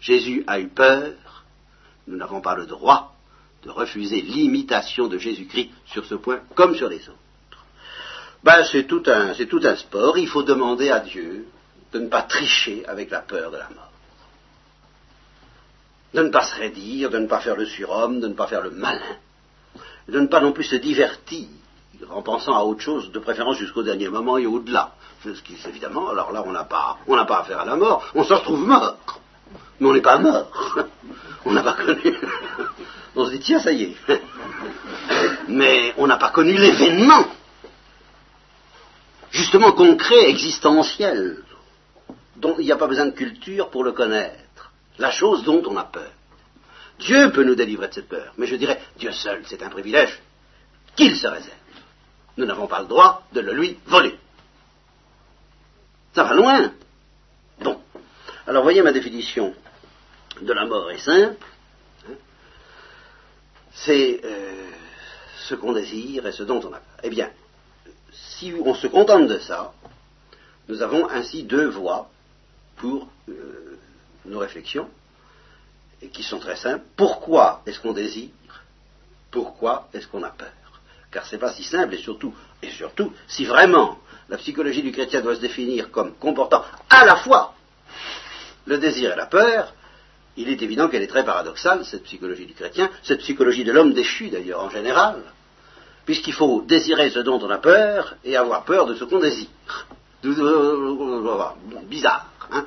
Jésus 0.00 0.44
a 0.46 0.58
eu 0.60 0.68
peur, 0.68 1.44
nous 2.06 2.16
n'avons 2.16 2.40
pas 2.40 2.54
le 2.54 2.66
droit 2.66 3.14
de 3.62 3.70
refuser 3.70 4.20
l'imitation 4.20 5.06
de 5.06 5.18
Jésus-Christ 5.18 5.70
sur 5.86 6.04
ce 6.04 6.16
point 6.16 6.40
comme 6.54 6.74
sur 6.74 6.88
les 6.88 7.08
autres. 7.08 7.18
Ben, 8.42 8.64
c'est 8.64 8.84
tout, 8.84 9.04
un, 9.06 9.34
c'est 9.34 9.46
tout 9.46 9.60
un 9.62 9.76
sport, 9.76 10.18
il 10.18 10.26
faut 10.28 10.42
demander 10.42 10.90
à 10.90 10.98
Dieu 10.98 11.46
de 11.92 11.98
ne 12.00 12.08
pas 12.08 12.22
tricher 12.22 12.84
avec 12.86 13.10
la 13.10 13.20
peur 13.20 13.52
de 13.52 13.58
la 13.58 13.68
mort. 13.70 13.92
De 16.14 16.22
ne 16.22 16.30
pas 16.30 16.42
se 16.42 16.56
raidir, 16.56 17.10
de 17.10 17.18
ne 17.18 17.26
pas 17.26 17.40
faire 17.40 17.56
le 17.56 17.66
surhomme, 17.66 18.20
de 18.20 18.26
ne 18.26 18.34
pas 18.34 18.48
faire 18.48 18.62
le 18.62 18.70
malin, 18.70 19.16
de 20.08 20.18
ne 20.18 20.26
pas 20.26 20.40
non 20.40 20.52
plus 20.52 20.64
se 20.64 20.76
divertir 20.76 21.46
en 22.10 22.22
pensant 22.22 22.54
à 22.54 22.62
autre 22.62 22.80
chose, 22.80 23.12
de 23.12 23.18
préférence 23.18 23.58
jusqu'au 23.58 23.82
dernier 23.82 24.08
moment 24.08 24.38
et 24.38 24.46
au-delà. 24.46 24.94
Ce 25.24 25.40
qui, 25.42 25.56
évidemment, 25.68 26.08
alors 26.08 26.32
là, 26.32 26.42
on 26.44 26.50
n'a 26.50 26.64
pas, 26.64 26.98
on 27.06 27.14
n'a 27.14 27.24
pas 27.24 27.40
affaire 27.40 27.60
à 27.60 27.64
la 27.64 27.76
mort, 27.76 28.04
on 28.14 28.24
se 28.24 28.34
retrouve 28.34 28.66
mort. 28.66 29.20
Mais 29.78 29.88
on 29.88 29.92
n'est 29.92 30.02
pas 30.02 30.18
mort. 30.18 30.76
On 31.44 31.52
n'a 31.52 31.64
pas 31.64 31.72
connu. 31.72 32.16
On 33.16 33.26
se 33.26 33.32
dit, 33.32 33.40
tiens, 33.40 33.58
ça 33.58 33.72
y 33.72 33.82
est. 33.82 33.96
Mais 35.48 35.92
on 35.98 36.06
n'a 36.06 36.16
pas 36.16 36.30
connu 36.30 36.56
l'événement, 36.56 37.24
justement 39.32 39.72
concret, 39.72 40.30
existentiel, 40.30 41.42
dont 42.36 42.54
il 42.58 42.64
n'y 42.64 42.72
a 42.72 42.76
pas 42.76 42.86
besoin 42.86 43.06
de 43.06 43.10
culture 43.10 43.70
pour 43.70 43.82
le 43.82 43.90
connaître. 43.90 44.70
La 44.98 45.10
chose 45.10 45.42
dont 45.42 45.62
on 45.66 45.76
a 45.76 45.84
peur. 45.84 46.12
Dieu 46.98 47.30
peut 47.32 47.44
nous 47.44 47.54
délivrer 47.54 47.88
de 47.88 47.94
cette 47.94 48.08
peur, 48.08 48.32
mais 48.36 48.46
je 48.46 48.56
dirais, 48.56 48.80
Dieu 48.96 49.12
seul, 49.12 49.42
c'est 49.46 49.62
un 49.62 49.68
privilège 49.68 50.20
qu'il 50.94 51.16
se 51.16 51.26
réserve. 51.26 51.56
Nous 52.36 52.46
n'avons 52.46 52.66
pas 52.66 52.80
le 52.80 52.86
droit 52.86 53.22
de 53.32 53.40
le 53.40 53.52
lui 53.52 53.78
voler. 53.86 54.18
Ça 56.14 56.24
va 56.24 56.34
loin. 56.34 56.72
Bon. 57.60 57.80
Alors 58.46 58.62
voyez 58.62 58.82
ma 58.82 58.92
définition 58.92 59.54
de 60.40 60.52
la 60.52 60.66
mort 60.66 60.90
est 60.90 60.98
simple. 60.98 61.44
C'est 63.74 64.20
euh, 64.24 64.70
ce 65.48 65.54
qu'on 65.54 65.72
désire 65.72 66.26
et 66.26 66.32
ce 66.32 66.42
dont 66.42 66.60
on 66.64 66.74
a. 66.74 66.80
Eh 67.02 67.10
bien, 67.10 67.30
si 68.12 68.52
on 68.64 68.74
se 68.74 68.86
contente 68.86 69.28
de 69.28 69.38
ça, 69.38 69.72
nous 70.68 70.82
avons 70.82 71.08
ainsi 71.08 71.44
deux 71.44 71.68
voies 71.68 72.10
pour 72.76 73.08
euh, 73.28 73.78
nos 74.26 74.38
réflexions 74.38 74.88
et 76.02 76.08
qui 76.08 76.22
sont 76.22 76.38
très 76.38 76.56
simples. 76.56 76.84
Pourquoi 76.96 77.62
est-ce 77.66 77.80
qu'on 77.80 77.92
désire? 77.92 78.30
Pourquoi 79.30 79.88
est-ce 79.94 80.08
qu'on 80.08 80.22
a 80.22 80.30
peur? 80.30 80.48
Car 81.10 81.24
ce 81.26 81.34
n'est 81.34 81.40
pas 81.40 81.52
si 81.52 81.62
simple 81.62 81.94
et 81.94 81.98
surtout, 81.98 82.34
et 82.62 82.70
surtout, 82.70 83.12
si 83.28 83.44
vraiment 83.44 83.98
la 84.28 84.36
psychologie 84.38 84.82
du 84.82 84.92
chrétien 84.92 85.20
doit 85.20 85.36
se 85.36 85.40
définir 85.40 85.90
comme 85.90 86.14
comportant 86.14 86.64
à 86.90 87.04
la 87.04 87.16
fois 87.16 87.54
le 88.66 88.78
désir 88.78 89.12
et 89.12 89.16
la 89.16 89.26
peur, 89.26 89.74
il 90.36 90.48
est 90.48 90.62
évident 90.62 90.88
qu'elle 90.88 91.02
est 91.02 91.08
très 91.08 91.24
paradoxale, 91.24 91.84
cette 91.84 92.04
psychologie 92.04 92.46
du 92.46 92.54
chrétien, 92.54 92.90
cette 93.02 93.20
psychologie 93.20 93.64
de 93.64 93.72
l'homme 93.72 93.92
déchu 93.92 94.30
d'ailleurs 94.30 94.62
en 94.62 94.70
général, 94.70 95.22
puisqu'il 96.06 96.32
faut 96.32 96.62
désirer 96.62 97.10
ce 97.10 97.18
dont 97.18 97.40
on 97.42 97.50
a 97.50 97.58
peur 97.58 98.16
et 98.24 98.36
avoir 98.36 98.64
peur 98.64 98.86
de 98.86 98.94
ce 98.94 99.04
qu'on 99.04 99.18
désire. 99.18 99.48
Bizarre. 101.84 102.28
Hein 102.50 102.66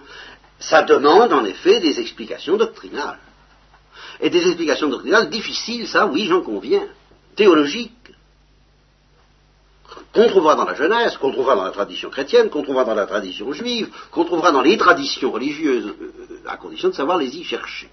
ça 0.59 0.83
demande 0.83 1.33
en 1.33 1.45
effet 1.45 1.79
des 1.79 1.99
explications 1.99 2.57
doctrinales. 2.57 3.19
Et 4.21 4.29
des 4.29 4.45
explications 4.47 4.87
doctrinales 4.87 5.29
difficiles, 5.29 5.87
ça 5.87 6.07
oui, 6.07 6.25
j'en 6.25 6.41
conviens, 6.41 6.87
théologiques, 7.35 7.91
qu'on 10.13 10.29
trouvera 10.29 10.55
dans 10.55 10.63
la 10.63 10.73
Genèse, 10.73 11.17
qu'on 11.17 11.31
trouvera 11.31 11.55
dans 11.55 11.65
la 11.65 11.71
tradition 11.71 12.09
chrétienne, 12.09 12.49
qu'on 12.49 12.63
trouvera 12.63 12.85
dans 12.85 12.95
la 12.95 13.05
tradition 13.05 13.51
juive, 13.51 13.89
qu'on 14.11 14.23
trouvera 14.23 14.51
dans 14.51 14.61
les 14.61 14.77
traditions 14.77 15.31
religieuses, 15.31 15.87
euh, 15.87 16.41
à 16.47 16.55
condition 16.55 16.89
de 16.89 16.93
savoir 16.93 17.17
les 17.17 17.35
y 17.37 17.43
chercher. 17.43 17.89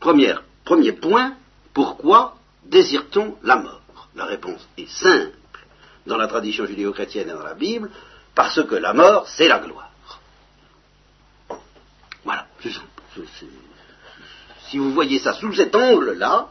premier 0.00 0.92
point, 0.92 1.34
pourquoi 1.72 2.36
désire-t-on 2.64 3.36
la 3.44 3.56
mort? 3.56 4.08
La 4.16 4.24
réponse 4.24 4.68
est 4.76 4.90
simple 4.90 5.32
dans 6.06 6.16
la 6.16 6.26
tradition 6.26 6.66
judéo-chrétienne 6.66 7.28
et 7.28 7.32
dans 7.32 7.44
la 7.44 7.54
Bible, 7.54 7.88
parce 8.34 8.62
que 8.64 8.74
la 8.74 8.92
mort, 8.92 9.28
c'est 9.28 9.48
la 9.48 9.60
gloire. 9.60 9.91
Si 14.68 14.78
vous 14.78 14.92
voyez 14.92 15.18
ça 15.18 15.34
sous 15.34 15.52
cet 15.54 15.74
angle-là, 15.74 16.50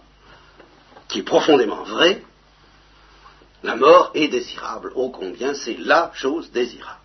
qui 1.07 1.19
est 1.19 1.23
profondément 1.23 1.83
vrai, 1.83 2.23
la 3.63 3.75
mort 3.75 4.11
est 4.13 4.27
désirable. 4.27 4.91
Ô 4.95 5.09
combien 5.09 5.53
c'est 5.53 5.77
la 5.77 6.11
chose 6.13 6.51
désirable. 6.51 6.97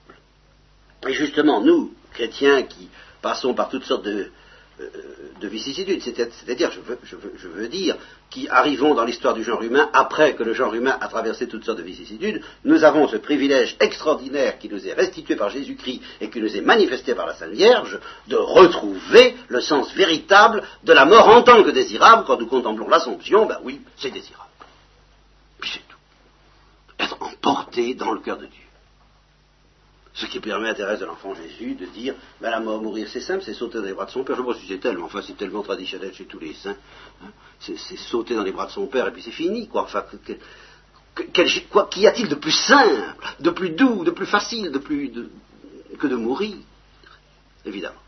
Et 1.06 1.12
justement, 1.12 1.60
nous, 1.60 1.94
chrétiens 2.12 2.62
qui 2.62 2.88
passons 3.20 3.54
par 3.54 3.68
toutes 3.68 3.84
sortes 3.84 4.04
de, 4.04 4.30
euh, 4.80 4.90
de 5.40 5.48
vicissitudes, 5.48 6.02
c'est-à-dire, 6.02 6.70
je 6.72 7.48
veux, 7.48 7.68
dire, 7.68 7.96
qui 8.30 8.48
arrivons 8.48 8.94
dans 8.94 9.04
l'histoire 9.04 9.34
du 9.34 9.42
genre 9.42 9.62
humain 9.62 9.88
après 9.92 10.34
que 10.34 10.42
le 10.42 10.52
genre 10.52 10.74
humain 10.74 10.96
a 11.00 11.08
traversé 11.08 11.46
toutes 11.48 11.64
sortes 11.64 11.78
de 11.78 11.82
vicissitudes, 11.82 12.42
nous 12.64 12.84
avons 12.84 13.08
ce 13.08 13.16
privilège 13.16 13.76
extraordinaire 13.80 14.58
qui 14.58 14.68
nous 14.68 14.86
est 14.86 14.92
restitué 14.92 15.36
par 15.36 15.50
Jésus-Christ 15.50 16.00
et 16.20 16.30
qui 16.30 16.40
nous 16.40 16.56
est 16.56 16.60
manifesté 16.60 17.14
par 17.14 17.26
la 17.26 17.34
Sainte 17.34 17.52
Vierge, 17.52 17.98
de 18.28 18.36
retrouver 18.36 19.36
le 19.48 19.60
sens 19.60 19.92
véritable 19.94 20.62
de 20.84 20.92
la 20.92 21.04
mort 21.04 21.28
en 21.28 21.42
tant 21.42 21.62
que 21.62 21.70
désirable. 21.70 22.24
Quand 22.26 22.38
nous 22.38 22.46
contemplons 22.46 22.88
l'Assomption, 22.88 23.46
ben 23.46 23.58
oui, 23.62 23.80
c'est 23.96 24.10
désirable. 24.10 24.50
Puis 25.60 25.70
c'est 25.72 25.88
tout. 25.88 25.96
Être 26.98 27.16
emporté 27.20 27.94
dans 27.94 28.12
le 28.12 28.20
cœur 28.20 28.38
de 28.38 28.46
Dieu. 28.46 28.65
Ce 30.16 30.24
qui 30.24 30.40
permet 30.40 30.70
à 30.70 30.74
Thérèse 30.74 31.00
de 31.00 31.04
l'Enfant 31.04 31.34
Jésus 31.34 31.74
de 31.74 31.84
dire 31.84 32.14
ben, 32.40 32.48
la 32.48 32.58
mort, 32.58 32.80
mourir, 32.80 33.06
c'est 33.06 33.20
simple, 33.20 33.42
c'est 33.44 33.52
sauter 33.52 33.78
dans 33.78 33.84
les 33.84 33.92
bras 33.92 34.06
de 34.06 34.10
son 34.10 34.24
père. 34.24 34.34
Je 34.34 34.42
pas 34.42 34.54
si 34.54 34.66
c'est 34.66 34.78
tellement, 34.78 35.04
enfin, 35.04 35.20
c'est 35.20 35.36
tellement 35.36 35.62
traditionnel 35.62 36.14
chez 36.14 36.24
tous 36.24 36.38
les 36.38 36.54
saints. 36.54 36.76
Hein. 37.22 37.28
C'est, 37.60 37.76
sauter 37.76 38.34
dans 38.34 38.42
les 38.42 38.52
bras 38.52 38.64
de 38.64 38.70
son 38.70 38.86
père 38.86 39.06
et 39.06 39.12
puis 39.12 39.20
c'est 39.20 39.30
fini, 39.30 39.68
quoi. 39.68 39.82
Enfin, 39.82 40.04
quoi, 41.70 41.88
qu'y 41.90 42.06
a-t-il 42.06 42.28
de 42.28 42.34
plus 42.34 42.50
simple, 42.50 43.14
de 43.40 43.50
plus 43.50 43.70
doux, 43.70 44.04
de 44.04 44.10
plus 44.10 44.24
facile, 44.24 44.70
de 44.70 44.78
plus 44.78 45.12
que 45.98 46.06
de 46.06 46.16
mourir? 46.16 46.56
Évidemment. 47.66 48.00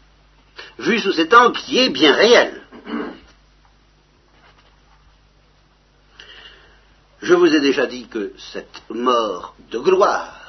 Vu 0.79 0.99
sous 1.01 1.13
cet 1.13 1.35
angle 1.35 1.59
qui 1.59 1.79
est 1.79 1.91
bien 1.91 2.15
réel. 2.15 2.63
Je 7.21 7.35
vous 7.35 7.55
ai 7.55 7.61
déjà 7.61 7.87
dit 7.87 8.09
que 8.09 8.33
cette 8.39 8.83
mort 8.89 9.55
de 9.71 9.79
gloire 9.79 10.48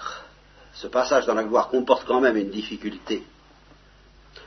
ce 0.80 0.88
passage 0.88 1.26
dans 1.26 1.34
la 1.34 1.44
gloire 1.44 1.68
comporte 1.68 2.08
quand 2.08 2.22
même 2.22 2.38
une 2.38 2.52
difficulté, 2.52 3.22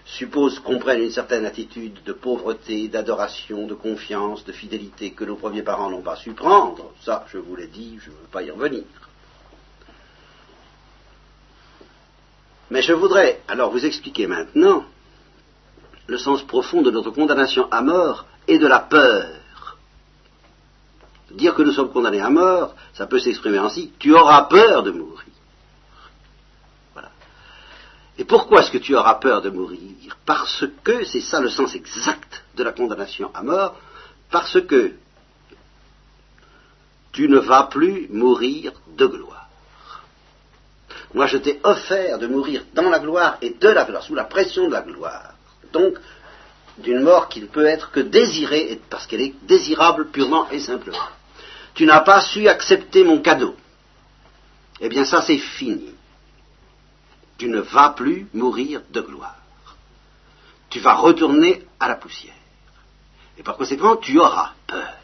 suppose 0.07 0.59
qu'on 0.61 0.79
prenne 0.79 1.03
une 1.03 1.11
certaine 1.11 1.45
attitude 1.45 2.03
de 2.05 2.15
pauvreté, 2.15 2.89
d'adoration, 2.89 3.67
de 3.67 3.75
confiance, 3.75 4.43
de 4.47 4.53
fidélité 4.53 5.11
que 5.11 5.25
nos 5.25 5.37
premiers 5.37 5.63
parents 5.63 5.91
n'ont 5.91 6.01
pas 6.01 6.17
su 6.17 6.33
prendre. 6.33 6.91
Ça, 7.03 7.27
je 7.31 7.37
vous 7.37 7.55
l'ai 7.55 7.67
dit, 7.67 7.99
je 8.01 8.09
ne 8.09 8.15
veux 8.15 8.29
pas 8.33 8.43
y 8.43 8.51
revenir. 8.51 8.85
Mais 12.71 12.81
je 12.81 12.95
voudrais 12.95 13.43
alors 13.47 13.71
vous 13.71 13.85
expliquer 13.85 14.27
maintenant 14.27 14.85
le 16.07 16.17
sens 16.17 16.43
profond 16.43 16.81
de 16.81 16.91
notre 16.91 17.11
condamnation 17.11 17.69
à 17.71 17.83
mort 17.83 18.25
et 18.49 18.59
de 18.59 18.67
la 18.67 18.81
peur. 18.81 19.77
Dire 21.33 21.55
que 21.55 21.63
nous 21.63 21.73
sommes 21.73 21.93
condamnés 21.93 22.23
à 22.23 22.31
mort, 22.31 22.75
ça 22.95 23.07
peut 23.07 23.21
s'exprimer 23.21 23.59
ainsi, 23.59 23.93
tu 23.99 24.15
auras 24.15 24.45
peur 24.45 24.83
de 24.83 24.93
mourir. 24.93 25.32
Et 28.19 28.25
pourquoi 28.25 28.61
est-ce 28.61 28.71
que 28.71 28.79
tu 28.79 28.95
auras 28.95 29.15
peur 29.15 29.43
de 29.43 29.51
mourir? 29.51 30.17
Parce 30.27 30.65
que, 30.85 31.05
c'est 31.05 31.21
ça 31.21 31.41
le 31.41 31.49
sens 31.49 31.75
exact 31.75 32.45
de 32.57 32.63
la 32.63 32.73
condamnation 32.73 33.31
à 33.35 33.43
mort, 33.43 33.81
parce 34.31 34.61
que 34.61 34.93
tu 37.13 37.29
ne 37.29 37.39
vas 37.39 37.65
plus 37.65 38.09
mourir 38.11 38.73
de 38.97 39.07
gloire. 39.07 39.49
Moi, 41.15 41.27
je 41.27 41.39
t'ai 41.39 41.61
offert 41.63 42.19
de 42.19 42.27
mourir 42.27 42.65
dans 42.75 42.89
la 42.89 42.99
gloire 42.99 43.37
et 43.43 43.51
de 43.51 43.69
la 43.69 43.85
gloire, 43.85 44.03
sous 44.03 44.15
la 44.15 44.25
pression 44.25 44.67
de 44.69 44.73
la 44.73 44.83
gloire 44.83 45.33
donc 45.73 45.95
d'une 46.79 47.01
mort 47.01 47.29
qui 47.29 47.41
ne 47.41 47.47
peut 47.47 47.67
être 47.67 47.91
que 47.91 48.01
désirée, 48.01 48.81
parce 48.89 49.07
qu'elle 49.07 49.21
est 49.21 49.35
désirable 49.43 50.11
purement 50.11 50.49
et 50.51 50.59
simplement. 50.59 50.99
Tu 51.75 51.87
n'as 51.87 52.01
pas 52.01 52.21
su 52.21 52.49
accepter 52.49 53.05
mon 53.05 53.21
cadeau. 53.21 53.57
Eh 54.81 54.89
bien 54.89 55.05
ça 55.05 55.23
c'est 55.23 55.39
fini. 55.39 55.95
Tu 57.43 57.49
ne 57.49 57.59
vas 57.59 57.91
plus 57.91 58.29
mourir 58.35 58.83
de 58.93 59.01
gloire. 59.01 59.35
Tu 60.71 60.79
vas 60.79 60.95
retourner 60.95 61.67
à 61.81 61.89
la 61.89 61.97
poussière. 61.97 62.37
Et 63.37 63.43
par 63.43 63.57
conséquent, 63.57 63.97
tu 63.97 64.17
auras 64.21 64.53
peur. 64.69 64.95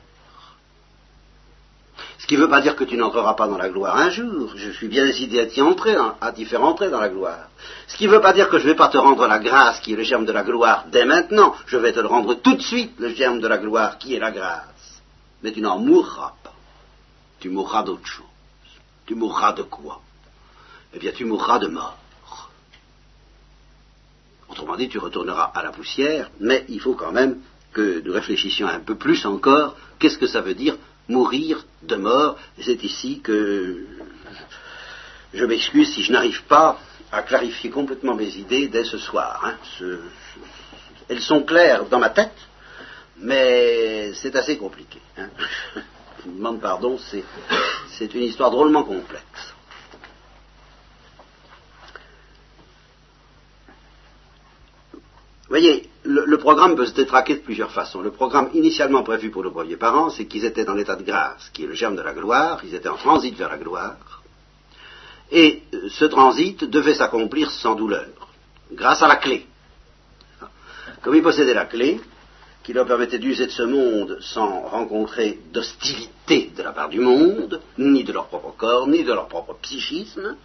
Ce 2.21 2.29
qui 2.29 2.37
ne 2.37 2.43
veut 2.43 2.49
pas 2.49 2.61
dire 2.61 2.77
que 2.77 2.85
tu 2.85 2.97
n'entreras 2.97 3.35
pas 3.35 3.49
dans 3.49 3.59
la 3.59 3.69
gloire 3.69 3.97
un 3.97 4.11
jour. 4.11 4.53
Je 4.55 4.71
suis 4.71 4.87
bien 4.87 5.05
décidé 5.05 5.41
à 5.41 5.47
t'y 5.47 5.61
entrer, 5.61 5.97
à 6.21 6.31
t'y 6.31 6.45
faire 6.45 6.63
entrer 6.63 6.91
dans 6.91 7.01
la 7.01 7.09
gloire. 7.09 7.49
Ce 7.89 7.97
qui 7.97 8.07
ne 8.07 8.13
veut 8.13 8.21
pas 8.21 8.33
dire 8.33 8.49
que 8.49 8.59
je 8.59 8.69
ne 8.69 8.71
vais 8.71 8.77
pas 8.77 8.89
te 8.89 8.99
rendre 8.99 9.27
la 9.27 9.41
grâce, 9.41 9.81
qui 9.81 9.95
est 9.95 9.97
le 9.97 10.05
germe 10.05 10.25
de 10.25 10.31
la 10.31 10.45
gloire, 10.45 10.85
dès 10.93 11.07
maintenant. 11.07 11.57
Je 11.67 11.77
vais 11.77 11.93
te 11.93 11.99
le 11.99 12.07
rendre 12.07 12.35
tout 12.35 12.55
de 12.55 12.63
suite, 12.63 12.93
le 13.01 13.09
germe 13.15 13.41
de 13.41 13.49
la 13.49 13.59
gloire, 13.59 13.99
qui 13.99 14.15
est 14.15 14.21
la 14.21 14.31
grâce. 14.31 15.03
Mais 15.43 15.51
tu 15.51 15.61
n'en 15.61 15.81
mourras 15.81 16.35
pas. 16.45 16.55
Tu 17.41 17.49
mourras 17.51 17.83
d'autre 17.83 18.07
chose. 18.07 18.27
Tu 19.07 19.17
mourras 19.17 19.55
de 19.55 19.65
quoi? 19.65 20.01
Eh 20.95 21.01
bien, 21.01 21.11
tu 21.11 21.25
mourras 21.25 21.59
de 21.59 21.67
mort. 21.67 21.99
Autrement 24.59 24.77
dit, 24.77 24.89
tu 24.89 24.99
retourneras 24.99 25.53
à 25.55 25.63
la 25.63 25.71
poussière, 25.71 26.33
mais 26.41 26.65
il 26.69 26.81
faut 26.81 26.95
quand 26.95 27.13
même 27.13 27.39
que 27.73 28.03
nous 28.05 28.13
réfléchissions 28.13 28.67
un 28.67 28.81
peu 28.81 28.97
plus 28.97 29.25
encore. 29.25 29.77
Qu'est-ce 30.01 30.19
que 30.19 30.27
ça 30.27 30.41
veut 30.41 30.55
dire 30.55 30.77
mourir 31.07 31.65
de 31.83 31.95
mort? 31.95 32.37
C'est 32.61 32.83
ici 32.83 33.21
que 33.21 33.87
je 35.33 35.45
m'excuse 35.45 35.95
si 35.95 36.03
je 36.03 36.11
n'arrive 36.11 36.43
pas 36.47 36.77
à 37.13 37.23
clarifier 37.23 37.71
complètement 37.71 38.17
mes 38.17 38.37
idées 38.37 38.67
dès 38.67 38.83
ce 38.83 38.99
soir. 38.99 39.41
Hein. 39.45 39.55
elles 41.09 41.21
sont 41.21 41.45
claires 41.45 41.85
dans 41.85 42.01
ma 42.01 42.11
tête, 42.11 42.35
mais 43.17 44.13
c'est 44.15 44.35
assez 44.35 44.59
compliqué. 44.59 44.99
Hein. 45.19 45.29
Je 46.19 46.31
vous 46.31 46.37
demande 46.37 46.61
pardon, 46.61 46.99
c'est 46.99 48.13
une 48.13 48.25
histoire 48.25 48.51
drôlement 48.51 48.83
complexe. 48.83 49.55
Voyez, 55.49 55.89
le, 56.05 56.37
programme 56.39 56.77
peut 56.77 56.87
se 56.87 56.95
détraquer 56.95 57.37
de 57.37 57.41
plusieurs 57.41 57.71
façons. 57.71 58.01
Le 58.01 58.11
programme 58.11 58.51
initialement 58.55 59.03
prévu 59.03 59.31
pour 59.31 59.43
nos 59.43 59.51
premiers 59.51 59.77
parents, 59.77 60.11
c'est 60.11 60.27
qu'ils 60.27 60.45
étaient 60.45 60.65
dans 60.65 60.75
l'état 60.75 60.97
de 60.97 61.03
grâce, 61.03 61.51
qui 61.53 61.65
est 61.65 61.67
le 61.67 61.75
germe 61.75 61.97
de 61.97 62.03
la 62.03 62.13
gloire, 62.13 62.61
ils 62.65 62.75
étaient 62.75 62.89
en 62.89 62.97
transit 62.97 63.35
vers 63.37 63.49
la 63.49 63.59
gloire, 63.59 64.23
et 65.31 65.63
euh, 65.75 65.89
ce 65.89 66.05
transit 66.07 66.65
devait 66.65 66.95
s'accomplir 66.95 67.51
sans 67.51 67.75
douleur, 67.75 68.07
grâce 68.73 69.03
à 69.03 69.09
la 69.09 69.17
clé. 69.17 69.47
Comme 71.03 71.15
ils 71.15 71.23
possédaient 71.23 71.55
la 71.55 71.67
clé, 71.67 72.01
qui 72.63 72.75
leur 72.75 72.87
permettait 72.87 73.19
d'user 73.19 73.47
de 73.47 73.51
ce 73.51 73.63
monde 73.63 74.19
sans 74.21 74.61
rencontrer 74.61 75.39
d'hostilité 75.53 76.53
de 76.55 76.63
la 76.63 76.73
part 76.73 76.91
du 76.91 77.01
monde, 77.01 77.63
ni 77.79 78.05
de 78.05 78.13
leur 78.13 78.27
propre 78.27 78.55
corps, 78.57 78.87
ni 78.87 79.05
de 79.05 79.13
leur 79.13 79.29
propre 79.29 79.57
psychisme, 79.63 80.37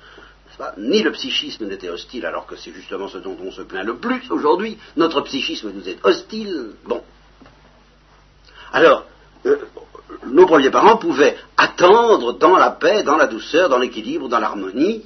ni 0.78 1.02
le 1.02 1.12
psychisme 1.12 1.68
n'était 1.68 1.90
hostile, 1.90 2.26
alors 2.26 2.46
que 2.46 2.56
c'est 2.56 2.72
justement 2.72 3.08
ce 3.08 3.18
dont 3.18 3.38
on 3.44 3.52
se 3.52 3.62
plaint 3.62 3.86
le 3.86 3.98
plus 3.98 4.30
aujourd'hui. 4.30 4.78
Notre 4.96 5.22
psychisme 5.22 5.72
nous 5.72 5.88
est 5.88 6.04
hostile. 6.04 6.72
Bon. 6.86 7.02
Alors, 8.72 9.06
euh, 9.46 9.58
nos 10.28 10.46
premiers 10.46 10.70
parents 10.70 10.98
pouvaient 10.98 11.38
attendre 11.58 12.34
dans 12.34 12.56
la 12.56 12.72
paix, 12.72 13.04
dans 13.04 13.18
la 13.18 13.28
douceur, 13.28 13.70
dans 13.70 13.80
l'équilibre, 13.80 14.30
dans 14.30 14.40
l'harmonie, 14.40 15.04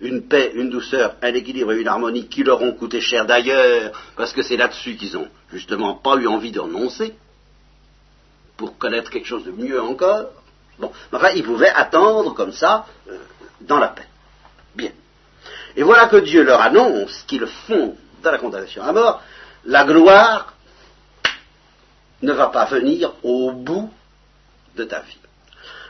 une 0.00 0.22
paix, 0.28 0.52
une 0.54 0.70
douceur, 0.70 1.16
un 1.22 1.34
équilibre 1.34 1.72
et 1.72 1.80
une 1.80 1.88
harmonie 1.88 2.28
qui 2.28 2.42
leur 2.42 2.60
ont 2.62 2.72
coûté 2.72 3.00
cher 3.00 3.24
d'ailleurs, 3.26 3.92
parce 4.16 4.32
que 4.32 4.42
c'est 4.42 4.56
là-dessus 4.56 4.96
qu'ils 4.96 5.16
ont 5.16 5.28
justement 5.50 5.94
pas 5.94 6.16
eu 6.16 6.26
envie 6.26 6.52
de 6.52 6.60
renoncer, 6.60 7.14
pour 8.56 8.78
connaître 8.78 9.10
quelque 9.10 9.26
chose 9.26 9.44
de 9.44 9.52
mieux 9.52 9.80
encore. 9.80 10.26
Bon, 10.78 10.90
enfin, 11.12 11.30
ils 11.34 11.44
pouvaient 11.44 11.70
attendre 11.70 12.34
comme 12.34 12.52
ça, 12.52 12.86
euh, 13.08 13.18
dans 13.62 13.78
la 13.78 13.88
paix. 13.88 14.06
Bien. 14.76 14.92
Et 15.74 15.82
voilà 15.82 16.06
que 16.06 16.16
Dieu 16.16 16.42
leur 16.42 16.60
annonce 16.60 17.24
qu'ils 17.26 17.46
font 17.66 17.96
dans 18.22 18.30
la 18.30 18.38
condamnation 18.38 18.82
à 18.82 18.92
mort, 18.92 19.22
la 19.64 19.84
gloire 19.84 20.54
ne 22.22 22.32
va 22.32 22.48
pas 22.48 22.66
venir 22.66 23.12
au 23.22 23.52
bout 23.52 23.90
de 24.74 24.84
ta 24.84 25.00
vie. 25.00 25.18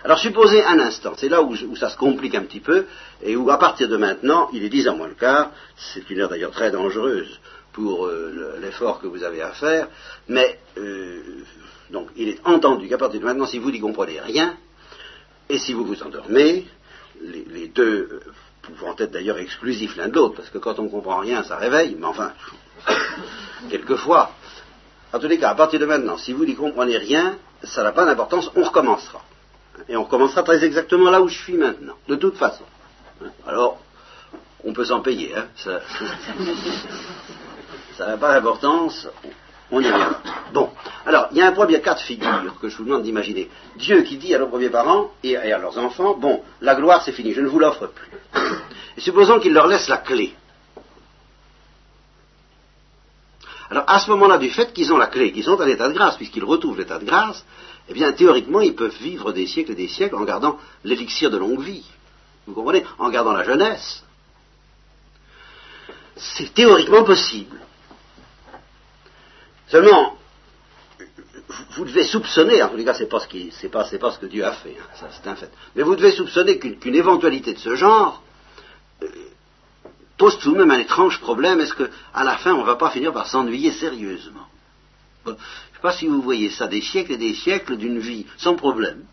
Alors 0.04 0.18
supposez 0.18 0.64
un 0.64 0.78
instant, 0.78 1.14
c'est 1.16 1.28
là 1.28 1.42
où, 1.42 1.56
ça 1.76 1.88
se 1.88 1.96
complique 1.96 2.34
un 2.34 2.42
petit 2.42 2.60
peu, 2.60 2.86
et 3.22 3.34
où 3.34 3.50
à 3.50 3.58
partir 3.58 3.88
de 3.88 3.96
maintenant, 3.96 4.48
il 4.52 4.62
est 4.64 4.68
dix 4.68 4.86
ans 4.88 4.96
moins 4.96 5.08
le 5.08 5.14
quart, 5.14 5.50
c'est 5.76 6.08
une 6.10 6.20
heure 6.20 6.28
d'ailleurs 6.28 6.52
très 6.52 6.70
dangereuse 6.70 7.40
pour 7.72 8.06
euh, 8.06 8.58
l'effort 8.60 9.00
que 9.00 9.08
vous 9.08 9.24
avez 9.24 9.42
à 9.42 9.50
faire, 9.50 9.88
mais 10.28 10.60
euh, 10.78 11.44
donc 11.90 12.10
il 12.16 12.28
est 12.28 12.40
entendu 12.44 12.88
qu'à 12.88 12.98
partir 12.98 13.20
de 13.20 13.24
maintenant, 13.24 13.46
si 13.46 13.58
vous 13.58 13.70
n'y 13.70 13.80
comprenez 13.80 14.20
rien, 14.20 14.56
et 15.48 15.58
si 15.58 15.72
vous 15.72 15.84
vous 15.84 16.02
endormez, 16.02 16.66
les, 17.20 17.68
deux 17.68 18.08
euh, 18.12 18.20
pouvant 18.72 18.94
être 18.98 19.10
d'ailleurs 19.10 19.38
exclusifs 19.38 19.96
l'un 19.96 20.08
de 20.08 20.14
l'autre, 20.14 20.36
parce 20.36 20.50
que 20.50 20.58
quand 20.58 20.78
on 20.78 20.84
ne 20.84 20.88
comprend 20.88 21.18
rien, 21.18 21.42
ça 21.42 21.56
réveille, 21.56 21.96
mais 21.98 22.06
enfin, 22.06 22.32
quelquefois. 23.70 24.32
En 25.12 25.18
tous 25.18 25.28
les 25.28 25.38
cas, 25.38 25.50
à 25.50 25.54
partir 25.54 25.80
de 25.80 25.86
maintenant, 25.86 26.16
si 26.16 26.32
vous 26.32 26.44
n'y 26.44 26.54
comprenez 26.54 26.96
rien, 26.96 27.38
ça 27.62 27.82
n'a 27.82 27.92
pas 27.92 28.04
d'importance, 28.04 28.50
on 28.54 28.62
recommencera. 28.62 29.22
Et 29.88 29.96
on 29.96 30.04
recommencera 30.04 30.42
très 30.42 30.64
exactement 30.64 31.10
là 31.10 31.20
où 31.20 31.28
je 31.28 31.38
suis 31.38 31.54
maintenant, 31.54 31.94
de 32.08 32.16
toute 32.16 32.36
façon. 32.36 32.64
Alors, 33.46 33.78
on 34.64 34.72
peut 34.72 34.84
s'en 34.84 35.00
payer, 35.00 35.34
hein, 35.34 35.46
ça 35.56 35.80
n'a 38.06 38.16
pas 38.16 38.34
d'importance, 38.34 39.08
on 39.70 39.80
y 39.80 39.90
reviendra. 39.90 40.20
Bon, 40.52 40.70
alors, 41.04 41.28
il 41.32 41.38
y 41.38 41.42
a 41.42 41.48
un 41.48 41.52
premier 41.52 41.80
cas 41.80 41.94
de 41.94 42.00
figure 42.00 42.54
que 42.60 42.68
je 42.68 42.76
vous 42.76 42.84
demande 42.84 43.02
d'imaginer. 43.02 43.50
Dieu 43.76 44.02
qui 44.02 44.16
dit 44.16 44.34
à 44.34 44.38
nos 44.38 44.48
premiers 44.48 44.70
parents 44.70 45.10
et 45.22 45.36
à 45.36 45.58
leurs 45.58 45.78
enfants, 45.78 46.14
bon, 46.14 46.42
la 46.60 46.74
gloire 46.74 47.02
c'est 47.02 47.12
fini, 47.12 47.32
je 47.32 47.40
ne 47.40 47.48
vous 47.48 47.58
l'offre 47.58 47.88
plus. 47.88 48.10
Et 48.96 49.00
supposons 49.00 49.40
qu'il 49.40 49.52
leur 49.52 49.66
laisse 49.66 49.88
la 49.88 49.98
clé. 49.98 50.34
Alors, 53.68 53.84
à 53.88 53.98
ce 53.98 54.08
moment-là, 54.10 54.38
du 54.38 54.50
fait 54.50 54.72
qu'ils 54.72 54.92
ont 54.92 54.96
la 54.96 55.08
clé, 55.08 55.32
qu'ils 55.32 55.44
sont 55.44 55.60
à 55.60 55.66
l'état 55.66 55.88
de 55.88 55.94
grâce, 55.94 56.16
puisqu'ils 56.16 56.44
retrouvent 56.44 56.78
l'état 56.78 56.98
de 56.98 57.04
grâce, 57.04 57.44
eh 57.88 57.94
bien, 57.94 58.12
théoriquement, 58.12 58.60
ils 58.60 58.74
peuvent 58.74 58.96
vivre 59.00 59.32
des 59.32 59.46
siècles 59.46 59.72
et 59.72 59.76
des 59.76 59.88
siècles 59.88 60.14
en 60.14 60.24
gardant 60.24 60.58
l'élixir 60.84 61.30
de 61.30 61.36
longue 61.36 61.60
vie. 61.60 61.84
Vous 62.46 62.54
comprenez? 62.54 62.84
En 62.98 63.10
gardant 63.10 63.32
la 63.32 63.42
jeunesse. 63.42 64.04
C'est 66.16 66.54
théoriquement 66.54 67.02
possible. 67.02 67.60
Seulement, 69.68 70.16
vous 71.76 71.84
devez 71.84 72.04
soupçonner, 72.04 72.62
en 72.62 72.68
tous 72.68 72.76
les 72.76 72.84
cas, 72.84 72.94
c'est 72.94 73.08
pas 73.08 73.20
ce 73.20 73.26
c'est 73.50 73.68
pas, 73.68 73.84
pas 73.84 74.12
ce 74.12 74.18
que 74.18 74.26
Dieu 74.26 74.44
a 74.44 74.52
fait, 74.52 74.76
hein, 74.78 74.86
ça 74.94 75.08
c'est 75.10 75.28
un 75.28 75.36
fait. 75.36 75.50
Mais 75.74 75.82
vous 75.82 75.96
devez 75.96 76.12
soupçonner 76.12 76.58
qu'une 76.58 76.94
éventualité 76.94 77.52
de 77.52 77.58
ce 77.58 77.74
genre 77.74 78.22
euh, 79.02 79.06
pose 80.16 80.38
tout 80.38 80.52
de 80.52 80.58
même 80.58 80.70
un 80.70 80.78
étrange 80.78 81.20
problème. 81.20 81.60
Est-ce 81.60 81.74
qu'à 81.74 82.24
la 82.24 82.38
fin, 82.38 82.54
on 82.54 82.62
ne 82.62 82.66
va 82.66 82.76
pas 82.76 82.90
finir 82.90 83.12
par 83.12 83.26
s'ennuyer 83.26 83.72
sérieusement? 83.72 84.46
Je 85.24 85.32
ne 85.32 85.36
sais 85.36 85.82
pas 85.82 85.92
si 85.92 86.06
vous 86.06 86.22
voyez 86.22 86.50
ça, 86.50 86.68
des 86.68 86.80
siècles 86.80 87.12
et 87.12 87.18
des 87.18 87.34
siècles 87.34 87.76
d'une 87.76 87.98
vie 87.98 88.26
sans 88.38 88.54
problème. 88.54 89.04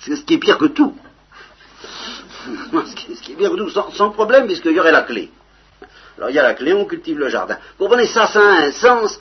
C'est 0.00 0.16
ce 0.16 0.22
qui 0.22 0.34
est 0.34 0.38
pire 0.38 0.58
que 0.58 0.66
tout. 0.66 0.96
ce, 1.84 2.94
qui 3.22 3.32
est, 3.32 3.36
pire 3.36 3.52
que 3.52 3.56
tout, 3.56 3.70
sans, 3.70 3.90
sans 3.92 4.10
problème, 4.10 4.46
puisqu'il 4.46 4.72
y 4.72 4.80
aurait 4.80 4.92
la 4.92 5.02
clé. 5.02 5.30
Alors 6.18 6.30
il 6.30 6.34
y 6.34 6.38
a 6.38 6.42
la 6.42 6.54
clé, 6.54 6.72
on 6.72 6.84
cultive 6.84 7.18
le 7.18 7.28
jardin. 7.28 7.56
Vous 7.78 7.84
comprenez, 7.84 8.06
ça, 8.06 8.26
ça 8.26 8.40
a 8.40 8.66
un 8.66 8.72
sens 8.72 9.18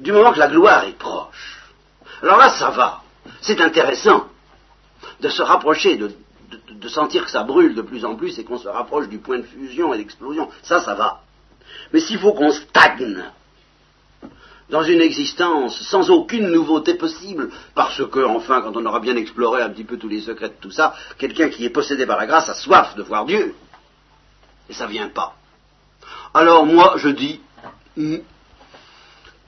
du 0.00 0.12
moment 0.12 0.32
que 0.32 0.38
la 0.38 0.48
gloire 0.48 0.84
est 0.84 0.98
proche. 0.98 1.60
Alors 2.22 2.38
là, 2.38 2.50
ça 2.50 2.70
va. 2.70 3.02
C'est 3.40 3.60
intéressant 3.60 4.26
de 5.20 5.28
se 5.28 5.42
rapprocher 5.42 5.96
de, 5.96 6.10
sentir 6.88 7.24
que 7.24 7.30
ça 7.30 7.42
brûle 7.42 7.74
de 7.74 7.82
plus 7.82 8.04
en 8.04 8.16
plus 8.16 8.38
et 8.38 8.44
qu'on 8.44 8.58
se 8.58 8.68
rapproche 8.68 9.08
du 9.08 9.18
point 9.18 9.38
de 9.38 9.44
fusion 9.44 9.94
et 9.94 9.98
d'explosion. 9.98 10.48
Ça, 10.62 10.80
ça 10.80 10.94
va. 10.94 11.20
Mais 11.92 12.00
s'il 12.00 12.18
faut 12.18 12.32
qu'on 12.32 12.50
stagne 12.50 13.24
dans 14.70 14.82
une 14.82 15.00
existence 15.00 15.80
sans 15.82 16.10
aucune 16.10 16.48
nouveauté 16.48 16.94
possible, 16.94 17.50
parce 17.74 18.04
que, 18.08 18.24
enfin, 18.24 18.62
quand 18.62 18.76
on 18.76 18.86
aura 18.86 19.00
bien 19.00 19.16
exploré 19.16 19.62
un 19.62 19.70
petit 19.70 19.84
peu 19.84 19.98
tous 19.98 20.08
les 20.08 20.22
secrets 20.22 20.48
de 20.48 20.54
tout 20.60 20.70
ça, 20.70 20.94
quelqu'un 21.18 21.48
qui 21.48 21.64
est 21.64 21.70
possédé 21.70 22.06
par 22.06 22.18
la 22.18 22.26
grâce 22.26 22.48
a 22.48 22.54
soif 22.54 22.94
de 22.96 23.02
voir 23.02 23.26
Dieu. 23.26 23.54
Et 24.68 24.72
ça 24.72 24.86
vient 24.86 25.08
pas. 25.08 25.34
Alors 26.32 26.64
moi, 26.64 26.94
je 26.96 27.08
dis, 27.08 27.40
hmm, 27.96 28.18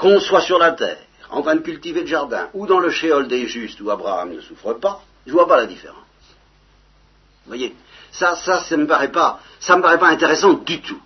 qu'on 0.02 0.18
soit 0.18 0.40
sur 0.40 0.58
la 0.58 0.72
terre, 0.72 0.98
en 1.30 1.42
train 1.42 1.54
de 1.54 1.60
cultiver 1.60 2.00
le 2.00 2.08
jardin, 2.08 2.48
ou 2.54 2.66
dans 2.66 2.80
le 2.80 2.90
shéol 2.90 3.28
des 3.28 3.46
justes 3.46 3.80
où 3.80 3.88
Abraham 3.88 4.32
ne 4.32 4.40
souffre 4.40 4.72
pas, 4.74 5.00
je 5.24 5.30
vois 5.30 5.46
pas 5.46 5.58
la 5.58 5.66
différence. 5.66 5.96
Vous 7.44 7.50
voyez? 7.50 7.76
Ça, 8.10 8.34
ça, 8.34 8.64
ça 8.64 8.76
me 8.76 8.88
paraît 8.88 9.12
pas, 9.12 9.38
ça 9.60 9.76
me 9.76 9.82
paraît 9.82 10.00
pas 10.00 10.08
intéressant 10.08 10.54
du 10.54 10.82
tout. 10.82 11.00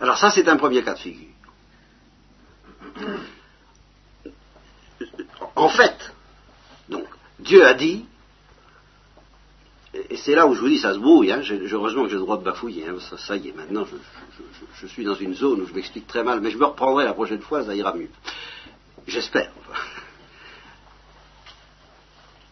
Alors 0.00 0.18
ça, 0.18 0.32
c'est 0.32 0.48
un 0.48 0.56
premier 0.56 0.82
cas 0.82 0.94
de 0.94 0.98
figure. 0.98 1.28
En 5.54 5.68
fait, 5.68 6.12
donc, 6.88 7.06
Dieu 7.38 7.64
a 7.64 7.74
dit, 7.74 8.04
et 10.10 10.16
c'est 10.16 10.34
là 10.34 10.46
où 10.46 10.54
je 10.54 10.60
vous 10.60 10.68
dis, 10.68 10.78
ça 10.78 10.94
se 10.94 10.98
brouille, 10.98 11.32
hein, 11.32 11.40
heureusement 11.72 12.04
que 12.04 12.08
j'ai 12.08 12.16
le 12.16 12.20
droit 12.20 12.38
de 12.38 12.44
bafouiller, 12.44 12.86
hein, 12.88 12.96
ça, 13.16 13.36
y 13.36 13.48
est, 13.48 13.56
maintenant 13.56 13.84
je, 14.80 14.86
suis 14.86 15.04
dans 15.04 15.14
une 15.14 15.34
zone 15.34 15.62
où 15.62 15.66
je 15.66 15.74
m'explique 15.74 16.06
très 16.06 16.22
mal, 16.22 16.40
mais 16.40 16.50
je 16.50 16.58
me 16.58 16.64
reprendrai 16.64 17.04
la 17.04 17.14
prochaine 17.14 17.40
fois, 17.40 17.64
ça 17.64 17.74
ira 17.74 17.94
mieux. 17.94 18.10
J'espère. 19.06 19.50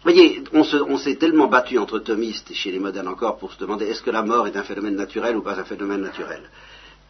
Vous 0.04 0.12
voyez, 0.12 0.44
on 0.52 0.98
s'est 0.98 1.16
tellement 1.16 1.48
battu 1.48 1.78
entre 1.78 1.98
thomistes 1.98 2.50
et 2.50 2.54
chez 2.54 2.70
les 2.70 2.78
modernes 2.78 3.08
encore 3.08 3.38
pour 3.38 3.52
se 3.52 3.58
demander 3.58 3.86
est-ce 3.86 4.02
que 4.02 4.10
la 4.10 4.22
mort 4.22 4.46
est 4.46 4.56
un 4.56 4.62
phénomène 4.62 4.94
naturel 4.94 5.36
ou 5.36 5.42
pas 5.42 5.58
un 5.58 5.64
phénomène 5.64 6.00
naturel? 6.00 6.48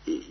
Il 0.06 0.22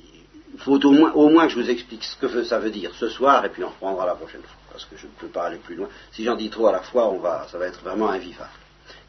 faut 0.57 0.83
au 0.83 0.91
moins, 0.91 1.11
au 1.13 1.29
moins, 1.29 1.45
que 1.45 1.53
je 1.53 1.59
vous 1.59 1.69
explique 1.69 2.03
ce 2.03 2.15
que 2.15 2.43
ça 2.43 2.59
veut 2.59 2.71
dire 2.71 2.91
ce 2.95 3.09
soir 3.09 3.45
et 3.45 3.49
puis 3.49 3.63
on 3.63 3.69
reprendra 3.69 4.05
la 4.07 4.15
prochaine 4.15 4.41
fois 4.41 4.57
parce 4.71 4.85
que 4.85 4.97
je 4.97 5.05
ne 5.05 5.11
peux 5.11 5.27
pas 5.27 5.43
aller 5.43 5.57
plus 5.57 5.75
loin. 5.75 5.87
Si 6.11 6.23
j'en 6.23 6.35
dis 6.35 6.49
trop 6.49 6.67
à 6.67 6.71
la 6.71 6.81
fois, 6.81 7.07
on 7.09 7.19
va, 7.19 7.47
ça 7.49 7.57
va 7.57 7.67
être 7.67 7.81
vraiment 7.81 8.09
invivable. 8.09 8.49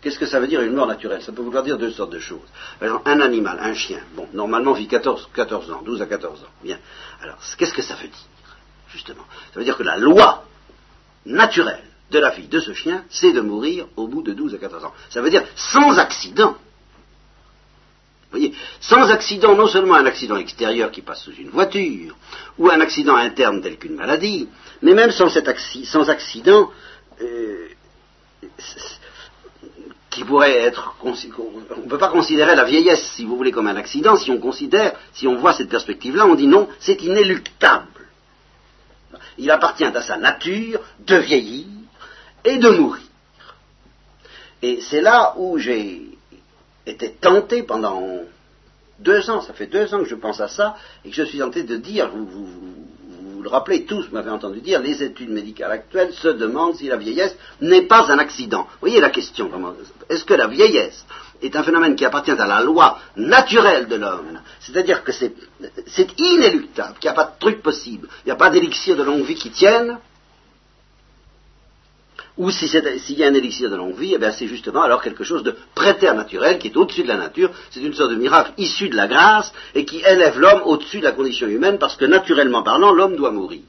Qu'est-ce 0.00 0.18
que 0.18 0.26
ça 0.26 0.38
veut 0.38 0.46
dire 0.46 0.60
une 0.62 0.74
mort 0.74 0.86
naturelle? 0.86 1.22
Ça 1.22 1.32
peut 1.32 1.42
vouloir 1.42 1.64
dire 1.64 1.78
deux 1.78 1.90
sortes 1.90 2.12
de 2.12 2.18
choses. 2.18 2.48
Par 2.78 2.88
exemple, 2.88 3.10
un 3.10 3.20
animal, 3.20 3.58
un 3.60 3.74
chien, 3.74 4.00
bon, 4.14 4.28
normalement 4.32 4.72
vit 4.72 4.86
14, 4.86 5.30
14 5.34 5.70
ans, 5.72 5.82
12 5.82 6.02
à 6.02 6.06
14 6.06 6.42
ans. 6.42 6.52
Bien. 6.62 6.78
Alors, 7.22 7.38
qu'est-ce 7.56 7.72
que 7.72 7.82
ça 7.82 7.94
veut 7.94 8.08
dire 8.08 8.26
Justement? 8.88 9.24
Ça 9.52 9.58
veut 9.58 9.64
dire 9.64 9.76
que 9.76 9.82
la 9.82 9.96
loi 9.96 10.44
naturelle 11.24 11.82
de 12.10 12.18
la 12.18 12.30
vie 12.30 12.46
de 12.46 12.60
ce 12.60 12.72
chien, 12.72 13.04
c'est 13.10 13.32
de 13.32 13.40
mourir 13.40 13.86
au 13.96 14.06
bout 14.06 14.22
de 14.22 14.32
12 14.32 14.54
à 14.54 14.58
14 14.58 14.84
ans. 14.84 14.92
Ça 15.10 15.22
veut 15.22 15.30
dire 15.30 15.42
sans 15.56 15.98
accident. 15.98 16.56
Vous 18.30 18.38
voyez, 18.38 18.54
sans 18.80 19.10
accident, 19.10 19.54
non 19.54 19.66
seulement 19.66 19.94
un 19.94 20.06
accident 20.06 20.36
extérieur 20.36 20.90
qui 20.90 21.00
passe 21.00 21.22
sous 21.22 21.32
une 21.32 21.50
voiture, 21.50 22.16
ou 22.58 22.68
un 22.68 22.80
accident 22.80 23.16
interne 23.16 23.62
tel 23.62 23.78
qu'une 23.78 23.94
maladie, 23.94 24.48
mais 24.82 24.94
même 24.94 25.10
sans, 25.10 25.28
cet 25.28 25.48
sans 25.84 26.10
accident 26.10 26.70
euh, 27.22 27.68
qui 30.16 30.24
pourrait 30.24 30.62
être... 30.62 30.96
On 31.02 31.10
ne 31.10 31.88
peut 31.88 31.98
pas 31.98 32.08
considérer 32.08 32.56
la 32.56 32.64
vieillesse, 32.64 33.12
si 33.12 33.26
vous 33.26 33.36
voulez, 33.36 33.52
comme 33.52 33.66
un 33.66 33.76
accident. 33.76 34.16
Si 34.16 34.30
on 34.30 34.38
considère, 34.38 34.94
si 35.12 35.28
on 35.28 35.36
voit 35.36 35.52
cette 35.52 35.68
perspective-là, 35.68 36.26
on 36.26 36.34
dit 36.34 36.46
non, 36.46 36.68
c'est 36.80 37.02
inéluctable. 37.02 37.86
Il 39.36 39.50
appartient 39.50 39.84
à 39.84 40.02
sa 40.02 40.16
nature 40.16 40.80
de 41.00 41.16
vieillir, 41.16 41.66
et 42.46 42.56
de 42.56 42.70
mourir. 42.70 43.02
Et 44.62 44.80
c'est 44.80 45.02
là 45.02 45.34
où 45.36 45.58
j'ai 45.58 46.18
été 46.86 47.12
tenté 47.12 47.62
pendant 47.62 48.02
deux 48.98 49.28
ans, 49.28 49.42
ça 49.42 49.52
fait 49.52 49.66
deux 49.66 49.92
ans 49.92 49.98
que 49.98 50.08
je 50.08 50.14
pense 50.14 50.40
à 50.40 50.48
ça, 50.48 50.76
et 51.04 51.10
que 51.10 51.14
je 51.14 51.24
suis 51.24 51.38
tenté 51.38 51.62
de 51.64 51.76
dire, 51.76 52.08
vous 52.08 52.24
vous, 52.24 52.85
le 53.46 53.52
rappelez 53.52 53.84
tous, 53.84 54.08
vous 54.08 54.14
m'avez 54.14 54.30
entendu 54.30 54.60
dire, 54.60 54.80
les 54.80 55.04
études 55.04 55.30
médicales 55.30 55.70
actuelles 55.70 56.12
se 56.12 56.26
demandent 56.26 56.74
si 56.74 56.88
la 56.88 56.96
vieillesse 56.96 57.36
n'est 57.60 57.86
pas 57.86 58.10
un 58.10 58.18
accident. 58.18 58.62
Vous 58.62 58.80
voyez 58.80 59.00
la 59.00 59.10
question, 59.10 59.48
est-ce 60.10 60.24
que 60.24 60.34
la 60.34 60.48
vieillesse 60.48 61.06
est 61.40 61.54
un 61.54 61.62
phénomène 61.62 61.94
qui 61.94 62.04
appartient 62.04 62.32
à 62.32 62.46
la 62.46 62.60
loi 62.60 62.98
naturelle 63.14 63.86
de 63.86 63.94
l'homme, 63.94 64.40
c'est-à-dire 64.58 65.04
que 65.04 65.12
c'est 65.12 65.32
inéluctable, 66.18 66.98
qu'il 66.98 67.08
n'y 67.08 67.16
a 67.16 67.22
pas 67.22 67.26
de 67.26 67.38
truc 67.38 67.62
possible, 67.62 68.08
il 68.24 68.26
n'y 68.26 68.32
a 68.32 68.36
pas 68.36 68.50
d'élixir 68.50 68.96
de 68.96 69.04
longue 69.04 69.22
vie 69.24 69.36
qui 69.36 69.50
tienne, 69.50 69.98
ou 72.38 72.50
s'il 72.50 73.18
y 73.18 73.24
a 73.24 73.26
un 73.26 73.34
élixir 73.34 73.70
de 73.70 73.76
longue 73.76 73.96
vie, 73.96 74.14
eh 74.14 74.32
c'est 74.32 74.46
justement 74.46 74.82
alors 74.82 75.02
quelque 75.02 75.24
chose 75.24 75.42
de 75.42 75.54
préternaturel 75.74 76.58
qui 76.58 76.68
est 76.68 76.76
au-dessus 76.76 77.02
de 77.02 77.08
la 77.08 77.16
nature. 77.16 77.50
C'est 77.70 77.80
une 77.80 77.94
sorte 77.94 78.10
de 78.10 78.16
miracle 78.16 78.52
issu 78.58 78.88
de 78.88 78.96
la 78.96 79.06
grâce 79.06 79.52
et 79.74 79.84
qui 79.84 79.98
élève 79.98 80.38
l'homme 80.38 80.62
au-dessus 80.64 80.98
de 80.98 81.04
la 81.04 81.12
condition 81.12 81.48
humaine 81.48 81.78
parce 81.78 81.96
que 81.96 82.04
naturellement 82.04 82.62
parlant, 82.62 82.92
l'homme 82.92 83.16
doit 83.16 83.30
mourir. 83.30 83.62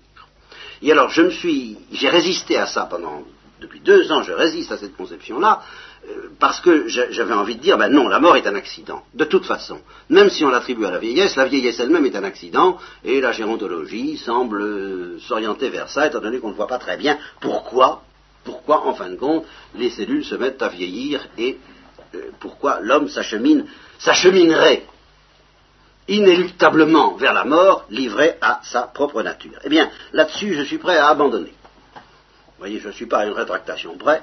Et 0.81 0.91
alors 0.91 1.09
je 1.09 1.21
me 1.23 1.31
suis, 1.31 1.77
j'ai 1.91 2.09
résisté 2.09 2.57
à 2.57 2.67
ça 2.67 2.85
pendant 2.89 3.23
depuis 3.59 3.79
deux 3.79 4.11
ans, 4.11 4.21
je 4.21 4.33
résiste 4.33 4.71
à 4.71 4.77
cette 4.77 4.95
conception-là 4.95 5.63
euh, 6.07 6.29
parce 6.39 6.59
que 6.59 6.87
j'avais 6.87 7.33
envie 7.33 7.55
de 7.55 7.61
dire, 7.61 7.77
ben 7.77 7.89
non, 7.89 8.07
la 8.07 8.19
mort 8.19 8.35
est 8.35 8.45
un 8.45 8.55
accident, 8.55 9.03
de 9.15 9.25
toute 9.25 9.45
façon. 9.45 9.79
Même 10.09 10.29
si 10.29 10.45
on 10.45 10.49
l'attribue 10.49 10.85
à 10.85 10.91
la 10.91 10.99
vieillesse, 10.99 11.35
la 11.35 11.45
vieillesse 11.45 11.79
elle-même 11.79 12.05
est 12.05 12.15
un 12.15 12.23
accident, 12.23 12.77
et 13.03 13.19
la 13.19 13.31
gérontologie 13.31 14.17
semble 14.17 14.61
euh, 14.61 15.19
s'orienter 15.19 15.69
vers 15.69 15.89
ça, 15.89 16.05
étant 16.05 16.19
donné 16.19 16.39
qu'on 16.39 16.49
ne 16.49 16.55
voit 16.55 16.67
pas 16.67 16.77
très 16.77 16.97
bien 16.97 17.17
pourquoi 17.41 18.03
pourquoi, 18.47 18.87
en 18.87 18.93
fin 18.93 19.09
de 19.09 19.17
compte, 19.17 19.43
les 19.75 19.89
cellules 19.89 20.23
se 20.23 20.35
mettent 20.35 20.61
à 20.61 20.69
vieillir 20.69 21.27
et 21.37 21.57
euh, 22.15 22.31
pourquoi 22.39 22.79
l'homme 22.79 23.09
s'acheminerait 23.09 24.85
inéluctablement 26.07 27.15
vers 27.15 27.33
la 27.33 27.43
mort, 27.43 27.83
livré 27.89 28.37
à 28.39 28.61
sa 28.63 28.83
propre 28.83 29.21
nature. 29.21 29.59
Eh 29.65 29.69
bien, 29.69 29.89
là-dessus, 30.13 30.53
je 30.53 30.63
suis 30.63 30.77
prêt 30.77 30.97
à 30.97 31.09
abandonner. 31.09 31.53
Vous 31.93 32.59
voyez, 32.59 32.79
je 32.79 32.87
ne 32.87 32.93
suis 32.93 33.05
pas 33.05 33.19
à 33.19 33.25
une 33.25 33.33
rétractation 33.33 33.97
près 33.97 34.21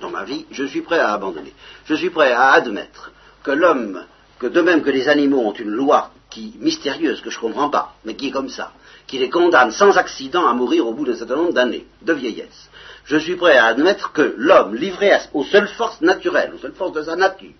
dans 0.00 0.10
ma 0.10 0.24
vie, 0.24 0.46
je 0.50 0.64
suis 0.64 0.82
prêt 0.82 0.98
à 0.98 1.12
abandonner. 1.12 1.52
Je 1.84 1.94
suis 1.94 2.10
prêt 2.10 2.32
à 2.32 2.50
admettre 2.54 3.12
que 3.44 3.52
l'homme, 3.52 4.04
que 4.40 4.48
de 4.48 4.60
même 4.62 4.82
que 4.82 4.90
les 4.90 5.08
animaux 5.08 5.42
ont 5.46 5.52
une 5.52 5.70
loi 5.70 6.10
qui, 6.28 6.54
mystérieuse, 6.58 7.20
que 7.20 7.30
je 7.30 7.36
ne 7.36 7.42
comprends 7.42 7.70
pas, 7.70 7.94
mais 8.04 8.16
qui 8.16 8.26
est 8.26 8.32
comme 8.32 8.48
ça, 8.48 8.72
qui 9.06 9.18
les 9.18 9.30
condamne 9.30 9.70
sans 9.70 9.96
accident 9.96 10.44
à 10.48 10.54
mourir 10.54 10.88
au 10.88 10.92
bout 10.94 11.04
d'un 11.06 11.14
certain 11.14 11.36
nombre 11.36 11.52
d'années 11.52 11.86
de 12.02 12.12
vieillesse, 12.12 12.68
je 13.04 13.16
suis 13.16 13.36
prêt 13.36 13.56
à 13.56 13.66
admettre 13.66 14.12
que 14.12 14.34
l'homme, 14.36 14.74
livré 14.74 15.12
aux 15.32 15.44
seules 15.44 15.68
forces 15.68 16.00
naturelles, 16.00 16.52
aux 16.54 16.58
seules 16.58 16.72
forces 16.72 16.92
de 16.92 17.02
sa 17.02 17.16
nature, 17.16 17.52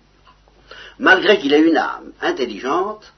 malgré 0.99 1.37
qu'il 1.39 1.53
ait 1.53 1.61
une 1.61 1.77
âme 1.77 2.11
intelligente, 2.21 3.13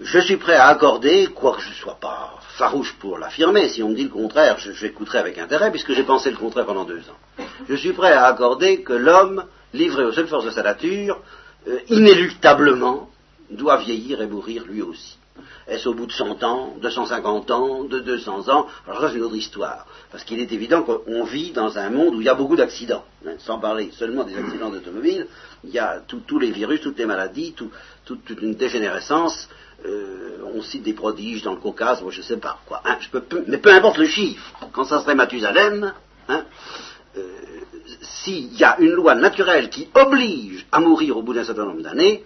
je 0.00 0.18
suis 0.18 0.36
prêt 0.36 0.56
à 0.56 0.66
accorder, 0.66 1.28
quoique 1.34 1.62
je 1.62 1.70
ne 1.70 1.74
sois 1.74 1.98
pas 2.00 2.34
farouche 2.56 2.94
pour 2.98 3.18
l'affirmer, 3.18 3.68
si 3.68 3.82
on 3.82 3.90
me 3.90 3.94
dit 3.94 4.04
le 4.04 4.10
contraire, 4.10 4.58
j'écouterai 4.58 5.18
avec 5.18 5.38
intérêt, 5.38 5.70
puisque 5.70 5.92
j'ai 5.92 6.02
pensé 6.02 6.30
le 6.30 6.36
contraire 6.36 6.66
pendant 6.66 6.84
deux 6.84 7.00
ans. 7.00 7.44
Je 7.68 7.74
suis 7.74 7.92
prêt 7.92 8.12
à 8.12 8.26
accorder 8.26 8.82
que 8.82 8.92
l'homme, 8.92 9.44
livré 9.72 10.04
aux 10.04 10.12
seules 10.12 10.28
forces 10.28 10.44
de 10.44 10.50
sa 10.50 10.62
nature, 10.62 11.20
euh, 11.68 11.78
inéluctablement, 11.88 13.10
doit 13.50 13.78
vieillir 13.78 14.22
et 14.22 14.26
mourir 14.26 14.64
lui 14.64 14.82
aussi. 14.82 15.18
Est-ce 15.66 15.88
au 15.88 15.94
bout 15.94 16.06
de 16.06 16.12
100 16.12 16.42
ans, 16.44 16.74
de 16.80 16.88
150 16.88 17.50
ans, 17.50 17.84
de 17.84 17.98
200 17.98 18.48
ans? 18.48 18.66
Alors 18.86 19.00
ça, 19.00 19.10
c'est 19.10 19.16
une 19.16 19.24
autre 19.24 19.36
histoire. 19.36 19.86
Parce 20.10 20.24
qu'il 20.24 20.40
est 20.40 20.52
évident 20.52 20.82
qu'on 20.82 21.24
vit 21.24 21.52
dans 21.52 21.78
un 21.78 21.90
monde 21.90 22.14
où 22.14 22.20
il 22.20 22.26
y 22.26 22.28
a 22.28 22.34
beaucoup 22.34 22.56
d'accidents. 22.56 23.04
Hein, 23.26 23.32
sans 23.38 23.58
parler 23.58 23.90
seulement 23.92 24.24
des 24.24 24.36
accidents 24.36 24.70
d'automobile, 24.70 25.26
il 25.64 25.70
y 25.70 25.78
a 25.78 26.00
tous 26.06 26.38
les 26.38 26.50
virus, 26.50 26.80
toutes 26.80 26.98
les 26.98 27.06
maladies, 27.06 27.54
toute 28.04 28.30
une 28.40 28.54
dégénérescence. 28.54 29.48
Euh, 29.84 30.38
on 30.54 30.62
cite 30.62 30.84
des 30.84 30.94
prodiges 30.94 31.42
dans 31.42 31.52
le 31.52 31.60
Caucase, 31.60 32.02
je 32.08 32.18
ne 32.18 32.24
sais 32.24 32.38
pas 32.38 32.58
quoi. 32.66 32.80
Hein, 32.84 32.98
mais 33.46 33.58
peu 33.58 33.70
importe 33.70 33.98
le 33.98 34.06
chiffre, 34.06 34.42
quand 34.72 34.84
ça 34.84 35.00
serait 35.00 35.14
Mathusalem, 35.14 35.92
hein, 36.28 36.44
euh, 37.18 37.22
s'il 38.00 38.54
y 38.56 38.64
a 38.64 38.76
une 38.78 38.92
loi 38.92 39.14
naturelle 39.14 39.68
qui 39.68 39.88
oblige 39.94 40.66
à 40.72 40.80
mourir 40.80 41.18
au 41.18 41.22
bout 41.22 41.34
d'un 41.34 41.44
certain 41.44 41.64
nombre 41.64 41.82
d'années, 41.82 42.24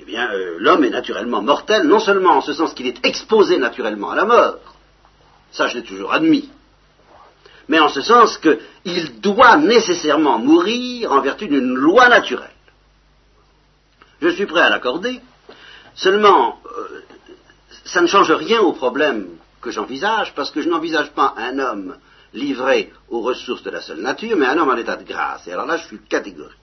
eh 0.00 0.04
bien, 0.04 0.30
euh, 0.32 0.56
l'homme 0.58 0.84
est 0.84 0.90
naturellement 0.90 1.42
mortel, 1.42 1.84
non 1.84 2.00
seulement 2.00 2.38
en 2.38 2.40
ce 2.40 2.52
sens 2.52 2.74
qu'il 2.74 2.86
est 2.86 3.04
exposé 3.06 3.58
naturellement 3.58 4.10
à 4.10 4.16
la 4.16 4.24
mort, 4.24 4.56
ça 5.52 5.68
je 5.68 5.78
l'ai 5.78 5.84
toujours 5.84 6.12
admis, 6.12 6.50
mais 7.68 7.78
en 7.78 7.88
ce 7.88 8.00
sens 8.00 8.38
qu'il 8.38 9.20
doit 9.20 9.56
nécessairement 9.56 10.38
mourir 10.38 11.12
en 11.12 11.20
vertu 11.20 11.46
d'une 11.46 11.74
loi 11.74 12.08
naturelle. 12.08 12.50
Je 14.20 14.28
suis 14.28 14.46
prêt 14.46 14.62
à 14.62 14.70
l'accorder, 14.70 15.20
seulement 15.94 16.58
euh, 16.66 17.00
ça 17.84 18.00
ne 18.00 18.06
change 18.06 18.32
rien 18.32 18.60
au 18.60 18.72
problème 18.72 19.28
que 19.60 19.70
j'envisage, 19.70 20.34
parce 20.34 20.50
que 20.50 20.60
je 20.60 20.68
n'envisage 20.68 21.10
pas 21.12 21.34
un 21.36 21.58
homme 21.58 21.96
livré 22.32 22.92
aux 23.08 23.20
ressources 23.20 23.62
de 23.62 23.70
la 23.70 23.80
seule 23.80 24.00
nature, 24.00 24.36
mais 24.36 24.46
un 24.46 24.58
homme 24.58 24.70
en 24.70 24.76
état 24.76 24.96
de 24.96 25.04
grâce. 25.04 25.46
Et 25.46 25.52
alors 25.52 25.66
là, 25.66 25.76
je 25.76 25.86
suis 25.86 26.00
catégorique. 26.00 26.58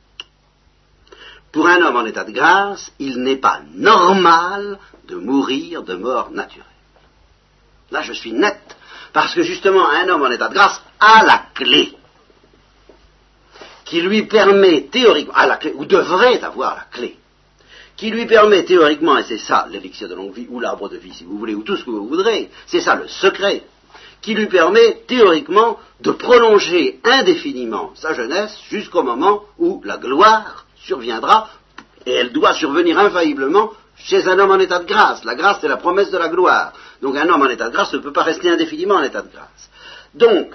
Pour 1.52 1.68
un 1.68 1.82
homme 1.82 1.98
en 1.98 2.06
état 2.06 2.24
de 2.24 2.32
grâce, 2.32 2.92
il 3.00 3.22
n'est 3.22 3.38
pas 3.38 3.62
normal 3.74 4.80
de 5.08 5.16
mourir 5.16 5.84
de 5.84 5.96
mort 5.96 6.32
naturelle. 6.32 6.66
Là, 7.92 8.02
je 8.02 8.14
suis 8.14 8.32
net, 8.32 8.60
parce 9.12 9.34
que 9.34 9.44
justement, 9.44 9.90
un 9.90 10.08
homme 10.08 10.24
en 10.24 10.32
état 10.32 10.48
de 10.48 10.54
grâce 10.54 10.82
a 11.00 11.24
la 11.26 11.46
clé. 11.54 11.94
qui 13.92 14.02
lui 14.02 14.24
permet 14.24 14.84
théoriquement, 14.84 15.34
à 15.36 15.48
la 15.48 15.58
clé, 15.58 15.74
ou 15.76 15.84
devrait 15.84 16.42
avoir 16.42 16.76
la 16.76 16.86
clé, 16.94 17.18
qui 17.98 18.10
lui 18.10 18.26
permet 18.26 18.64
théoriquement, 18.64 19.18
et 19.18 19.24
c'est 19.24 19.38
ça 19.38 19.68
l'élixir 19.70 20.08
de 20.08 20.16
longue 20.16 20.34
vie, 20.34 20.48
ou 20.50 20.62
l'arbre 20.62 20.88
de 20.88 20.96
vie 20.96 21.14
si 21.14 21.26
vous 21.26 21.38
voulez, 21.38 21.54
ou 21.54 21.64
tout 21.64 21.76
ce 21.76 21.84
que 21.84 21.90
vous 21.90 22.08
voudrez, 22.08 22.50
c'est 22.68 22.80
ça 22.80 22.96
le 22.96 23.10
secret, 23.10 23.64
qui 24.22 24.34
lui 24.34 24.46
permet 24.46 25.04
théoriquement 25.08 25.78
de 26.00 26.12
prolonger 26.12 27.02
indéfiniment 27.04 27.92
sa 27.96 28.14
jeunesse 28.14 28.58
jusqu'au 28.70 29.04
moment 29.04 29.42
où 29.58 29.82
la 29.84 29.98
gloire 29.98 30.66
surviendra, 30.84 31.50
et 32.06 32.14
elle 32.14 32.32
doit 32.32 32.54
survenir 32.54 32.98
infailliblement 32.98 33.72
chez 33.98 34.28
un 34.28 34.40
homme 34.40 34.52
en 34.52 34.60
état 34.60 34.80
de 34.80 34.86
grâce. 34.86 35.24
La 35.24 35.36
grâce, 35.36 35.60
c'est 35.62 35.68
la 35.68 35.78
promesse 35.78 36.12
de 36.12 36.18
la 36.18 36.30
gloire. 36.30 36.74
Donc 37.02 37.16
un 37.16 37.28
homme 37.30 37.42
en 37.42 37.50
état 37.50 37.70
de 37.70 37.74
grâce 37.74 37.94
ne 37.94 38.00
peut 38.00 38.14
pas 38.14 38.24
rester 38.24 38.50
indéfiniment 38.50 38.96
en 38.96 39.04
état 39.04 39.22
de 39.22 39.32
grâce. 39.32 39.70
Donc, 40.14 40.54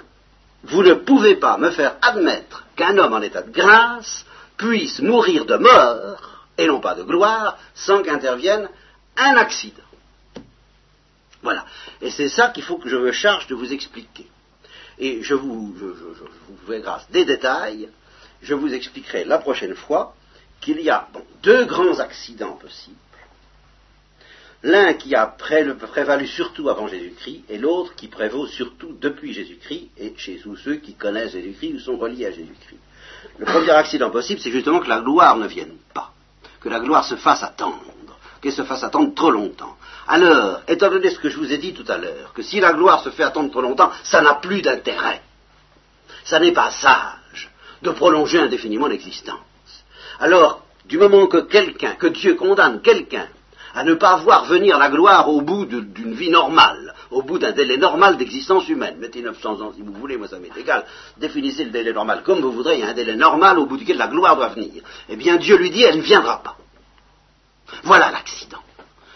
vous 0.63 0.83
ne 0.83 0.93
pouvez 0.93 1.35
pas 1.35 1.57
me 1.57 1.71
faire 1.71 1.95
admettre 2.01 2.65
qu'un 2.75 2.97
homme 2.97 3.13
en 3.13 3.21
état 3.21 3.41
de 3.41 3.51
grâce 3.51 4.25
puisse 4.57 4.99
mourir 4.99 5.45
de 5.45 5.55
mort, 5.55 6.17
et 6.57 6.67
non 6.67 6.79
pas 6.79 6.95
de 6.95 7.03
gloire, 7.03 7.57
sans 7.75 8.01
qu'intervienne 8.01 8.69
un 9.15 9.37
accident. 9.37 9.83
Voilà. 11.41 11.65
Et 12.01 12.11
c'est 12.11 12.29
ça 12.29 12.49
qu'il 12.49 12.63
faut 12.63 12.77
que 12.77 12.89
je 12.89 12.97
me 12.97 13.11
charge 13.11 13.47
de 13.47 13.55
vous 13.55 13.71
expliquer. 13.71 14.27
Et 14.99 15.21
je 15.21 15.35
vous, 15.35 15.75
fais 16.67 16.81
grâce 16.81 17.09
des 17.11 17.23
détails, 17.23 17.89
je 18.41 18.53
vous 18.53 18.73
expliquerai 18.73 19.23
la 19.23 19.37
prochaine 19.37 19.75
fois 19.75 20.15
qu'il 20.61 20.81
y 20.81 20.89
a 20.89 21.07
deux 21.43 21.65
grands 21.65 21.99
accidents 21.99 22.53
possibles. 22.53 22.95
L'un 24.63 24.93
qui 24.93 25.13
a 25.13 25.27
prévalu 25.27 26.27
surtout 26.27 26.69
avant 26.69 26.87
Jésus-Christ 26.87 27.43
et 27.47 27.57
l'autre 27.57 27.93
qui 27.95 28.07
prévaut 28.07 28.47
surtout 28.47 28.93
depuis 28.99 29.33
Jésus-Christ 29.33 29.89
et 29.97 30.13
chez 30.17 30.37
tous 30.37 30.55
ceux 30.55 30.75
qui 30.77 30.95
connaissent 30.95 31.33
Jésus-Christ 31.33 31.73
ou 31.75 31.79
sont 31.79 31.97
reliés 31.97 32.25
à 32.25 32.31
Jésus-Christ. 32.31 32.79
Le 33.37 33.45
premier 33.45 33.69
accident 33.71 34.09
possible, 34.09 34.41
c'est 34.41 34.51
justement 34.51 34.79
que 34.79 34.89
la 34.89 35.01
gloire 35.01 35.37
ne 35.37 35.47
vienne 35.47 35.77
pas, 35.93 36.11
que 36.59 36.69
la 36.69 36.79
gloire 36.79 37.05
se 37.05 37.15
fasse 37.15 37.43
attendre, 37.43 37.83
qu'elle 38.41 38.51
se 38.51 38.63
fasse 38.63 38.83
attendre 38.83 39.13
trop 39.13 39.29
longtemps. 39.29 39.77
Alors, 40.07 40.61
étant 40.67 40.89
donné 40.89 41.11
ce 41.11 41.19
que 41.19 41.29
je 41.29 41.37
vous 41.37 41.53
ai 41.53 41.59
dit 41.59 41.73
tout 41.73 41.85
à 41.87 41.97
l'heure, 41.97 42.33
que 42.33 42.41
si 42.41 42.59
la 42.59 42.73
gloire 42.73 43.03
se 43.03 43.11
fait 43.11 43.23
attendre 43.23 43.51
trop 43.51 43.61
longtemps, 43.61 43.91
ça 44.03 44.21
n'a 44.21 44.35
plus 44.35 44.63
d'intérêt. 44.63 45.21
Ça 46.23 46.39
n'est 46.39 46.51
pas 46.51 46.71
sage 46.71 47.19
de 47.81 47.91
prolonger 47.91 48.39
indéfiniment 48.39 48.87
l'existence. 48.87 49.37
Alors, 50.19 50.63
du 50.85 50.97
moment 50.97 51.27
que 51.27 51.37
quelqu'un, 51.37 51.95
que 51.95 52.07
Dieu 52.07 52.35
condamne 52.35 52.81
quelqu'un 52.81 53.27
à 53.75 53.83
ne 53.83 53.93
pas 53.93 54.15
voir 54.17 54.45
venir 54.45 54.79
la 54.79 54.89
gloire 54.89 55.29
au 55.29 55.41
bout 55.41 55.65
d'une 55.65 56.13
vie 56.13 56.31
normale, 56.31 56.95
au 57.11 57.21
bout 57.21 57.37
d'un 57.37 57.51
délai 57.51 57.77
normal 57.77 58.17
d'existence 58.17 58.67
humaine. 58.69 58.97
Mettez 58.99 59.21
900 59.21 59.61
ans 59.61 59.73
si 59.75 59.83
vous 59.83 59.93
voulez, 59.93 60.17
moi 60.17 60.27
ça 60.27 60.39
m'est 60.39 60.55
égal. 60.57 60.83
Définissez 61.17 61.65
le 61.65 61.69
délai 61.69 61.93
normal 61.93 62.23
comme 62.23 62.39
vous 62.39 62.51
voudrez, 62.51 62.75
il 62.75 62.79
y 62.79 62.83
a 62.83 62.89
un 62.89 62.93
délai 62.93 63.15
normal 63.15 63.59
au 63.59 63.65
bout 63.67 63.77
duquel 63.77 63.97
la 63.97 64.07
gloire 64.07 64.35
doit 64.35 64.49
venir. 64.49 64.81
Eh 65.09 65.15
bien 65.15 65.35
Dieu 65.37 65.57
lui 65.57 65.69
dit, 65.69 65.83
elle 65.83 65.97
ne 65.97 66.01
viendra 66.01 66.41
pas. 66.41 66.57
Voilà 67.83 68.09
l'accident. 68.11 68.57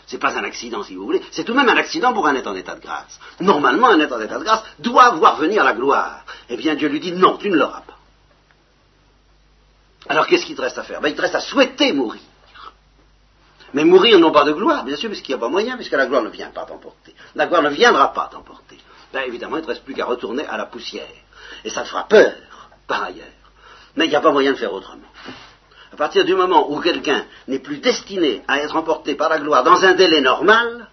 Ce 0.06 0.16
n'est 0.16 0.20
pas 0.20 0.38
un 0.38 0.44
accident 0.44 0.84
si 0.84 0.94
vous 0.94 1.06
voulez, 1.06 1.22
c'est 1.32 1.46
tout 1.46 1.54
de 1.54 1.58
même 1.58 1.70
un 1.70 1.78
accident 1.78 2.14
pour 2.14 2.28
un 2.28 2.36
être 2.36 2.48
en 2.48 2.56
état 2.56 2.76
de 2.76 2.82
grâce. 2.82 3.18
Normalement, 3.40 3.88
un 3.88 4.00
être 4.00 4.14
en 4.14 4.20
état 4.20 4.38
de 4.38 4.44
grâce 4.44 4.62
doit 4.80 5.12
voir 5.12 5.38
venir 5.38 5.64
la 5.64 5.74
gloire. 5.74 6.26
Eh 6.50 6.58
bien 6.58 6.76
Dieu 6.76 6.90
lui 6.90 7.00
dit, 7.00 7.14
non, 7.14 7.38
tu 7.38 7.50
ne 7.50 7.56
l'auras 7.56 7.82
pas. 7.82 7.91
Alors 10.12 10.28
qu'est-ce 10.28 10.46
qu'il 10.46 10.58
te 10.58 10.62
reste 10.62 10.78
à 10.78 10.84
faire? 10.84 11.00
Ben, 11.00 11.08
Il 11.08 11.16
te 11.16 11.22
reste 11.22 11.36
à 11.36 11.40
souhaiter 11.40 11.94
mourir. 11.94 12.22
Mais 13.74 13.86
mourir 13.86 14.20
non 14.20 14.32
pas 14.32 14.44
de 14.44 14.52
gloire, 14.52 14.84
bien 14.84 14.98
sûr, 14.98 15.10
puisqu'il 15.10 15.32
n'y 15.32 15.36
a 15.36 15.40
pas 15.40 15.48
moyen, 15.48 15.78
puisque 15.78 15.94
la 15.94 16.06
gloire 16.06 16.22
ne 16.22 16.28
vient 16.30 16.50
pas 16.50 16.66
t'emporter. 16.66 17.16
La 17.36 17.48
gloire 17.48 17.62
ne 17.62 17.70
viendra 17.70 18.12
pas 18.12 18.28
t'emporter. 18.30 18.78
Ben 19.14 19.22
évidemment, 19.26 19.56
il 19.56 19.60
ne 19.60 19.66
te 19.66 19.70
reste 19.70 19.86
plus 19.86 19.94
qu'à 19.94 20.04
retourner 20.04 20.46
à 20.46 20.58
la 20.58 20.66
poussière. 20.66 21.08
Et 21.64 21.70
ça 21.70 21.84
te 21.84 21.88
fera 21.88 22.10
peur, 22.10 22.34
par 22.88 23.04
ailleurs. 23.04 23.26
Mais 23.96 24.06
il 24.06 24.10
n'y 24.10 24.16
a 24.18 24.20
pas 24.20 24.34
moyen 24.34 24.52
de 24.52 24.58
faire 24.58 24.74
autrement. 24.74 25.08
À 25.94 25.96
partir 25.96 26.26
du 26.26 26.36
moment 26.36 26.70
où 26.70 26.82
quelqu'un 26.82 27.24
n'est 27.48 27.60
plus 27.60 27.78
destiné 27.78 28.44
à 28.50 28.60
être 28.60 28.76
emporté 28.76 29.16
par 29.16 29.30
la 29.30 29.40
gloire 29.40 29.64
dans 29.64 29.86
un 29.86 29.94
délai 29.94 30.20
normal, 30.20 30.90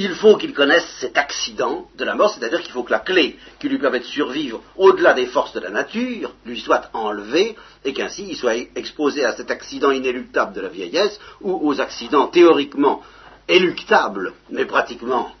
il 0.00 0.14
faut 0.14 0.36
qu'il 0.36 0.54
connaisse 0.54 0.86
cet 1.00 1.18
accident 1.18 1.88
de 1.96 2.04
la 2.04 2.14
mort, 2.14 2.32
c'est-à-dire 2.32 2.62
qu'il 2.62 2.70
faut 2.70 2.84
que 2.84 2.92
la 2.92 3.00
clé 3.00 3.36
qui 3.58 3.68
lui 3.68 3.78
permet 3.78 3.98
de 3.98 4.04
survivre 4.04 4.62
au-delà 4.76 5.12
des 5.12 5.26
forces 5.26 5.52
de 5.54 5.58
la 5.58 5.70
nature 5.70 6.32
lui 6.46 6.60
soit 6.60 6.88
enlevée 6.92 7.56
et 7.84 7.92
qu'ainsi 7.92 8.24
il 8.30 8.36
soit 8.36 8.54
exposé 8.76 9.24
à 9.24 9.34
cet 9.34 9.50
accident 9.50 9.90
inéluctable 9.90 10.54
de 10.54 10.60
la 10.60 10.68
vieillesse 10.68 11.18
ou 11.40 11.68
aux 11.68 11.80
accidents 11.80 12.28
théoriquement 12.28 13.02
éluctables, 13.48 14.34
mais 14.50 14.66
pratiquement 14.66 15.32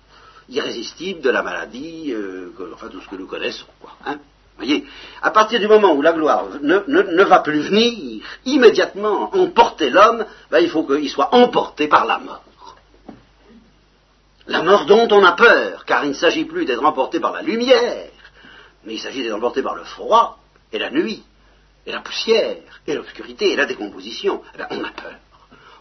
irrésistibles 0.48 1.20
de 1.20 1.30
la 1.30 1.44
maladie, 1.44 2.12
euh, 2.12 2.50
enfin 2.74 2.88
tout 2.88 3.00
ce 3.00 3.08
que 3.08 3.16
nous 3.16 3.28
connaissons. 3.28 3.66
Quoi, 3.80 3.92
hein. 4.06 4.18
voyez, 4.56 4.84
à 5.22 5.30
partir 5.30 5.60
du 5.60 5.68
moment 5.68 5.92
où 5.94 6.02
la 6.02 6.12
gloire 6.12 6.46
ne, 6.62 7.22
va 7.22 7.40
plus 7.40 7.60
venir, 7.60 8.24
immédiatement 8.44 9.32
emporter 9.36 9.88
l'homme, 9.88 10.24
ben, 10.50 10.58
il 10.58 10.68
faut 10.68 10.82
qu'il 10.82 11.08
soit 11.08 11.32
emporté 11.32 11.86
par 11.86 12.06
la 12.06 12.18
mort. 12.18 12.42
La 14.48 14.62
mort 14.62 14.86
dont 14.86 15.06
on 15.10 15.22
a 15.24 15.32
peur, 15.32 15.84
car 15.84 16.04
il 16.04 16.10
ne 16.10 16.14
s'agit 16.14 16.46
plus 16.46 16.64
d'être 16.64 16.82
emporté 16.82 17.20
par 17.20 17.32
la 17.32 17.42
lumière, 17.42 18.08
mais 18.84 18.94
il 18.94 18.98
s'agit 18.98 19.22
d'être 19.22 19.36
emporté 19.36 19.62
par 19.62 19.74
le 19.74 19.84
froid 19.84 20.38
et 20.72 20.78
la 20.78 20.90
nuit, 20.90 21.22
et 21.84 21.92
la 21.92 22.00
poussière, 22.00 22.56
et 22.86 22.94
l'obscurité, 22.94 23.52
et 23.52 23.56
la 23.56 23.66
décomposition. 23.66 24.42
Eh 24.58 24.62
on 24.70 24.82
a 24.82 24.90
peur. 24.90 25.16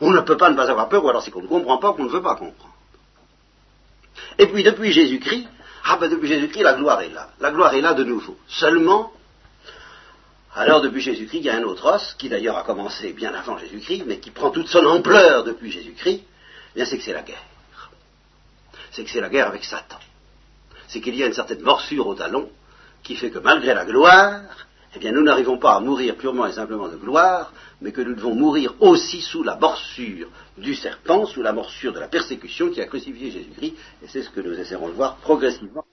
On 0.02 0.12
ne 0.12 0.20
peut 0.20 0.36
pas 0.36 0.50
ne 0.50 0.56
pas 0.58 0.70
avoir 0.70 0.90
peur, 0.90 1.04
ou 1.06 1.10
alors 1.10 1.24
c'est 1.24 1.32
qu'on 1.32 1.42
ne 1.42 1.48
comprend 1.48 1.78
pas, 1.78 1.94
qu'on 1.94 2.04
ne 2.04 2.10
veut 2.10 2.22
pas 2.22 2.36
comprendre. 2.36 2.76
Et 4.38 4.48
puis 4.48 4.64
depuis 4.64 4.92
Jésus-Christ, 4.92 5.48
ah 5.86 5.96
ben 5.96 6.10
depuis 6.10 6.28
Jésus-Christ, 6.28 6.64
la 6.64 6.74
gloire 6.74 7.00
est 7.02 7.10
là. 7.10 7.30
La 7.40 7.52
gloire 7.52 7.74
est 7.74 7.82
là 7.82 7.94
de 7.94 8.04
nouveau. 8.04 8.38
Seulement, 8.50 9.14
alors 10.54 10.82
depuis 10.82 11.02
Jésus-Christ, 11.02 11.40
il 11.40 11.46
y 11.46 11.50
a 11.50 11.56
un 11.56 11.64
autre 11.64 11.86
os, 11.86 12.16
qui 12.18 12.28
d'ailleurs 12.28 12.58
a 12.58 12.64
commencé 12.64 13.14
bien 13.14 13.34
avant 13.34 13.58
Jésus-Christ, 13.58 14.04
mais 14.06 14.20
qui 14.20 14.32
prend 14.32 14.50
toute 14.52 14.68
son 14.68 14.86
ampleur 14.86 15.46
depuis 15.46 15.72
Jésus-Christ, 15.72 16.24
eh 16.76 16.84
c'est 16.84 16.98
que 16.98 17.04
c'est 17.04 17.14
la 17.14 17.22
guerre 17.22 17.44
c'est 18.92 19.04
que 19.04 19.10
c'est 19.10 19.22
la 19.22 19.30
guerre 19.30 19.48
avec 19.48 19.64
Satan. 19.64 20.00
C'est 20.88 21.02
qu'il 21.02 21.16
y 21.16 21.24
a 21.24 21.28
une 21.28 21.34
certaine 21.34 21.62
morsure 21.62 22.08
au 22.08 22.16
talon 22.16 22.50
qui 23.04 23.16
fait 23.16 23.30
que 23.30 23.40
malgré 23.40 23.74
la 23.74 23.86
gloire, 23.86 24.42
eh 24.96 25.00
bien 25.00 25.12
nous 25.12 25.24
n'arrivons 25.24 25.58
pas 25.58 25.76
à 25.76 25.80
mourir 25.80 26.16
purement 26.16 26.46
et 26.46 26.54
simplement 26.54 26.88
de 26.88 26.96
gloire, 26.96 27.54
mais 27.82 27.92
que 27.92 28.02
nous 28.02 28.16
devons 28.16 28.36
mourir 28.36 28.74
aussi 28.80 29.22
sous 29.22 29.44
la 29.44 29.56
morsure 29.56 30.30
du 30.58 30.76
serpent, 30.76 31.26
sous 31.26 31.42
la 31.42 31.54
morsure 31.54 31.94
de 31.94 32.00
la 32.00 32.08
persécution 32.08 32.70
qui 32.70 32.82
a 32.82 32.86
crucifié 32.86 33.32
Jésus-Christ, 33.32 33.76
et 34.04 34.08
c'est 34.08 34.24
ce 34.24 34.30
que 34.30 34.42
nous 34.42 34.58
essaierons 34.58 34.90
de 34.90 34.94
voir 34.94 35.18
progressivement. 35.18 35.86